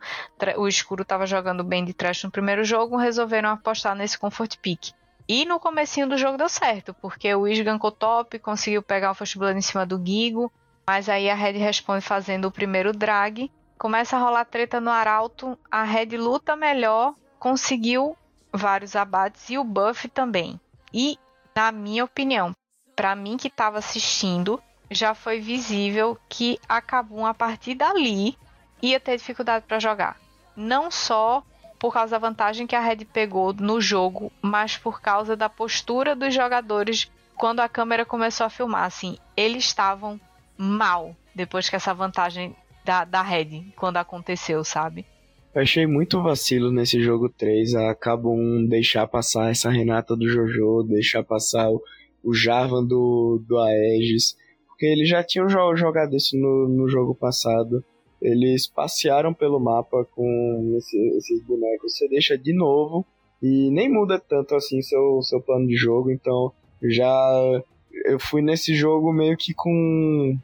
O 0.57 0.67
Escuro 0.67 1.05
tava 1.05 1.27
jogando 1.27 1.63
bem 1.63 1.85
de 1.85 1.93
Trash 1.93 2.25
no 2.25 2.31
primeiro 2.31 2.65
jogo, 2.65 2.97
resolveram 2.97 3.51
apostar 3.51 3.95
nesse 3.95 4.19
Comfort 4.19 4.57
Pick. 4.59 4.93
E 5.29 5.45
no 5.45 5.61
comecinho 5.61 6.09
do 6.09 6.17
jogo 6.17 6.39
deu 6.39 6.49
certo, 6.49 6.95
porque 6.95 7.35
o 7.35 7.43
Wish 7.43 7.63
gankou 7.63 7.93
top, 7.93 8.39
conseguiu 8.39 8.83
pegar 8.83 9.11
o 9.11 9.15
First 9.15 9.37
Blood 9.37 9.59
em 9.59 9.61
cima 9.61 9.85
do 9.85 10.03
Gigo, 10.03 10.51
mas 10.87 11.07
aí 11.07 11.29
a 11.29 11.35
Red 11.35 11.59
responde 11.59 12.01
fazendo 12.01 12.47
o 12.47 12.51
primeiro 12.51 12.95
drag. 12.95 13.53
Começa 13.77 14.17
a 14.17 14.21
rolar 14.21 14.47
treta 14.47 14.81
no 14.81 14.91
Arauto, 14.91 15.59
a 15.71 15.83
Red 15.83 16.17
luta 16.17 16.57
melhor, 16.57 17.15
conseguiu 17.39 18.17
vários 18.51 18.97
abates 18.97 19.51
e 19.51 19.59
o 19.59 19.65
buff 19.65 20.09
também. 20.09 20.59
E, 20.95 21.19
na 21.55 21.71
minha 21.71 22.05
opinião, 22.05 22.57
para 22.97 23.15
mim 23.15 23.37
que 23.37 23.49
estava 23.49 23.79
assistindo, 23.79 24.61
já 24.91 25.15
foi 25.15 25.41
visível 25.41 26.19
que 26.27 26.59
a 26.67 26.81
Kabum 26.81 27.27
a 27.27 27.35
partir 27.35 27.75
dali 27.75 28.35
ia 28.81 28.99
ter 28.99 29.19
dificuldade 29.19 29.67
para 29.69 29.79
jogar. 29.79 30.17
Não 30.57 30.91
só 30.91 31.43
por 31.79 31.93
causa 31.93 32.13
da 32.13 32.19
vantagem 32.19 32.67
que 32.67 32.75
a 32.75 32.81
Red 32.81 33.05
pegou 33.13 33.53
no 33.53 33.81
jogo, 33.81 34.33
mas 34.43 34.77
por 34.77 35.01
causa 35.01 35.37
da 35.37 35.49
postura 35.49 36.15
dos 36.15 36.35
jogadores 36.35 37.11
quando 37.37 37.61
a 37.61 37.69
câmera 37.69 38.05
começou 38.05 38.47
a 38.47 38.51
filmar. 38.51 38.85
Assim, 38.85 39.17
eles 39.37 39.65
estavam 39.65 40.21
mal 40.57 41.15
depois 41.35 41.69
que 41.69 41.77
essa 41.77 41.95
vantagem 41.95 42.55
da, 42.85 43.05
da 43.05 43.23
Red, 43.23 43.67
quando 43.77 43.99
aconteceu, 43.99 44.65
sabe? 44.65 45.07
Eu 45.55 45.63
achei 45.63 45.87
muito 45.87 46.23
vacilo 46.23 46.71
nesse 46.71 47.03
jogo 47.03 47.29
3 47.29 47.75
a 47.75 47.95
Kabum 47.95 48.67
deixar 48.67 49.07
passar 49.07 49.51
essa 49.51 49.71
Renata 49.71 50.17
do 50.17 50.29
Jojo, 50.29 50.83
deixar 50.83 51.23
passar 51.23 51.71
o, 51.71 51.83
o 52.23 52.35
Jarvan 52.35 52.85
do, 52.85 53.43
do 53.47 53.59
Aegis, 53.59 54.37
porque 54.67 54.87
eles 54.87 55.09
já 55.09 55.23
tinham 55.23 55.49
jogado 55.49 56.15
isso 56.15 56.37
no, 56.37 56.69
no 56.69 56.89
jogo 56.89 57.15
passado. 57.15 57.85
Eles 58.21 58.67
passearam 58.67 59.33
pelo 59.33 59.61
mapa 59.61 60.05
com 60.15 60.75
esse, 60.77 60.97
esses 61.17 61.43
bonecos. 61.43 61.97
Você 61.97 62.09
deixa 62.09 62.37
de 62.37 62.53
novo 62.53 63.05
e 63.43 63.71
nem 63.71 63.89
muda 63.89 64.19
tanto 64.19 64.55
assim 64.55 64.83
seu, 64.83 65.23
seu 65.23 65.41
plano 65.41 65.67
de 65.67 65.77
jogo. 65.77 66.11
Então 66.11 66.53
já 66.83 67.63
eu 68.05 68.19
fui 68.19 68.43
nesse 68.43 68.75
jogo 68.75 69.13
meio 69.13 69.37
que 69.37 69.55
com 69.55 70.37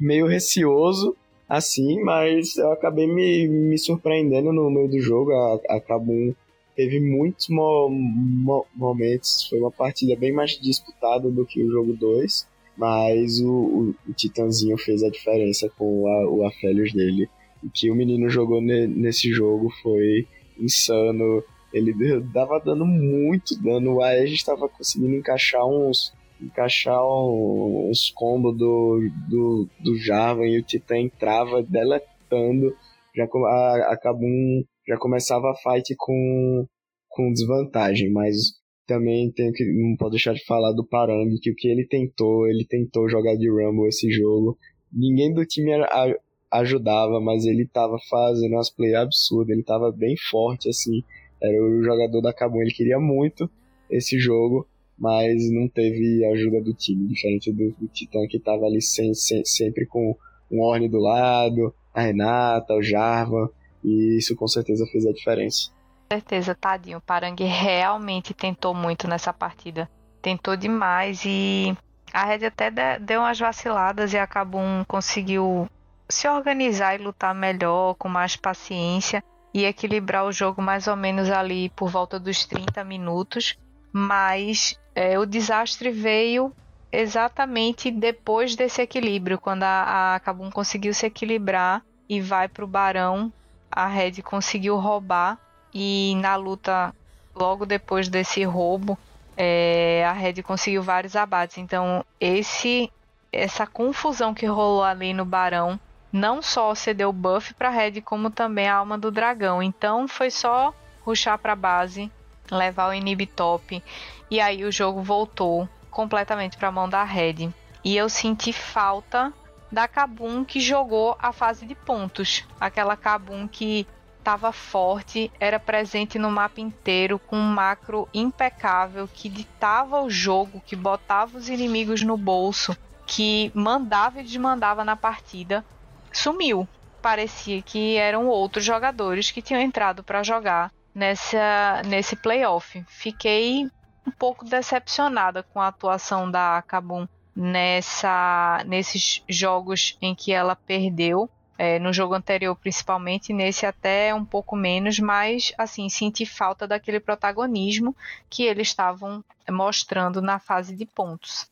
meio 0.00 0.26
receoso 0.26 1.16
assim, 1.48 2.02
mas 2.02 2.56
eu 2.56 2.72
acabei 2.72 3.06
me, 3.06 3.46
me 3.46 3.78
surpreendendo 3.78 4.52
no 4.52 4.70
meio 4.70 4.88
do 4.88 5.00
jogo. 5.00 5.32
A, 5.32 5.76
a 5.76 5.80
Kabum 5.80 6.34
teve 6.74 7.00
muitos 7.00 7.48
mo, 7.48 7.90
mo, 7.90 8.66
momentos, 8.74 9.46
foi 9.48 9.60
uma 9.60 9.70
partida 9.70 10.16
bem 10.16 10.32
mais 10.32 10.58
disputada 10.58 11.30
do 11.30 11.44
que 11.44 11.62
o 11.62 11.70
jogo 11.70 11.92
2, 11.92 12.46
mas 12.76 13.40
o, 13.40 13.50
o, 13.50 13.94
o 14.08 14.12
Titanzinho 14.12 14.76
fez 14.78 15.02
a 15.02 15.10
diferença 15.10 15.68
com 15.76 16.06
a, 16.06 16.28
o 16.28 16.46
Aphelios 16.46 16.92
dele. 16.92 17.28
O 17.62 17.70
que 17.70 17.90
o 17.90 17.94
menino 17.94 18.28
jogou 18.28 18.60
ne, 18.60 18.86
nesse 18.86 19.30
jogo 19.30 19.70
foi 19.82 20.26
insano. 20.58 21.42
Ele 21.72 21.94
dava 22.32 22.60
dando 22.60 22.84
muito 22.84 23.60
dano. 23.62 23.94
O 23.94 24.02
Aegis 24.02 24.34
estava 24.34 24.68
conseguindo 24.68 25.14
encaixar 25.14 25.66
uns 25.66 26.12
encaixar 26.40 27.00
uns 27.06 28.10
combos 28.10 28.56
do, 28.56 29.08
do, 29.28 29.68
do 29.78 29.96
Java 29.96 30.44
e 30.44 30.58
o 30.58 30.62
Titã 30.62 30.98
entrava 30.98 31.62
deletando. 31.62 32.76
Já 33.14 33.24
a, 33.24 33.92
a 33.92 33.96
Kabum 33.96 34.64
já 34.88 34.96
começava 34.96 35.50
a 35.50 35.54
fight 35.54 35.94
com, 35.96 36.66
com 37.08 37.32
desvantagem, 37.32 38.10
mas 38.10 38.60
também 38.92 39.30
tenho 39.30 39.52
que 39.52 39.64
não 39.64 39.96
pode 39.96 40.12
deixar 40.12 40.34
de 40.34 40.44
falar 40.44 40.72
do 40.72 40.84
Parang, 40.84 41.34
que 41.40 41.50
o 41.50 41.54
que 41.54 41.68
ele 41.68 41.86
tentou, 41.86 42.46
ele 42.46 42.66
tentou 42.68 43.08
jogar 43.08 43.36
de 43.36 43.48
Rumble 43.48 43.88
esse 43.88 44.10
jogo. 44.10 44.58
Ninguém 44.92 45.32
do 45.32 45.46
time 45.46 45.72
a, 45.72 46.14
ajudava, 46.50 47.18
mas 47.20 47.46
ele 47.46 47.66
tava 47.66 47.96
fazendo 48.10 48.52
umas 48.52 48.68
play 48.68 48.94
absurdas, 48.94 49.48
ele 49.48 49.62
tava 49.62 49.90
bem 49.90 50.14
forte 50.30 50.68
assim. 50.68 51.02
Era 51.42 51.64
o 51.64 51.82
jogador 51.82 52.20
da 52.20 52.32
Kabum, 52.32 52.60
ele 52.60 52.72
queria 52.72 53.00
muito 53.00 53.50
esse 53.90 54.18
jogo, 54.18 54.68
mas 54.98 55.50
não 55.50 55.66
teve 55.68 56.24
ajuda 56.26 56.60
do 56.60 56.74
time, 56.74 57.08
diferente 57.08 57.50
do, 57.50 57.70
do 57.72 57.88
Titã 57.88 58.20
que 58.28 58.38
tava 58.38 58.66
ali 58.66 58.82
sem, 58.82 59.14
sem, 59.14 59.42
sempre 59.44 59.86
com 59.86 60.14
um 60.50 60.60
Orne 60.60 60.88
do 60.88 60.98
lado, 60.98 61.74
a 61.94 62.02
Renata, 62.02 62.74
o 62.74 62.82
Jarvan, 62.82 63.48
e 63.82 64.18
isso 64.18 64.36
com 64.36 64.46
certeza 64.46 64.86
fez 64.86 65.06
a 65.06 65.12
diferença. 65.12 65.70
Certeza, 66.12 66.54
tadinho. 66.54 66.98
O 66.98 67.00
Parang 67.00 67.34
realmente 67.42 68.34
tentou 68.34 68.74
muito 68.74 69.08
nessa 69.08 69.32
partida. 69.32 69.88
Tentou 70.20 70.54
demais 70.56 71.22
e 71.24 71.74
a 72.12 72.24
Red 72.24 72.44
até 72.44 72.70
deu 72.98 73.20
umas 73.20 73.38
vaciladas 73.38 74.12
e 74.12 74.18
a 74.18 74.26
Kabum 74.26 74.84
conseguiu 74.86 75.66
se 76.06 76.28
organizar 76.28 76.94
e 76.94 77.02
lutar 77.02 77.34
melhor, 77.34 77.94
com 77.94 78.10
mais 78.10 78.36
paciência 78.36 79.24
e 79.54 79.64
equilibrar 79.64 80.26
o 80.26 80.32
jogo 80.32 80.60
mais 80.60 80.86
ou 80.86 80.96
menos 80.96 81.30
ali 81.30 81.70
por 81.70 81.88
volta 81.88 82.20
dos 82.20 82.44
30 82.44 82.84
minutos. 82.84 83.56
Mas 83.90 84.78
é, 84.94 85.18
o 85.18 85.24
desastre 85.24 85.90
veio 85.90 86.52
exatamente 86.92 87.90
depois 87.90 88.54
desse 88.54 88.82
equilíbrio, 88.82 89.40
quando 89.40 89.62
a, 89.62 90.16
a 90.16 90.20
Kabum 90.20 90.50
conseguiu 90.50 90.92
se 90.92 91.06
equilibrar 91.06 91.82
e 92.06 92.20
vai 92.20 92.48
para 92.48 92.64
o 92.64 92.68
Barão 92.68 93.32
a 93.70 93.86
Red 93.86 94.20
conseguiu 94.22 94.76
roubar 94.76 95.38
e 95.72 96.14
na 96.16 96.36
luta 96.36 96.94
logo 97.34 97.64
depois 97.64 98.08
desse 98.08 98.44
roubo 98.44 98.98
é, 99.36 100.04
a 100.06 100.12
Red 100.12 100.42
conseguiu 100.42 100.82
vários 100.82 101.16
abates. 101.16 101.58
Então 101.58 102.04
esse 102.20 102.90
essa 103.32 103.66
confusão 103.66 104.34
que 104.34 104.44
rolou 104.44 104.84
ali 104.84 105.14
no 105.14 105.24
Barão 105.24 105.80
não 106.12 106.42
só 106.42 106.74
cedeu 106.74 107.10
buff 107.12 107.54
para 107.54 107.70
Red 107.70 108.02
como 108.02 108.30
também 108.30 108.68
a 108.68 108.76
alma 108.76 108.98
do 108.98 109.10
dragão. 109.10 109.62
Então 109.62 110.06
foi 110.06 110.30
só 110.30 110.74
ruxar 111.04 111.38
para 111.38 111.56
base, 111.56 112.10
levar 112.50 112.90
o 112.90 112.94
inib 112.94 113.26
top 113.26 113.82
e 114.30 114.40
aí 114.40 114.64
o 114.64 114.72
jogo 114.72 115.02
voltou 115.02 115.68
completamente 115.90 116.56
para 116.56 116.70
mão 116.70 116.88
da 116.88 117.04
Red. 117.04 117.50
E 117.84 117.96
eu 117.96 118.08
senti 118.08 118.52
falta 118.52 119.32
da 119.70 119.88
Kabum 119.88 120.44
que 120.44 120.60
jogou 120.60 121.16
a 121.18 121.32
fase 121.32 121.66
de 121.66 121.74
pontos. 121.74 122.44
Aquela 122.60 122.96
Kabum 122.96 123.48
que 123.48 123.86
estava 124.22 124.52
forte, 124.52 125.30
era 125.40 125.58
presente 125.58 126.16
no 126.16 126.30
mapa 126.30 126.60
inteiro, 126.60 127.18
com 127.18 127.36
um 127.36 127.52
macro 127.52 128.08
impecável, 128.14 129.08
que 129.12 129.28
ditava 129.28 130.00
o 130.00 130.08
jogo, 130.08 130.62
que 130.64 130.76
botava 130.76 131.36
os 131.36 131.48
inimigos 131.48 132.02
no 132.02 132.16
bolso, 132.16 132.76
que 133.04 133.50
mandava 133.52 134.20
e 134.20 134.24
desmandava 134.24 134.84
na 134.84 134.96
partida, 134.96 135.64
sumiu. 136.12 136.68
Parecia 137.02 137.60
que 137.60 137.96
eram 137.96 138.28
outros 138.28 138.64
jogadores 138.64 139.32
que 139.32 139.42
tinham 139.42 139.60
entrado 139.60 140.04
para 140.04 140.22
jogar 140.22 140.72
nessa, 140.94 141.82
nesse 141.84 142.14
playoff. 142.14 142.84
Fiquei 142.86 143.68
um 144.06 144.10
pouco 144.12 144.44
decepcionada 144.44 145.42
com 145.42 145.60
a 145.60 145.66
atuação 145.66 146.30
da 146.30 146.62
Kabum 146.62 147.08
nessa 147.34 148.62
nesses 148.66 149.24
jogos 149.28 149.96
em 150.00 150.14
que 150.14 150.32
ela 150.32 150.54
perdeu. 150.54 151.28
É, 151.64 151.78
no 151.78 151.92
jogo 151.92 152.14
anterior, 152.14 152.56
principalmente, 152.56 153.32
nesse 153.32 153.64
até 153.64 154.12
um 154.12 154.24
pouco 154.24 154.56
menos, 154.56 154.98
mas 154.98 155.52
assim, 155.56 155.88
senti 155.88 156.26
falta 156.26 156.66
daquele 156.66 156.98
protagonismo 156.98 157.94
que 158.28 158.42
eles 158.42 158.66
estavam 158.66 159.24
mostrando 159.48 160.20
na 160.20 160.40
fase 160.40 160.74
de 160.74 160.84
pontos. 160.84 161.48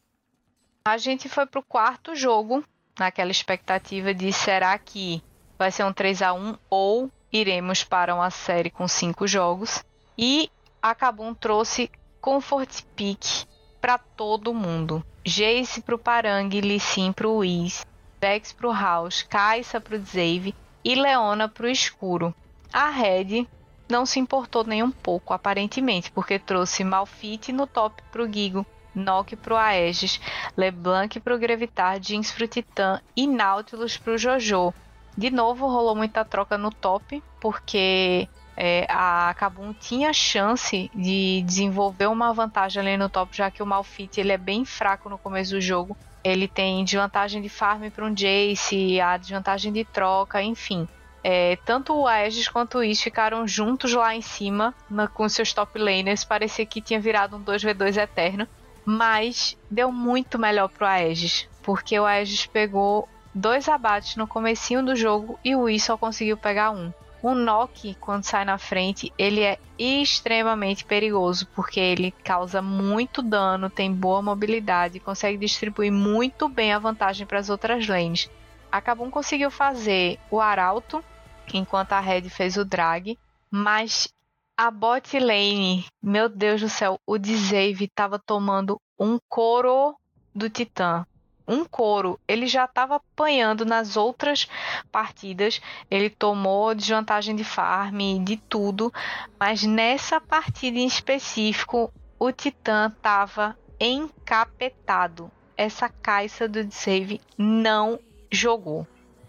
A 0.84 0.98
gente 0.98 1.28
foi 1.28 1.46
para 1.46 1.60
o 1.60 1.62
quarto 1.62 2.16
jogo, 2.16 2.64
naquela 2.98 3.30
expectativa 3.30 4.12
de 4.12 4.32
será 4.32 4.76
que 4.80 5.22
vai 5.56 5.70
ser 5.70 5.84
um 5.84 5.92
3 5.92 6.22
a 6.22 6.32
1 6.32 6.58
ou 6.68 7.08
iremos 7.32 7.84
para 7.84 8.12
uma 8.12 8.30
série 8.30 8.68
com 8.68 8.88
cinco 8.88 9.28
jogos. 9.28 9.84
E 10.18 10.50
a 10.82 10.92
Kabum 10.92 11.32
trouxe 11.32 11.88
Comfort 12.20 12.82
Peak 12.96 13.46
para 13.80 13.96
todo 13.96 14.52
mundo. 14.52 15.06
Jace 15.24 15.80
pro 15.80 15.96
Parang, 15.96 16.48
Lissin 16.60 17.12
pro 17.12 17.36
Whis, 17.36 17.86
Vex 18.20 18.52
pro 18.52 18.70
House, 18.70 19.22
Kaisa 19.22 19.80
pro 19.80 19.96
Zave 19.98 20.54
e 20.84 20.94
Leona 20.94 21.48
pro 21.48 21.68
Escuro. 21.68 22.34
A 22.72 22.90
Red 22.90 23.46
não 23.88 24.04
se 24.04 24.20
importou 24.20 24.62
nem 24.62 24.82
um 24.82 24.90
pouco, 24.90 25.32
aparentemente, 25.32 26.10
porque 26.10 26.38
trouxe 26.38 26.84
Malfit 26.84 27.50
no 27.50 27.66
top 27.66 28.02
pro 28.12 28.30
Gigo, 28.30 28.64
Nock 28.94 29.36
pro 29.36 29.56
Aegis, 29.56 30.20
LeBlanc 30.56 31.18
pro 31.20 31.38
Grevitar, 31.38 32.00
Jinx 32.00 32.30
pro 32.30 32.46
Titã 32.46 33.00
e 33.16 33.26
Nautilus 33.26 33.96
pro 33.96 34.18
Jojo. 34.18 34.72
De 35.16 35.30
novo 35.30 35.66
rolou 35.66 35.96
muita 35.96 36.24
troca 36.24 36.56
no 36.56 36.70
top, 36.70 37.22
porque 37.40 38.28
é, 38.56 38.86
a 38.88 39.34
Kabum 39.36 39.72
tinha 39.72 40.12
chance 40.12 40.90
de 40.94 41.42
desenvolver 41.42 42.06
uma 42.06 42.32
vantagem 42.32 42.80
ali 42.82 42.96
no 42.96 43.08
top, 43.08 43.36
já 43.36 43.50
que 43.50 43.62
o 43.62 43.66
Malfit 43.66 44.20
ele 44.20 44.32
é 44.32 44.38
bem 44.38 44.64
fraco 44.64 45.08
no 45.08 45.18
começo 45.18 45.52
do 45.52 45.60
jogo. 45.60 45.96
Ele 46.22 46.46
tem 46.46 46.84
desvantagem 46.84 47.40
de 47.40 47.48
farm 47.48 47.88
para 47.90 48.04
um 48.04 48.12
Jace, 48.12 49.00
a 49.00 49.16
desvantagem 49.16 49.72
de 49.72 49.84
troca, 49.84 50.42
enfim. 50.42 50.86
É, 51.22 51.56
tanto 51.64 51.94
o 51.94 52.06
Aegis 52.06 52.48
quanto 52.48 52.78
o 52.78 52.84
Is 52.84 53.02
ficaram 53.02 53.46
juntos 53.46 53.92
lá 53.92 54.14
em 54.14 54.22
cima 54.22 54.74
na, 54.88 55.06
com 55.06 55.28
seus 55.28 55.52
top 55.52 55.78
laners. 55.78 56.24
Parecia 56.24 56.64
que 56.64 56.80
tinha 56.80 57.00
virado 57.00 57.36
um 57.36 57.44
2v2 57.44 57.96
eterno. 57.96 58.48
Mas 58.84 59.56
deu 59.70 59.92
muito 59.92 60.38
melhor 60.38 60.68
pro 60.68 60.86
Aegis. 60.86 61.48
Porque 61.62 61.98
o 61.98 62.06
Aegis 62.06 62.46
pegou 62.46 63.08
dois 63.34 63.68
abates 63.68 64.16
no 64.16 64.26
comecinho 64.26 64.84
do 64.84 64.96
jogo 64.96 65.38
e 65.44 65.54
o 65.54 65.68
Is 65.68 65.84
só 65.84 65.96
conseguiu 65.96 66.36
pegar 66.36 66.70
um. 66.70 66.92
O 67.22 67.34
Nock, 67.34 67.94
quando 68.00 68.24
sai 68.24 68.46
na 68.46 68.56
frente, 68.56 69.12
ele 69.18 69.42
é 69.42 69.58
extremamente 69.78 70.86
perigoso, 70.86 71.46
porque 71.54 71.78
ele 71.78 72.12
causa 72.24 72.62
muito 72.62 73.20
dano, 73.20 73.68
tem 73.68 73.92
boa 73.92 74.22
mobilidade, 74.22 75.00
consegue 75.00 75.36
distribuir 75.36 75.92
muito 75.92 76.48
bem 76.48 76.72
a 76.72 76.78
vantagem 76.78 77.26
para 77.26 77.38
as 77.38 77.50
outras 77.50 77.86
lanes. 77.86 78.30
A 78.72 78.80
Kabum 78.80 79.10
conseguiu 79.10 79.50
fazer 79.50 80.18
o 80.30 80.40
Arauto, 80.40 81.04
enquanto 81.52 81.92
a 81.92 82.00
Red 82.00 82.22
fez 82.30 82.56
o 82.56 82.64
Drag, 82.64 83.18
mas 83.50 84.08
a 84.56 84.70
bot 84.70 85.18
lane, 85.18 85.84
meu 86.02 86.28
Deus 86.28 86.60
do 86.60 86.68
céu, 86.68 86.98
o 87.06 87.18
Dzave 87.18 87.88
tava 87.88 88.18
tomando 88.18 88.80
um 88.98 89.18
couro 89.28 89.94
do 90.34 90.48
Titã. 90.48 91.04
Um 91.50 91.64
couro. 91.64 92.18
Ele 92.28 92.46
já 92.46 92.64
estava 92.64 92.96
apanhando 92.96 93.64
nas 93.64 93.96
outras 93.96 94.48
partidas. 94.92 95.60
Ele 95.90 96.08
tomou 96.08 96.74
desvantagem 96.74 97.34
de 97.34 97.42
farm, 97.42 98.22
de 98.22 98.36
tudo. 98.36 98.92
Mas 99.38 99.64
nessa 99.64 100.20
partida 100.20 100.78
em 100.78 100.86
específico, 100.86 101.92
o 102.18 102.30
Titã 102.30 102.92
tava 103.02 103.56
encapetado. 103.80 105.30
Essa 105.56 105.88
caixa 105.88 106.48
do 106.48 106.70
Save 106.70 107.20
não 107.36 107.98
jogou. 108.30 108.86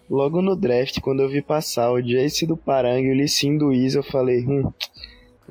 Logo 0.09 0.41
no 0.41 0.55
draft, 0.55 0.99
quando 0.99 1.21
eu 1.21 1.29
vi 1.29 1.41
passar 1.41 1.91
o 1.91 2.01
Jace 2.01 2.45
do 2.45 2.55
Parang 2.55 3.01
e 3.01 3.11
o 3.11 3.15
Lissin 3.15 3.57
do 3.57 3.73
Isa, 3.73 3.99
eu 3.99 4.03
falei, 4.03 4.45
hum, 4.45 4.71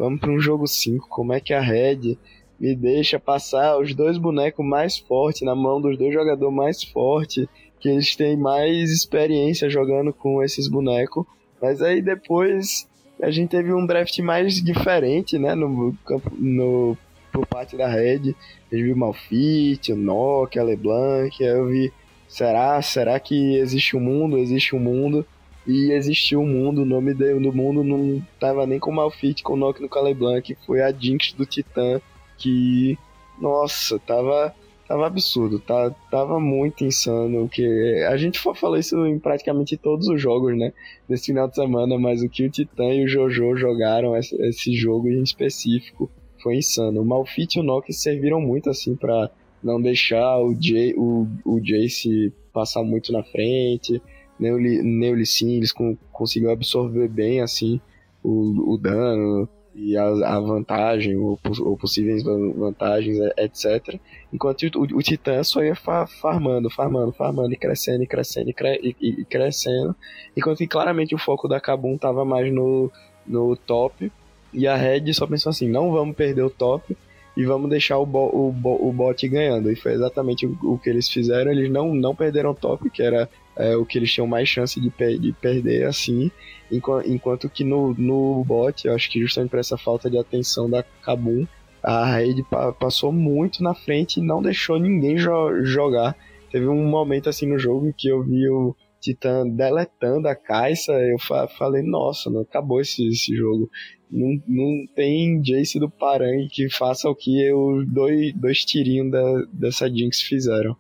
Vamos 0.01 0.19
para 0.19 0.31
um 0.31 0.41
jogo 0.41 0.67
5. 0.67 1.07
Como 1.11 1.35
é 1.35 1.41
que 1.41 1.53
a 1.53 1.61
Red 1.61 2.17
me 2.61 2.75
deixa 2.75 3.19
passar 3.19 3.79
os 3.79 3.95
dois 3.95 4.19
bonecos 4.19 4.65
mais 4.65 4.99
fortes 4.99 5.43
na 5.43 5.55
mão 5.55 5.81
dos 5.81 5.97
dois 5.97 6.13
jogadores 6.13 6.55
mais 6.55 6.85
fortes, 6.85 7.47
que 7.81 7.89
eles 7.89 8.15
têm 8.15 8.37
mais 8.37 8.91
experiência 8.91 9.71
jogando 9.71 10.13
com 10.13 10.43
esses 10.43 10.69
bonecos. 10.69 11.25
Mas 11.61 11.81
aí 11.81 12.03
depois 12.03 12.87
a 13.23 13.31
gente 13.31 13.51
teve 13.51 13.73
um 13.73 13.87
draft 13.87 14.19
mais 14.19 14.63
diferente, 14.63 15.39
né, 15.39 15.55
no 15.55 15.95
campo 16.05 16.31
no 16.39 16.97
por 17.33 17.47
parte 17.47 17.77
da 17.77 17.87
Red. 17.87 18.35
A 18.71 18.75
gente 18.75 18.85
viu 18.85 18.97
Malfit, 18.97 19.95
Nokia, 19.95 20.63
a 20.63 20.65
LeBlanc, 20.65 21.43
eu 21.43 21.69
vi, 21.69 21.93
será, 22.29 22.83
será 22.83 23.19
que 23.21 23.57
existe 23.57 23.97
um 23.97 24.01
mundo? 24.01 24.37
Existe 24.37 24.75
um 24.75 24.81
mundo 24.81 25.25
e 25.67 25.93
existiu 25.93 26.41
um 26.41 26.47
mundo, 26.47 26.83
o 26.83 26.87
nome 26.87 27.15
do 27.15 27.53
mundo 27.53 27.85
não 27.85 28.21
tava 28.39 28.67
nem 28.67 28.79
com 28.79 28.91
Malfit, 28.91 29.43
com 29.43 29.57
Nock 29.57 29.81
no 29.81 29.89
Caleblanc, 29.89 30.57
foi 30.67 30.81
a 30.83 30.91
Jinx 30.91 31.33
do 31.33 31.47
Titã, 31.47 32.01
que, 32.41 32.99
nossa, 33.39 33.99
tava, 33.99 34.55
tava 34.89 35.07
absurdo, 35.07 35.61
tá, 35.61 35.91
tava 36.11 36.41
muito 36.41 36.85
insano, 36.85 37.49
que 37.49 38.03
a 38.09 38.17
gente 38.17 38.41
falou 38.41 38.79
isso 38.79 39.07
em 39.07 39.19
praticamente 39.19 39.77
todos 39.77 40.09
os 40.09 40.21
jogos, 40.21 40.57
né, 40.57 40.73
desse 41.09 41.27
final 41.27 41.47
de 41.47 41.55
semana, 41.55 41.99
mas 41.99 42.23
o 42.23 42.29
que 42.29 42.47
o 42.47 42.51
Titã 42.51 42.93
e 42.93 43.05
o 43.05 43.09
Jojo 43.09 43.57
jogaram 43.57 44.17
esse, 44.17 44.35
esse 44.43 44.75
jogo 44.75 45.09
em 45.09 45.23
específico 45.23 46.11
foi 46.43 46.57
insano. 46.57 47.03
O 47.03 47.05
Malfit 47.05 47.57
e 47.57 47.61
o 47.61 47.63
Nock 47.63 47.93
serviram 47.93 48.41
muito, 48.41 48.71
assim, 48.71 48.97
para 48.97 49.31
não 49.63 49.81
deixar 49.81 50.39
o, 50.39 50.57
Jay, 50.59 50.95
o, 50.97 51.27
o 51.45 51.61
Jace 51.61 52.33
passar 52.53 52.83
muito 52.83 53.13
na 53.13 53.23
frente, 53.23 54.01
Neulicin, 54.41 55.57
eles 55.57 55.73
conseguiram 56.11 56.53
absorver 56.53 57.09
bem 57.09 57.43
assim 57.43 57.79
o, 58.23 58.73
o 58.73 58.79
dano 58.79 59.49
e 59.75 59.97
a, 59.97 60.05
a 60.05 60.41
vantagem, 60.41 61.17
ou, 61.17 61.39
ou, 61.61 61.77
possíveis 61.77 62.23
vantagens, 62.23 63.19
etc. 63.37 63.99
Enquanto 64.33 64.65
o, 64.77 64.83
o, 64.83 65.03
Titã 65.03 65.43
só 65.43 65.63
ia 65.63 65.75
fa 65.75 66.07
farmando, 66.07 66.69
farmando, 66.69 67.13
farmando, 67.13 67.53
e 67.53 67.57
crescendo, 67.57 68.03
e 68.03 68.07
crescendo, 68.07 68.51
e, 68.51 68.53
cre 68.53 68.97
e, 69.01 69.21
e 69.21 69.25
crescendo. 69.25 69.95
Enquanto 70.37 70.59
que 70.59 70.67
claramente 70.67 71.15
o 71.15 71.19
foco 71.19 71.47
da 71.47 71.61
Kabum 71.61 71.97
tava 71.97 72.25
mais 72.25 72.53
no, 72.53 72.91
no 73.27 73.57
top. 73.57 74.11
E 74.53 74.67
a 74.67 74.77
Red 74.77 75.13
só 75.15 75.27
pensou 75.27 75.51
assim: 75.51 75.69
não 75.69 75.93
vamos 75.93 76.17
perder 76.17 76.43
o 76.43 76.51
top 76.51 76.97
e 77.37 77.45
vamos 77.45 77.71
deixar 77.71 77.99
o, 77.99 78.07
bo 78.07 78.29
o, 78.33 78.53
bo 78.53 78.77
o 78.89 78.93
bot 78.93 79.27
ganhando. 79.29 79.71
E 79.71 79.77
foi 79.77 79.93
exatamente 79.93 80.47
o, 80.47 80.59
o, 80.63 80.79
que 80.79 80.91
eles 80.91 81.09
fizeram. 81.09 81.51
Eles 81.51 81.71
não, 81.71 81.95
não 81.95 82.15
perderam 82.15 82.51
o 82.51 82.55
top, 82.55 82.91
que 82.91 83.03
era 83.03 83.29
é, 83.61 83.77
o 83.77 83.85
que 83.85 83.99
eles 83.99 84.13
tinham 84.13 84.27
mais 84.27 84.49
chance 84.49 84.81
de, 84.81 84.91
de 85.19 85.33
perder 85.33 85.87
assim, 85.87 86.31
enquanto, 86.71 87.49
que 87.49 87.65
no, 87.65 87.95
no 87.95 88.45
bot, 88.45 88.87
eu 88.87 88.95
acho 88.95 89.11
que 89.11 89.21
justamente 89.21 89.51
por 89.51 89.59
essa 89.59 89.77
falta 89.77 90.09
de 90.09 90.19
atenção 90.19 90.69
da 90.69 90.83
Kabum, 90.83 91.47
a 91.83 92.05
Raid 92.05 92.43
pa 92.45 92.73
passou 92.73 93.11
muito 93.11 93.63
na 93.63 93.75
frente 93.75 94.21
e 94.21 94.23
não 94.23 94.43
deixou 94.43 94.79
ninguém 94.79 95.17
jo 95.17 95.65
jogar. 95.65 96.15
Teve 96.51 96.69
um 96.69 96.85
momento 96.89 97.29
assim 97.29 97.47
no 97.47 97.59
jogo 97.59 97.95
que 97.97 98.09
eu 98.09 98.23
vi 98.23 98.49
o 98.49 98.75
Titã 99.01 99.49
deletando 99.49 100.29
a 100.29 100.35
caixa, 100.35 100.93
eu 100.93 101.19
fa 101.19 101.49
falei, 101.49 101.83
nossa, 101.83 102.29
não 102.29 102.43
acabou 102.43 102.81
esse, 102.81 103.07
esse 103.09 103.35
jogo. 103.35 103.71
Não, 104.11 104.43
não 104.47 104.87
tem 104.95 105.41
Jace 105.41 105.79
do 105.79 105.89
Parang 105.89 106.47
que 106.51 106.69
faça 106.69 107.09
o 107.09 107.15
que 107.15 107.51
os 107.53 107.89
dois, 107.89 108.35
dois 108.35 108.65
tirinhos 108.65 109.11
da, 109.11 109.45
dessa 109.53 109.89
Jinx 109.89 110.21
fizeram. 110.21 110.77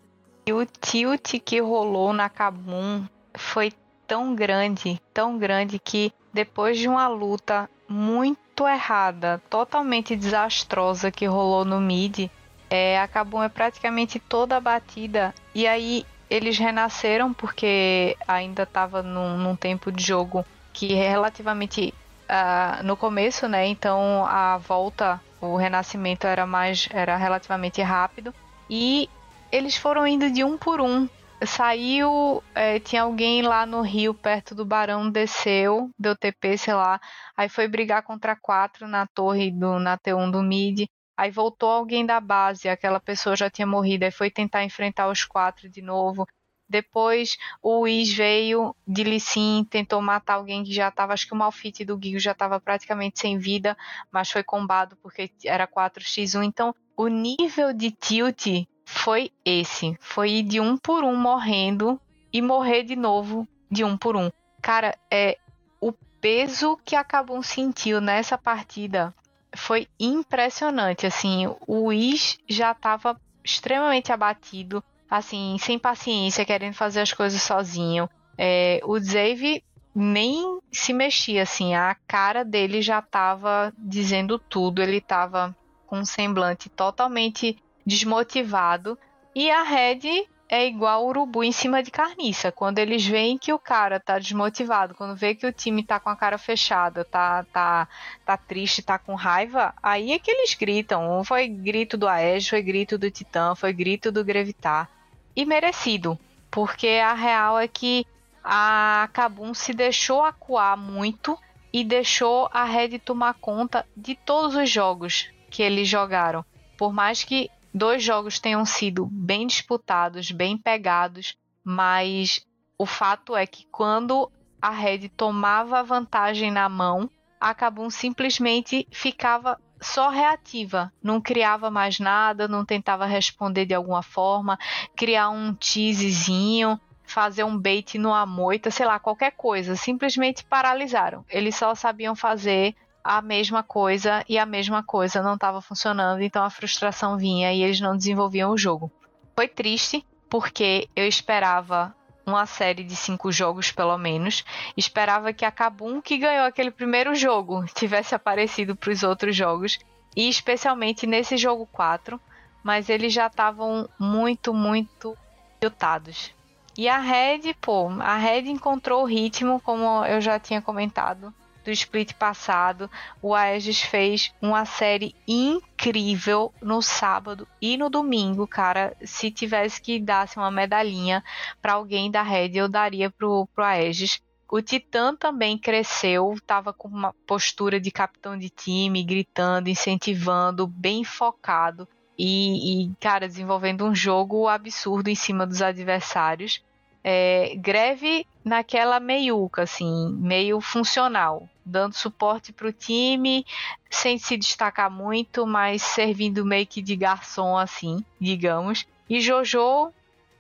E 0.50 0.52
o 0.52 0.66
tilt 0.66 1.38
que 1.44 1.60
rolou 1.60 2.12
na 2.12 2.28
Kabum 2.28 3.06
foi 3.36 3.72
tão 4.04 4.34
grande, 4.34 5.00
tão 5.14 5.38
grande 5.38 5.78
que 5.78 6.12
depois 6.34 6.76
de 6.76 6.88
uma 6.88 7.06
luta 7.06 7.70
muito 7.88 8.66
errada, 8.66 9.40
totalmente 9.48 10.16
desastrosa 10.16 11.08
que 11.08 11.24
rolou 11.24 11.64
no 11.64 11.80
mid, 11.80 12.28
é, 12.68 12.98
a 12.98 13.06
Kabum 13.06 13.40
é 13.40 13.48
praticamente 13.48 14.18
toda 14.18 14.58
batida. 14.58 15.32
E 15.54 15.68
aí 15.68 16.04
eles 16.28 16.58
renasceram 16.58 17.32
porque 17.32 18.16
ainda 18.26 18.64
estava 18.64 19.04
num, 19.04 19.38
num, 19.38 19.54
tempo 19.54 19.92
de 19.92 20.04
jogo 20.04 20.44
que 20.72 20.94
é 20.94 21.10
relativamente 21.10 21.94
uh, 22.28 22.82
no 22.82 22.96
começo, 22.96 23.46
né? 23.46 23.68
Então 23.68 24.26
a 24.26 24.58
volta, 24.58 25.20
o 25.40 25.54
renascimento 25.54 26.26
era 26.26 26.44
mais, 26.44 26.88
era 26.90 27.16
relativamente 27.16 27.80
rápido. 27.82 28.34
E 28.68 29.08
eles 29.50 29.76
foram 29.76 30.06
indo 30.06 30.30
de 30.30 30.44
um 30.44 30.56
por 30.56 30.80
um. 30.80 31.08
Saiu, 31.44 32.42
é, 32.54 32.78
tinha 32.78 33.02
alguém 33.02 33.40
lá 33.40 33.64
no 33.64 33.80
rio, 33.80 34.12
perto 34.12 34.54
do 34.54 34.64
Barão, 34.64 35.10
desceu, 35.10 35.90
deu 35.98 36.14
TP, 36.14 36.58
sei 36.58 36.74
lá. 36.74 37.00
Aí 37.36 37.48
foi 37.48 37.66
brigar 37.66 38.02
contra 38.02 38.36
quatro 38.36 38.86
na 38.86 39.06
torre 39.06 39.50
do 39.50 39.78
na 39.78 39.96
T1 39.96 40.30
do 40.30 40.42
mid. 40.42 40.86
Aí 41.16 41.30
voltou 41.30 41.70
alguém 41.70 42.04
da 42.04 42.20
base, 42.20 42.68
aquela 42.68 43.00
pessoa 43.00 43.36
já 43.36 43.50
tinha 43.50 43.66
morrido, 43.66 44.04
aí 44.04 44.10
foi 44.10 44.30
tentar 44.30 44.64
enfrentar 44.64 45.08
os 45.08 45.24
quatro 45.24 45.68
de 45.68 45.82
novo. 45.82 46.26
Depois 46.68 47.36
o 47.62 47.80
Whis 47.80 48.12
veio 48.12 48.74
de 48.86 49.02
Lissin, 49.02 49.66
tentou 49.68 50.00
matar 50.00 50.34
alguém 50.34 50.62
que 50.62 50.72
já 50.72 50.88
estava, 50.88 51.12
acho 51.12 51.26
que 51.26 51.34
o 51.34 51.36
Malfit 51.36 51.84
do 51.84 51.96
Guigo 51.96 52.18
já 52.18 52.32
estava 52.32 52.60
praticamente 52.60 53.18
sem 53.18 53.38
vida, 53.38 53.76
mas 54.12 54.30
foi 54.30 54.44
combado 54.44 54.96
porque 55.02 55.30
era 55.44 55.66
4x1. 55.66 56.44
Então 56.44 56.74
o 56.96 57.08
nível 57.08 57.72
de 57.72 57.90
tilt 57.90 58.46
foi 58.92 59.30
esse. 59.44 59.96
Foi 60.00 60.30
ir 60.30 60.42
de 60.42 60.60
um 60.60 60.76
por 60.76 61.04
um 61.04 61.14
morrendo 61.14 61.98
e 62.32 62.42
morrer 62.42 62.82
de 62.82 62.96
novo 62.96 63.46
de 63.70 63.84
um 63.84 63.96
por 63.96 64.16
um. 64.16 64.30
Cara, 64.60 64.98
é 65.08 65.38
o 65.80 65.92
peso 66.20 66.76
que 66.84 66.96
a 66.96 67.04
Kabum 67.04 67.40
sentiu 67.40 68.00
nessa 68.00 68.36
partida 68.36 69.14
foi 69.54 69.86
impressionante. 69.98 71.06
Assim, 71.06 71.46
o 71.66 71.92
Is 71.92 72.38
já 72.48 72.72
estava 72.72 73.18
extremamente 73.44 74.12
abatido, 74.12 74.82
assim, 75.08 75.56
sem 75.60 75.78
paciência, 75.78 76.44
querendo 76.44 76.74
fazer 76.74 77.00
as 77.00 77.12
coisas 77.12 77.40
sozinho. 77.40 78.10
É, 78.36 78.80
o 78.84 78.98
Zave 78.98 79.62
nem 79.94 80.58
se 80.70 80.92
mexia, 80.92 81.42
assim, 81.42 81.74
a 81.74 81.96
cara 82.08 82.44
dele 82.44 82.82
já 82.82 82.98
estava 82.98 83.72
dizendo 83.78 84.36
tudo. 84.36 84.82
Ele 84.82 84.98
estava 84.98 85.56
com 85.86 86.00
um 86.00 86.04
semblante 86.04 86.68
totalmente 86.68 87.56
desmotivado. 87.90 88.96
E 89.34 89.50
a 89.50 89.62
Red 89.62 90.26
é 90.48 90.66
igual 90.66 91.06
urubu 91.06 91.44
em 91.44 91.52
cima 91.52 91.82
de 91.82 91.90
carniça. 91.90 92.50
Quando 92.50 92.78
eles 92.78 93.04
veem 93.04 93.36
que 93.36 93.52
o 93.52 93.58
cara 93.58 94.00
tá 94.00 94.18
desmotivado, 94.18 94.94
quando 94.94 95.16
vê 95.16 95.34
que 95.34 95.46
o 95.46 95.52
time 95.52 95.84
tá 95.84 96.00
com 96.00 96.08
a 96.08 96.16
cara 96.16 96.38
fechada, 96.38 97.04
tá, 97.04 97.44
tá, 97.52 97.88
tá 98.24 98.36
triste, 98.36 98.82
tá 98.82 98.98
com 98.98 99.14
raiva, 99.14 99.74
aí 99.82 100.12
é 100.12 100.18
que 100.18 100.30
eles 100.30 100.54
gritam. 100.54 101.22
Foi 101.24 101.46
grito 101.46 101.96
do 101.96 102.08
Aedes, 102.08 102.48
foi 102.48 102.62
grito 102.62 102.96
do 102.96 103.10
Titã, 103.10 103.54
foi 103.54 103.72
grito 103.72 104.10
do 104.10 104.24
Grevitar. 104.24 104.88
E 105.36 105.44
merecido, 105.44 106.18
porque 106.50 106.88
a 106.88 107.14
real 107.14 107.58
é 107.58 107.68
que 107.68 108.04
a 108.42 109.08
Kabum 109.12 109.54
se 109.54 109.72
deixou 109.72 110.24
acuar 110.24 110.76
muito 110.76 111.38
e 111.72 111.84
deixou 111.84 112.48
a 112.52 112.64
Red 112.64 112.98
tomar 112.98 113.34
conta 113.34 113.86
de 113.96 114.16
todos 114.16 114.56
os 114.56 114.68
jogos 114.68 115.30
que 115.48 115.62
eles 115.62 115.86
jogaram. 115.86 116.44
Por 116.76 116.92
mais 116.92 117.22
que 117.22 117.50
dois 117.72 118.02
jogos 118.02 118.38
tenham 118.38 118.64
sido 118.64 119.06
bem 119.06 119.46
disputados, 119.46 120.30
bem 120.30 120.56
pegados, 120.56 121.36
mas 121.64 122.44
o 122.78 122.86
fato 122.86 123.36
é 123.36 123.46
que 123.46 123.66
quando 123.70 124.30
a 124.60 124.70
Red 124.70 125.08
tomava 125.10 125.78
a 125.78 125.82
vantagem 125.82 126.50
na 126.50 126.68
mão, 126.68 127.10
a 127.40 127.54
Kabum 127.54 127.88
simplesmente 127.88 128.86
ficava 128.90 129.58
só 129.80 130.10
reativa, 130.10 130.92
não 131.02 131.20
criava 131.20 131.70
mais 131.70 131.98
nada, 131.98 132.46
não 132.46 132.64
tentava 132.64 133.06
responder 133.06 133.64
de 133.64 133.74
alguma 133.74 134.02
forma, 134.02 134.58
criar 134.94 135.30
um 135.30 135.54
teasezinho, 135.54 136.78
fazer 137.02 137.44
um 137.44 137.58
bait 137.58 137.98
no 137.98 138.12
amoita, 138.12 138.70
sei 138.70 138.86
lá, 138.86 138.98
qualquer 138.98 139.32
coisa, 139.32 139.74
simplesmente 139.74 140.44
paralisaram. 140.44 141.24
Eles 141.28 141.56
só 141.56 141.74
sabiam 141.74 142.14
fazer 142.14 142.74
a 143.02 143.22
mesma 143.22 143.62
coisa 143.62 144.24
e 144.28 144.38
a 144.38 144.46
mesma 144.46 144.82
coisa 144.82 145.22
não 145.22 145.34
estava 145.34 145.60
funcionando, 145.60 146.22
então 146.22 146.44
a 146.44 146.50
frustração 146.50 147.16
vinha 147.16 147.52
e 147.52 147.62
eles 147.62 147.80
não 147.80 147.96
desenvolviam 147.96 148.50
o 148.50 148.58
jogo. 148.58 148.90
Foi 149.34 149.48
triste, 149.48 150.04
porque 150.28 150.88
eu 150.94 151.06
esperava 151.06 151.94
uma 152.26 152.46
série 152.46 152.84
de 152.84 152.94
cinco 152.94 153.32
jogos, 153.32 153.72
pelo 153.72 153.96
menos. 153.98 154.44
Esperava 154.76 155.32
que 155.32 155.44
a 155.44 155.50
Kabum, 155.50 156.00
que 156.00 156.18
ganhou 156.18 156.44
aquele 156.44 156.70
primeiro 156.70 157.14
jogo, 157.14 157.64
tivesse 157.74 158.14
aparecido 158.14 158.76
para 158.76 158.92
os 158.92 159.02
outros 159.02 159.34
jogos. 159.34 159.78
E 160.14 160.28
especialmente 160.28 161.06
nesse 161.06 161.36
jogo 161.36 161.66
4. 161.72 162.20
Mas 162.62 162.88
eles 162.88 163.12
já 163.12 163.26
estavam 163.26 163.88
muito, 163.98 164.52
muito 164.52 165.16
lutados. 165.62 166.32
E 166.76 166.88
a 166.88 166.98
Red, 166.98 167.54
pô, 167.60 167.88
a 168.00 168.16
Red 168.16 168.48
encontrou 168.50 169.02
o 169.02 169.06
ritmo, 169.06 169.60
como 169.60 170.04
eu 170.04 170.20
já 170.20 170.38
tinha 170.38 170.60
comentado 170.60 171.34
do 171.64 171.70
split 171.70 172.14
passado, 172.14 172.90
o 173.20 173.34
Aegis 173.34 173.80
fez 173.80 174.32
uma 174.40 174.64
série 174.64 175.14
incrível 175.26 176.52
no 176.60 176.80
sábado 176.82 177.46
e 177.60 177.76
no 177.76 177.90
domingo, 177.90 178.46
cara. 178.46 178.96
Se 179.04 179.30
tivesse 179.30 179.80
que 179.80 179.98
dar 179.98 180.28
uma 180.36 180.50
medalhinha 180.50 181.22
para 181.60 181.74
alguém 181.74 182.10
da 182.10 182.22
Red, 182.22 182.52
eu 182.54 182.68
daria 182.68 183.10
pro, 183.10 183.48
pro 183.54 183.64
Aegis. 183.64 184.20
O 184.50 184.60
Titã 184.60 185.14
também 185.14 185.56
cresceu, 185.56 186.32
estava 186.32 186.72
com 186.72 186.88
uma 186.88 187.14
postura 187.26 187.78
de 187.78 187.90
capitão 187.90 188.36
de 188.36 188.50
time, 188.50 189.04
gritando, 189.04 189.68
incentivando, 189.68 190.66
bem 190.66 191.04
focado 191.04 191.88
e, 192.18 192.84
e 192.84 192.94
cara, 193.00 193.26
desenvolvendo 193.26 193.86
um 193.86 193.94
jogo 193.94 194.46
absurdo 194.46 195.08
em 195.08 195.14
cima 195.14 195.46
dos 195.46 195.62
adversários 195.62 196.62
é, 197.02 197.54
greve 197.56 198.26
naquela 198.44 199.00
meiuca, 199.00 199.62
assim, 199.62 200.12
meio 200.18 200.60
funcional, 200.60 201.48
dando 201.64 201.94
suporte 201.94 202.52
para 202.52 202.68
o 202.68 202.72
time, 202.72 203.44
sem 203.90 204.18
se 204.18 204.36
destacar 204.36 204.90
muito, 204.90 205.46
mas 205.46 205.82
servindo 205.82 206.44
meio 206.44 206.66
que 206.66 206.82
de 206.82 206.96
garçom, 206.96 207.56
assim, 207.56 208.04
digamos. 208.20 208.86
E 209.08 209.20
Jojo, 209.20 209.92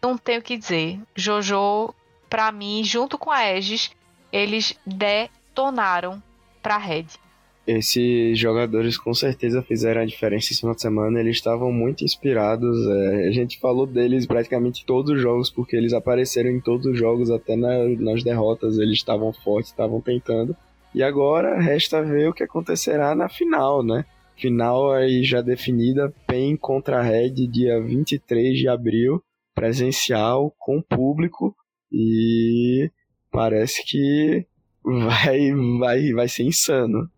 não 0.02 0.16
tenho 0.16 0.40
o 0.40 0.42
que 0.42 0.56
dizer. 0.56 1.00
Jojo, 1.14 1.94
para 2.28 2.50
mim, 2.52 2.82
junto 2.84 3.18
com 3.18 3.30
a 3.30 3.38
Aegis, 3.38 3.90
eles 4.32 4.78
detonaram 4.86 6.22
para 6.62 6.76
a 6.76 6.78
Red 6.78 7.06
esses 7.78 8.38
jogadores 8.38 8.98
com 8.98 9.14
certeza 9.14 9.62
fizeram 9.62 10.02
a 10.02 10.06
diferença 10.06 10.46
esse 10.50 10.60
final 10.60 10.74
de 10.74 10.82
semana. 10.82 11.20
Eles 11.20 11.36
estavam 11.36 11.72
muito 11.72 12.04
inspirados. 12.04 12.76
É, 12.86 13.28
a 13.28 13.30
gente 13.30 13.58
falou 13.58 13.86
deles 13.86 14.26
praticamente 14.26 14.84
todos 14.84 15.12
os 15.12 15.20
jogos, 15.20 15.50
porque 15.50 15.76
eles 15.76 15.92
apareceram 15.92 16.50
em 16.50 16.60
todos 16.60 16.86
os 16.86 16.98
jogos, 16.98 17.30
até 17.30 17.56
na, 17.56 17.88
nas 17.98 18.22
derrotas. 18.22 18.78
Eles 18.78 18.98
estavam 18.98 19.32
fortes, 19.32 19.70
estavam 19.70 20.00
tentando. 20.00 20.56
E 20.94 21.02
agora 21.02 21.60
resta 21.60 22.02
ver 22.02 22.28
o 22.28 22.32
que 22.32 22.42
acontecerá 22.42 23.14
na 23.14 23.28
final, 23.28 23.82
né? 23.82 24.04
Final 24.36 24.92
aí 24.92 25.22
já 25.22 25.40
definida, 25.40 26.12
PEN 26.26 26.56
contra 26.56 27.02
Red, 27.02 27.46
dia 27.46 27.80
23 27.80 28.58
de 28.58 28.68
abril, 28.68 29.22
presencial, 29.54 30.52
com 30.58 30.82
público. 30.82 31.54
E 31.92 32.90
parece 33.30 33.84
que 33.86 34.46
vai, 34.82 35.52
vai, 35.78 36.12
vai 36.12 36.28
ser 36.28 36.44
insano. 36.44 37.08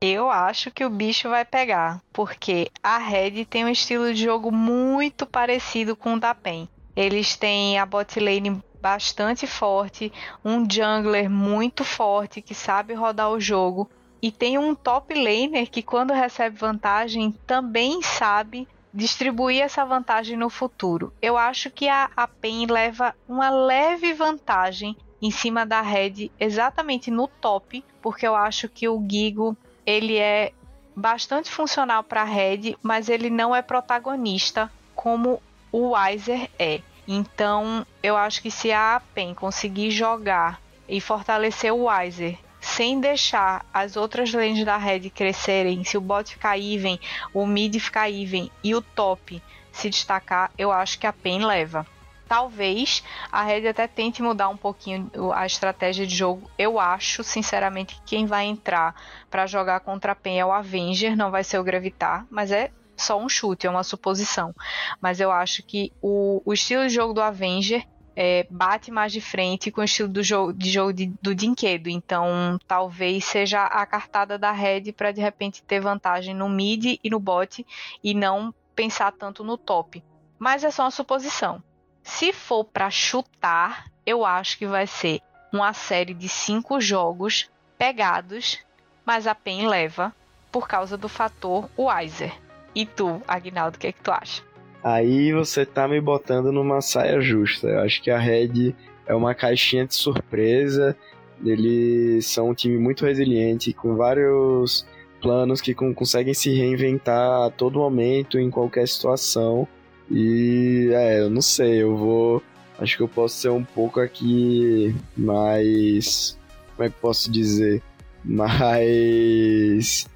Eu 0.00 0.30
acho 0.30 0.70
que 0.70 0.84
o 0.84 0.90
bicho 0.90 1.28
vai 1.28 1.44
pegar, 1.44 2.00
porque 2.12 2.70
a 2.80 2.98
Red 2.98 3.44
tem 3.46 3.64
um 3.64 3.68
estilo 3.68 4.14
de 4.14 4.22
jogo 4.22 4.52
muito 4.52 5.26
parecido 5.26 5.96
com 5.96 6.14
o 6.14 6.20
da 6.20 6.32
PEN. 6.32 6.68
Eles 6.94 7.34
têm 7.34 7.80
a 7.80 7.84
bot 7.84 8.20
lane 8.20 8.62
bastante 8.80 9.44
forte, 9.44 10.12
um 10.44 10.64
jungler 10.70 11.28
muito 11.28 11.82
forte 11.82 12.40
que 12.40 12.54
sabe 12.54 12.94
rodar 12.94 13.28
o 13.30 13.40
jogo 13.40 13.90
e 14.22 14.30
tem 14.30 14.56
um 14.56 14.72
top 14.72 15.14
laner 15.14 15.68
que 15.68 15.82
quando 15.82 16.12
recebe 16.12 16.56
vantagem 16.56 17.32
também 17.44 18.00
sabe 18.00 18.68
distribuir 18.94 19.62
essa 19.62 19.84
vantagem 19.84 20.36
no 20.36 20.48
futuro. 20.48 21.12
Eu 21.20 21.36
acho 21.36 21.72
que 21.72 21.88
a, 21.88 22.08
a 22.16 22.28
PEN 22.28 22.66
leva 22.70 23.16
uma 23.28 23.50
leve 23.50 24.12
vantagem 24.12 24.96
em 25.20 25.32
cima 25.32 25.66
da 25.66 25.80
Red 25.80 26.30
exatamente 26.38 27.10
no 27.10 27.26
top, 27.26 27.84
porque 28.00 28.24
eu 28.24 28.36
acho 28.36 28.68
que 28.68 28.88
o 28.88 29.04
Gigo 29.08 29.56
ele 29.88 30.18
é 30.18 30.52
bastante 30.94 31.50
funcional 31.50 32.04
para 32.04 32.20
a 32.20 32.24
Red, 32.24 32.76
mas 32.82 33.08
ele 33.08 33.30
não 33.30 33.56
é 33.56 33.62
protagonista 33.62 34.70
como 34.94 35.42
o 35.72 35.92
Weiser 35.92 36.50
é. 36.58 36.82
Então, 37.06 37.86
eu 38.02 38.14
acho 38.14 38.42
que 38.42 38.50
se 38.50 38.70
a 38.70 39.00
PEN 39.14 39.32
conseguir 39.32 39.90
jogar 39.90 40.60
e 40.86 41.00
fortalecer 41.00 41.72
o 41.72 41.84
Weiser 41.84 42.36
sem 42.60 43.00
deixar 43.00 43.64
as 43.72 43.96
outras 43.96 44.30
lanes 44.30 44.62
da 44.62 44.76
Red 44.76 45.08
crescerem, 45.08 45.82
se 45.84 45.96
o 45.96 46.02
bot 46.02 46.34
ficar 46.34 46.58
even, 46.58 47.00
o 47.32 47.46
mid 47.46 47.74
ficar 47.80 48.10
even 48.10 48.50
e 48.62 48.74
o 48.74 48.82
top 48.82 49.42
se 49.72 49.88
destacar, 49.88 50.50
eu 50.58 50.70
acho 50.70 50.98
que 50.98 51.06
a 51.06 51.14
PEN 51.14 51.46
leva. 51.46 51.86
Talvez 52.28 53.02
a 53.32 53.42
Red 53.42 53.66
até 53.66 53.86
tente 53.86 54.22
mudar 54.22 54.48
um 54.48 54.56
pouquinho 54.56 55.10
a 55.32 55.46
estratégia 55.46 56.06
de 56.06 56.14
jogo. 56.14 56.50
Eu 56.58 56.78
acho, 56.78 57.24
sinceramente, 57.24 57.94
que 57.94 58.02
quem 58.02 58.26
vai 58.26 58.44
entrar 58.44 58.94
para 59.30 59.46
jogar 59.46 59.80
contra 59.80 60.12
a 60.12 60.14
PEN 60.14 60.38
é 60.38 60.44
o 60.44 60.52
Avenger, 60.52 61.16
não 61.16 61.30
vai 61.30 61.42
ser 61.42 61.58
o 61.58 61.64
Gravitar, 61.64 62.26
mas 62.30 62.52
é 62.52 62.70
só 62.96 63.18
um 63.18 63.28
chute, 63.28 63.66
é 63.66 63.70
uma 63.70 63.82
suposição. 63.82 64.54
Mas 65.00 65.20
eu 65.20 65.32
acho 65.32 65.62
que 65.62 65.92
o, 66.02 66.42
o 66.44 66.52
estilo 66.52 66.82
de 66.86 66.90
jogo 66.90 67.14
do 67.14 67.22
Avenger 67.22 67.86
é, 68.14 68.46
bate 68.50 68.90
mais 68.90 69.12
de 69.12 69.20
frente 69.20 69.70
com 69.70 69.80
o 69.80 69.84
estilo 69.84 70.08
do 70.08 70.22
jogo, 70.22 70.52
de 70.52 70.70
jogo 70.70 70.92
de, 70.92 71.06
do 71.22 71.34
Dinquedo. 71.34 71.88
Então, 71.88 72.58
talvez 72.66 73.24
seja 73.24 73.64
a 73.64 73.86
cartada 73.86 74.36
da 74.36 74.50
Red 74.50 74.92
para 74.92 75.12
de 75.12 75.20
repente 75.20 75.62
ter 75.62 75.80
vantagem 75.80 76.34
no 76.34 76.48
mid 76.48 76.98
e 77.02 77.08
no 77.08 77.20
bot 77.20 77.64
e 78.02 78.12
não 78.12 78.52
pensar 78.74 79.12
tanto 79.12 79.44
no 79.44 79.56
top. 79.56 80.02
Mas 80.38 80.64
é 80.64 80.70
só 80.70 80.82
uma 80.82 80.90
suposição. 80.90 81.62
Se 82.08 82.32
for 82.32 82.64
para 82.64 82.90
chutar, 82.90 83.84
eu 84.04 84.24
acho 84.24 84.58
que 84.58 84.66
vai 84.66 84.86
ser 84.86 85.20
uma 85.52 85.72
série 85.74 86.14
de 86.14 86.28
cinco 86.28 86.80
jogos 86.80 87.48
pegados, 87.78 88.58
mas 89.04 89.26
a 89.26 89.34
PEN 89.34 89.68
leva 89.68 90.12
por 90.50 90.66
causa 90.66 90.96
do 90.96 91.08
fator 91.08 91.68
Weiser. 91.78 92.32
E 92.74 92.86
tu, 92.86 93.22
Agnaldo, 93.28 93.76
o 93.76 93.78
que, 93.78 93.88
é 93.88 93.92
que 93.92 94.00
tu 94.00 94.10
acha? 94.10 94.42
Aí 94.82 95.32
você 95.32 95.66
tá 95.66 95.86
me 95.86 96.00
botando 96.00 96.50
numa 96.50 96.80
saia 96.80 97.20
justa. 97.20 97.68
Eu 97.68 97.80
acho 97.80 98.02
que 98.02 98.10
a 98.10 98.18
Red 98.18 98.74
é 99.06 99.14
uma 99.14 99.34
caixinha 99.34 99.86
de 99.86 99.94
surpresa. 99.94 100.96
Eles 101.44 102.26
são 102.26 102.48
um 102.48 102.54
time 102.54 102.78
muito 102.78 103.04
resiliente, 103.04 103.72
com 103.72 103.96
vários 103.96 104.84
planos 105.20 105.60
que 105.60 105.74
conseguem 105.74 106.34
se 106.34 106.50
reinventar 106.52 107.46
a 107.46 107.50
todo 107.50 107.78
momento, 107.78 108.40
em 108.40 108.50
qualquer 108.50 108.88
situação. 108.88 109.68
E 110.10 110.90
é, 110.92 111.20
eu 111.20 111.30
não 111.30 111.42
sei, 111.42 111.82
eu 111.82 111.96
vou. 111.96 112.42
Acho 112.78 112.96
que 112.96 113.02
eu 113.02 113.08
posso 113.08 113.36
ser 113.36 113.50
um 113.50 113.64
pouco 113.64 114.00
aqui 114.00 114.94
mais. 115.16 116.38
Como 116.76 116.86
é 116.86 116.90
que 116.90 117.00
posso 117.00 117.30
dizer? 117.30 117.82
Mais. 118.24 120.06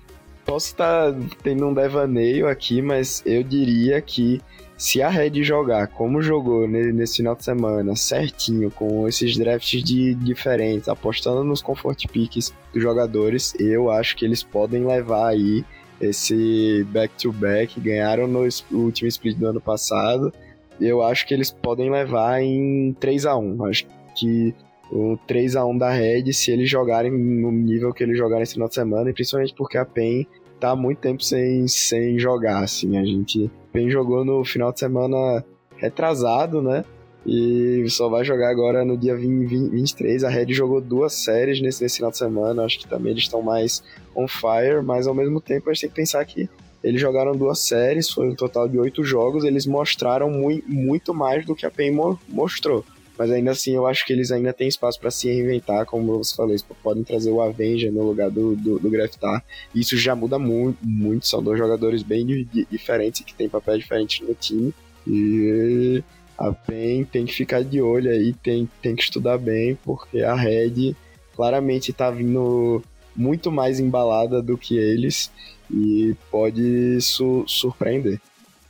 Posso 0.45 0.66
estar 0.68 1.14
tendo 1.43 1.66
um 1.66 1.74
devaneio 1.74 2.49
aqui, 2.49 2.82
mas 2.82 3.22
eu 3.24 3.43
diria 3.43 4.01
que 4.01 4.40
se 4.76 5.01
a 5.01 5.09
Red 5.09 5.45
jogar 5.45 5.86
como 5.86 6.20
jogou 6.20 6.66
nesse 6.66 7.18
final 7.18 7.36
de 7.36 7.45
semana, 7.45 7.95
certinho, 7.95 8.68
com 8.68 9.07
esses 9.07 9.36
drafts 9.36 9.82
de 9.84 10.12
diferentes, 10.14 10.88
apostando 10.88 11.45
nos 11.45 11.62
comfort 11.62 12.09
picks 12.09 12.53
dos 12.72 12.82
jogadores, 12.82 13.55
eu 13.61 13.90
acho 13.93 14.16
que 14.16 14.24
eles 14.24 14.43
podem 14.43 14.84
levar 14.84 15.28
aí 15.28 15.64
esse 16.03 16.84
back-to-back, 16.90 17.74
-back, 17.74 17.80
ganharam 17.80 18.26
no 18.26 18.46
último 18.72 19.09
split 19.09 19.38
do 19.38 19.46
ano 19.46 19.61
passado. 19.61 20.32
Eu 20.80 21.03
acho 21.03 21.26
que 21.26 21.32
eles 21.32 21.50
podem 21.50 21.90
levar 21.90 22.42
em 22.42 22.92
3 22.98 23.26
a 23.26 23.36
1 23.36 23.64
Acho 23.66 23.86
que 24.16 24.55
o 24.90 25.16
3 25.26 25.57
a 25.57 25.64
1 25.64 25.78
da 25.78 25.90
Red, 25.90 26.32
se 26.32 26.50
eles 26.50 26.68
jogarem 26.68 27.11
no 27.11 27.50
nível 27.50 27.92
que 27.94 28.03
eles 28.03 28.18
jogaram 28.18 28.42
esse 28.42 28.55
final 28.55 28.68
de 28.68 28.74
semana, 28.74 29.09
e 29.09 29.12
principalmente 29.12 29.55
porque 29.55 29.78
a 29.78 29.84
PEN 29.84 30.26
tá 30.61 30.70
há 30.70 30.76
muito 30.76 30.98
tempo 30.98 31.22
sem, 31.22 31.66
sem 31.66 32.18
jogar, 32.18 32.62
assim. 32.62 32.98
A 32.98 33.05
gente. 33.05 33.46
A 33.46 33.72
PEN 33.72 33.88
jogou 33.90 34.24
no 34.24 34.44
final 34.44 34.72
de 34.72 34.80
semana 34.80 35.44
retrasado, 35.76 36.61
né? 36.61 36.84
E 37.24 37.86
só 37.88 38.08
vai 38.08 38.24
jogar 38.24 38.50
agora 38.50 38.84
no 38.84 38.96
dia 38.96 39.14
20, 39.14 39.46
20, 39.46 39.70
23. 39.70 40.24
A 40.24 40.28
Red 40.28 40.52
jogou 40.52 40.80
duas 40.80 41.12
séries 41.12 41.60
nesse, 41.60 41.82
nesse 41.82 41.96
final 41.96 42.10
de 42.10 42.18
semana. 42.18 42.64
Acho 42.64 42.78
que 42.78 42.88
também 42.88 43.12
eles 43.12 43.24
estão 43.24 43.42
mais 43.42 43.82
on 44.14 44.26
fire, 44.26 44.82
mas 44.84 45.06
ao 45.06 45.14
mesmo 45.14 45.40
tempo 45.40 45.70
a 45.70 45.72
gente 45.72 45.82
tem 45.82 45.90
que 45.90 45.96
pensar 45.96 46.24
que 46.24 46.48
eles 46.82 47.00
jogaram 47.00 47.36
duas 47.36 47.60
séries, 47.60 48.10
foi 48.10 48.28
um 48.28 48.34
total 48.34 48.68
de 48.68 48.78
oito 48.78 49.04
jogos. 49.04 49.44
Eles 49.44 49.66
mostraram 49.66 50.28
muito, 50.28 50.68
muito 50.68 51.14
mais 51.14 51.46
do 51.46 51.54
que 51.54 51.64
a 51.64 51.70
PEN 51.70 51.92
mo 51.92 52.18
mostrou. 52.28 52.84
Mas 53.16 53.30
ainda 53.30 53.52
assim, 53.52 53.72
eu 53.74 53.86
acho 53.86 54.04
que 54.04 54.12
eles 54.12 54.32
ainda 54.32 54.52
têm 54.52 54.66
espaço 54.66 54.98
para 54.98 55.10
se 55.10 55.28
reinventar, 55.28 55.86
como 55.86 56.18
você 56.18 56.34
falou, 56.34 56.50
eles 56.50 56.64
podem 56.82 57.04
trazer 57.04 57.30
o 57.30 57.40
Avenger 57.40 57.92
no 57.92 58.02
lugar 58.02 58.30
do, 58.30 58.56
do, 58.56 58.78
do 58.78 58.90
Graftar. 58.90 59.44
Isso 59.74 59.96
já 59.96 60.16
muda 60.16 60.38
muito, 60.38 60.78
muito. 60.82 61.26
São 61.26 61.42
dois 61.42 61.58
jogadores 61.58 62.02
bem 62.02 62.26
diferentes 62.68 63.20
que 63.20 63.34
têm 63.34 63.48
papéis 63.48 63.80
diferentes 63.80 64.26
no 64.26 64.34
time. 64.34 64.74
E 65.06 66.02
a 66.38 66.52
PEN 66.52 67.04
tem 67.04 67.24
que 67.24 67.32
ficar 67.32 67.62
de 67.62 67.80
olho 67.80 68.10
aí, 68.10 68.32
tem, 68.32 68.68
tem 68.80 68.96
que 68.96 69.02
estudar 69.02 69.38
bem, 69.38 69.76
porque 69.84 70.22
a 70.22 70.34
Red 70.34 70.94
claramente 71.34 71.92
tá 71.92 72.10
vindo 72.10 72.82
muito 73.14 73.50
mais 73.52 73.78
embalada 73.78 74.42
do 74.42 74.56
que 74.56 74.76
eles 74.76 75.30
e 75.70 76.16
pode 76.30 77.00
su 77.00 77.44
surpreender. 77.46 78.20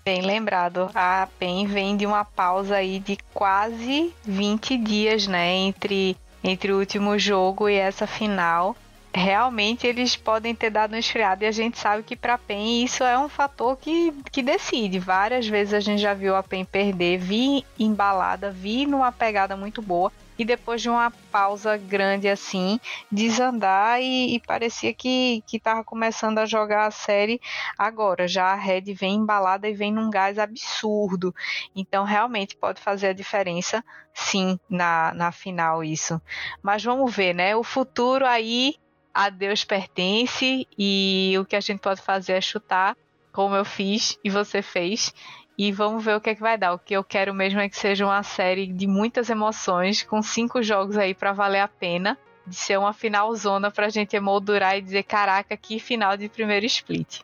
Bem 0.05 0.21
lembrado, 0.21 0.91
a 0.95 1.29
PEN 1.39 1.67
vem 1.67 1.97
de 1.97 2.05
uma 2.05 2.25
pausa 2.25 2.77
aí 2.77 2.99
de 2.99 3.17
quase 3.33 4.13
20 4.25 4.77
dias, 4.77 5.29
né, 5.29 5.55
entre, 5.55 6.17
entre 6.43 6.73
o 6.73 6.79
último 6.79 7.17
jogo 7.19 7.69
e 7.69 7.75
essa 7.75 8.07
final. 8.07 8.77
Realmente 9.15 9.87
eles 9.87 10.17
podem 10.17 10.55
ter 10.55 10.71
dado 10.71 10.95
um 10.95 10.99
esfriado 10.99 11.45
e 11.45 11.47
a 11.47 11.53
gente 11.53 11.79
sabe 11.79 12.03
que 12.03 12.17
para 12.17 12.35
a 12.35 12.39
PEN 12.39 12.83
isso 12.83 13.05
é 13.05 13.19
um 13.19 13.29
fator 13.29 13.77
que, 13.77 14.13
que 14.33 14.43
decide. 14.43 14.99
Várias 14.99 15.47
vezes 15.47 15.75
a 15.75 15.81
gente 15.81 16.01
já 16.01 16.15
viu 16.15 16.35
a 16.35 16.43
PEN 16.43 16.65
perder, 16.65 17.19
vi 17.19 17.65
embalada, 17.79 18.51
vi 18.51 18.87
numa 18.87 19.13
pegada 19.13 19.55
muito 19.55 19.83
boa 19.83 20.11
e 20.39 20.45
depois 20.45 20.81
de 20.81 20.89
uma 20.89 21.11
pausa 21.31 21.77
grande 21.77 22.29
assim, 22.29 22.81
desandar 23.11 24.01
e, 24.01 24.35
e 24.35 24.41
parecia 24.41 24.93
que 24.93 25.43
estava 25.53 25.85
começando 25.85 26.39
a 26.39 26.47
jogar 26.47 26.87
a 26.87 26.91
série 26.91 27.41
agora. 27.79 28.27
Já 28.27 28.47
a 28.47 28.55
Red 28.55 28.93
vem 28.95 29.17
embalada 29.17 29.69
e 29.69 29.75
vem 29.75 29.93
num 29.93 30.11
gás 30.11 30.39
absurdo. 30.39 31.35
Então 31.77 32.05
realmente 32.05 32.57
pode 32.57 32.81
fazer 32.81 33.09
a 33.09 33.13
diferença, 33.13 33.85
sim, 34.15 34.59
na, 34.69 35.13
na 35.15 35.31
final 35.31 35.85
isso. 35.85 36.21
Mas 36.63 36.83
vamos 36.83 37.15
ver, 37.15 37.35
né? 37.35 37.55
O 37.55 37.63
futuro 37.63 38.27
aí 38.27 38.77
a 39.15 39.31
Deus 39.31 39.65
pertence 39.65 40.67
e 40.79 41.35
o 41.39 41.45
que 41.45 41.57
a 41.57 41.61
gente 41.61 41.81
pode 41.81 42.01
fazer 42.01 42.33
é 42.33 42.41
chutar, 42.41 42.97
como 43.33 43.55
eu 43.55 43.65
fiz 43.65 44.19
e 44.23 44.31
você 44.31 44.63
fez, 44.63 45.15
e 45.57 45.71
vamos 45.71 46.05
ver 46.05 46.17
o 46.17 46.21
que 46.21 46.31
é 46.31 46.35
que 46.35 46.41
vai 46.41 46.57
dar. 46.57 46.73
O 46.73 46.79
que 46.79 46.95
eu 46.95 47.05
quero 47.05 47.35
mesmo 47.35 47.61
é 47.61 47.69
que 47.69 47.77
seja 47.77 48.05
uma 48.05 48.23
série 48.23 48.67
de 48.67 48.87
muitas 48.87 49.29
emoções, 49.31 50.03
com 50.03 50.23
cinco 50.23 50.63
jogos 50.63 50.97
aí 50.97 51.15
para 51.15 51.33
valer 51.33 51.61
a 51.61 51.69
pena, 51.69 52.19
de 52.47 52.57
ser 52.57 52.79
uma 52.79 52.93
final 52.93 53.35
zona 53.35 53.71
pra 53.71 53.89
gente 53.89 54.17
emoldurar 54.17 54.77
e 54.77 54.83
dizer, 54.83 55.05
caraca, 55.05 55.57
que 55.57 55.79
final 55.79 56.17
de 56.17 56.29
primeiro 56.29 56.67
split. 56.67 57.21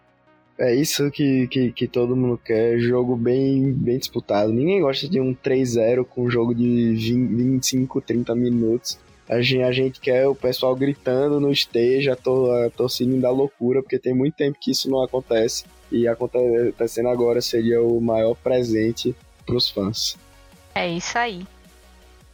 É 0.58 0.74
isso 0.74 1.08
que, 1.12 1.46
que, 1.46 1.70
que, 1.70 1.86
todo 1.86 2.16
mundo 2.16 2.36
quer, 2.44 2.80
jogo 2.80 3.14
bem, 3.16 3.72
bem 3.72 3.96
disputado. 3.96 4.52
Ninguém 4.52 4.80
gosta 4.80 5.08
de 5.08 5.20
um 5.20 5.32
3-0 5.32 6.04
com 6.04 6.24
um 6.24 6.30
jogo 6.30 6.52
de 6.52 6.94
20, 6.94 7.28
25, 7.28 8.00
30 8.00 8.34
minutos. 8.34 8.98
A 9.28 9.40
gente, 9.42 9.62
a 9.62 9.72
gente 9.72 10.00
quer 10.00 10.26
o 10.26 10.34
pessoal 10.34 10.74
gritando 10.74 11.38
no 11.38 11.52
esteja, 11.52 12.14
a 12.14 12.70
torcida 12.70 13.14
da 13.20 13.30
loucura, 13.30 13.82
porque 13.82 13.98
tem 13.98 14.14
muito 14.14 14.34
tempo 14.34 14.58
que 14.58 14.70
isso 14.70 14.90
não 14.90 15.02
acontece 15.02 15.64
e 15.90 16.08
acontecendo 16.08 17.08
agora 17.08 17.40
seria 17.40 17.82
o 17.82 18.00
maior 18.00 18.34
presente 18.34 19.14
para 19.44 19.56
os 19.56 19.68
fãs. 19.68 20.16
É 20.74 20.88
isso 20.88 21.18
aí. 21.18 21.46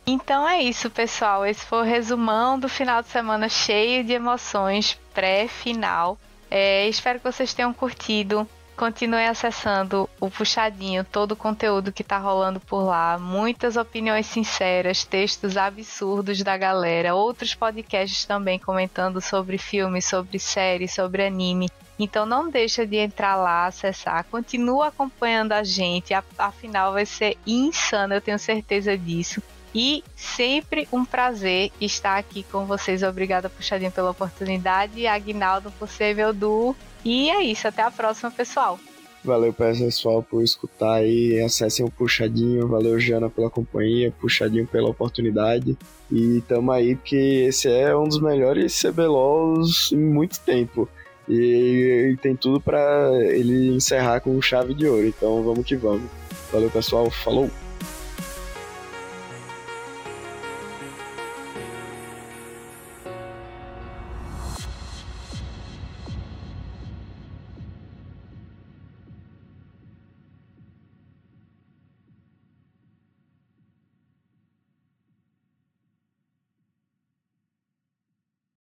Então 0.07 0.47
é 0.47 0.63
isso, 0.63 0.91
pessoal. 0.91 1.47
Esse 1.47 1.65
foi 1.65 1.79
o 1.79 1.83
resumão 1.83 2.59
do 2.59 2.69
final 2.69 3.03
de 3.03 3.09
semana 3.09 3.49
cheio 3.49 4.05
de 4.05 4.13
emoções 4.13 4.99
pré-final. 5.15 6.19
É, 6.51 6.87
espero 6.89 7.19
que 7.19 7.25
vocês 7.25 7.55
tenham 7.55 7.73
curtido. 7.73 8.47
Continue 8.77 9.25
acessando 9.27 10.11
o 10.21 10.29
Puxadinho, 10.29 11.05
todo 11.05 11.33
o 11.33 11.37
conteúdo 11.37 11.93
que 11.93 12.03
tá 12.03 12.19
rolando 12.19 12.59
por 12.59 12.83
lá, 12.83 13.17
muitas 13.19 13.77
opiniões 13.77 14.27
sinceras, 14.27 15.05
textos 15.05 15.57
absurdos 15.57 16.43
da 16.43 16.57
galera, 16.57 17.15
outros 17.15 17.55
podcasts 17.55 18.25
também 18.25 18.59
comentando 18.59 19.21
sobre 19.21 19.59
filmes, 19.59 20.07
sobre 20.07 20.41
séries, 20.41 20.93
sobre 20.93 21.25
anime. 21.25 21.71
Então 21.97 22.27
não 22.27 22.51
deixa 22.51 22.85
de 22.85 22.97
entrar 22.97 23.37
lá, 23.37 23.67
acessar, 23.67 24.25
continua 24.25 24.89
acompanhando 24.89 25.53
a 25.53 25.63
gente, 25.63 26.13
afinal 26.37 26.95
vai 26.95 27.07
ser 27.07 27.39
insano, 27.47 28.15
eu 28.15 28.21
tenho 28.21 28.39
certeza 28.41 28.99
disso. 28.99 29.41
E 29.73 30.03
sempre 30.17 30.89
um 30.93 31.05
prazer 31.05 31.73
estar 31.81 32.17
aqui 32.17 32.45
com 32.45 32.65
vocês. 32.65 33.03
Obrigada, 33.03 33.51
Puxadinho, 33.51 33.91
pela 33.91 34.13
oportunidade. 34.13 35.05
Agnaldo 35.05 35.73
por 35.73 35.89
ser 35.89 36.15
meu 36.15 36.33
duo. 36.33 36.77
E 37.05 37.31
é 37.31 37.43
isso, 37.43 37.69
até 37.69 37.83
a 37.83 37.91
próxima, 37.91 38.31
pessoal. 38.31 38.79
Valeu, 39.25 39.55
pessoal, 39.55 40.23
por 40.23 40.43
escutar 40.43 40.95
aí. 40.95 41.41
Acessem 41.41 41.85
o 41.85 41.91
Puxadinho. 41.91 42.69
Valeu, 42.69 43.01
Jana, 43.01 43.31
pela 43.31 43.49
companhia. 43.49 44.13
Puxadinho 44.21 44.67
pela 44.67 44.91
oportunidade. 44.91 45.77
E 46.13 46.43
tamo 46.47 46.71
aí, 46.71 46.95
porque 46.95 47.47
esse 47.49 47.69
é 47.69 47.97
um 47.97 48.07
dos 48.07 48.21
melhores 48.21 48.79
CBLOls 48.79 49.93
em 49.93 49.99
muito 49.99 50.39
tempo. 50.41 50.87
E, 51.27 52.13
e 52.13 52.17
tem 52.19 52.37
tudo 52.37 52.61
para 52.61 53.11
ele 53.31 53.75
encerrar 53.75 54.21
com 54.21 54.41
chave 54.43 54.75
de 54.75 54.87
ouro. 54.87 55.07
Então 55.07 55.43
vamos 55.43 55.65
que 55.65 55.75
vamos. 55.75 56.11
Valeu, 56.53 56.71
pessoal. 56.71 57.11
Falou! 57.11 57.51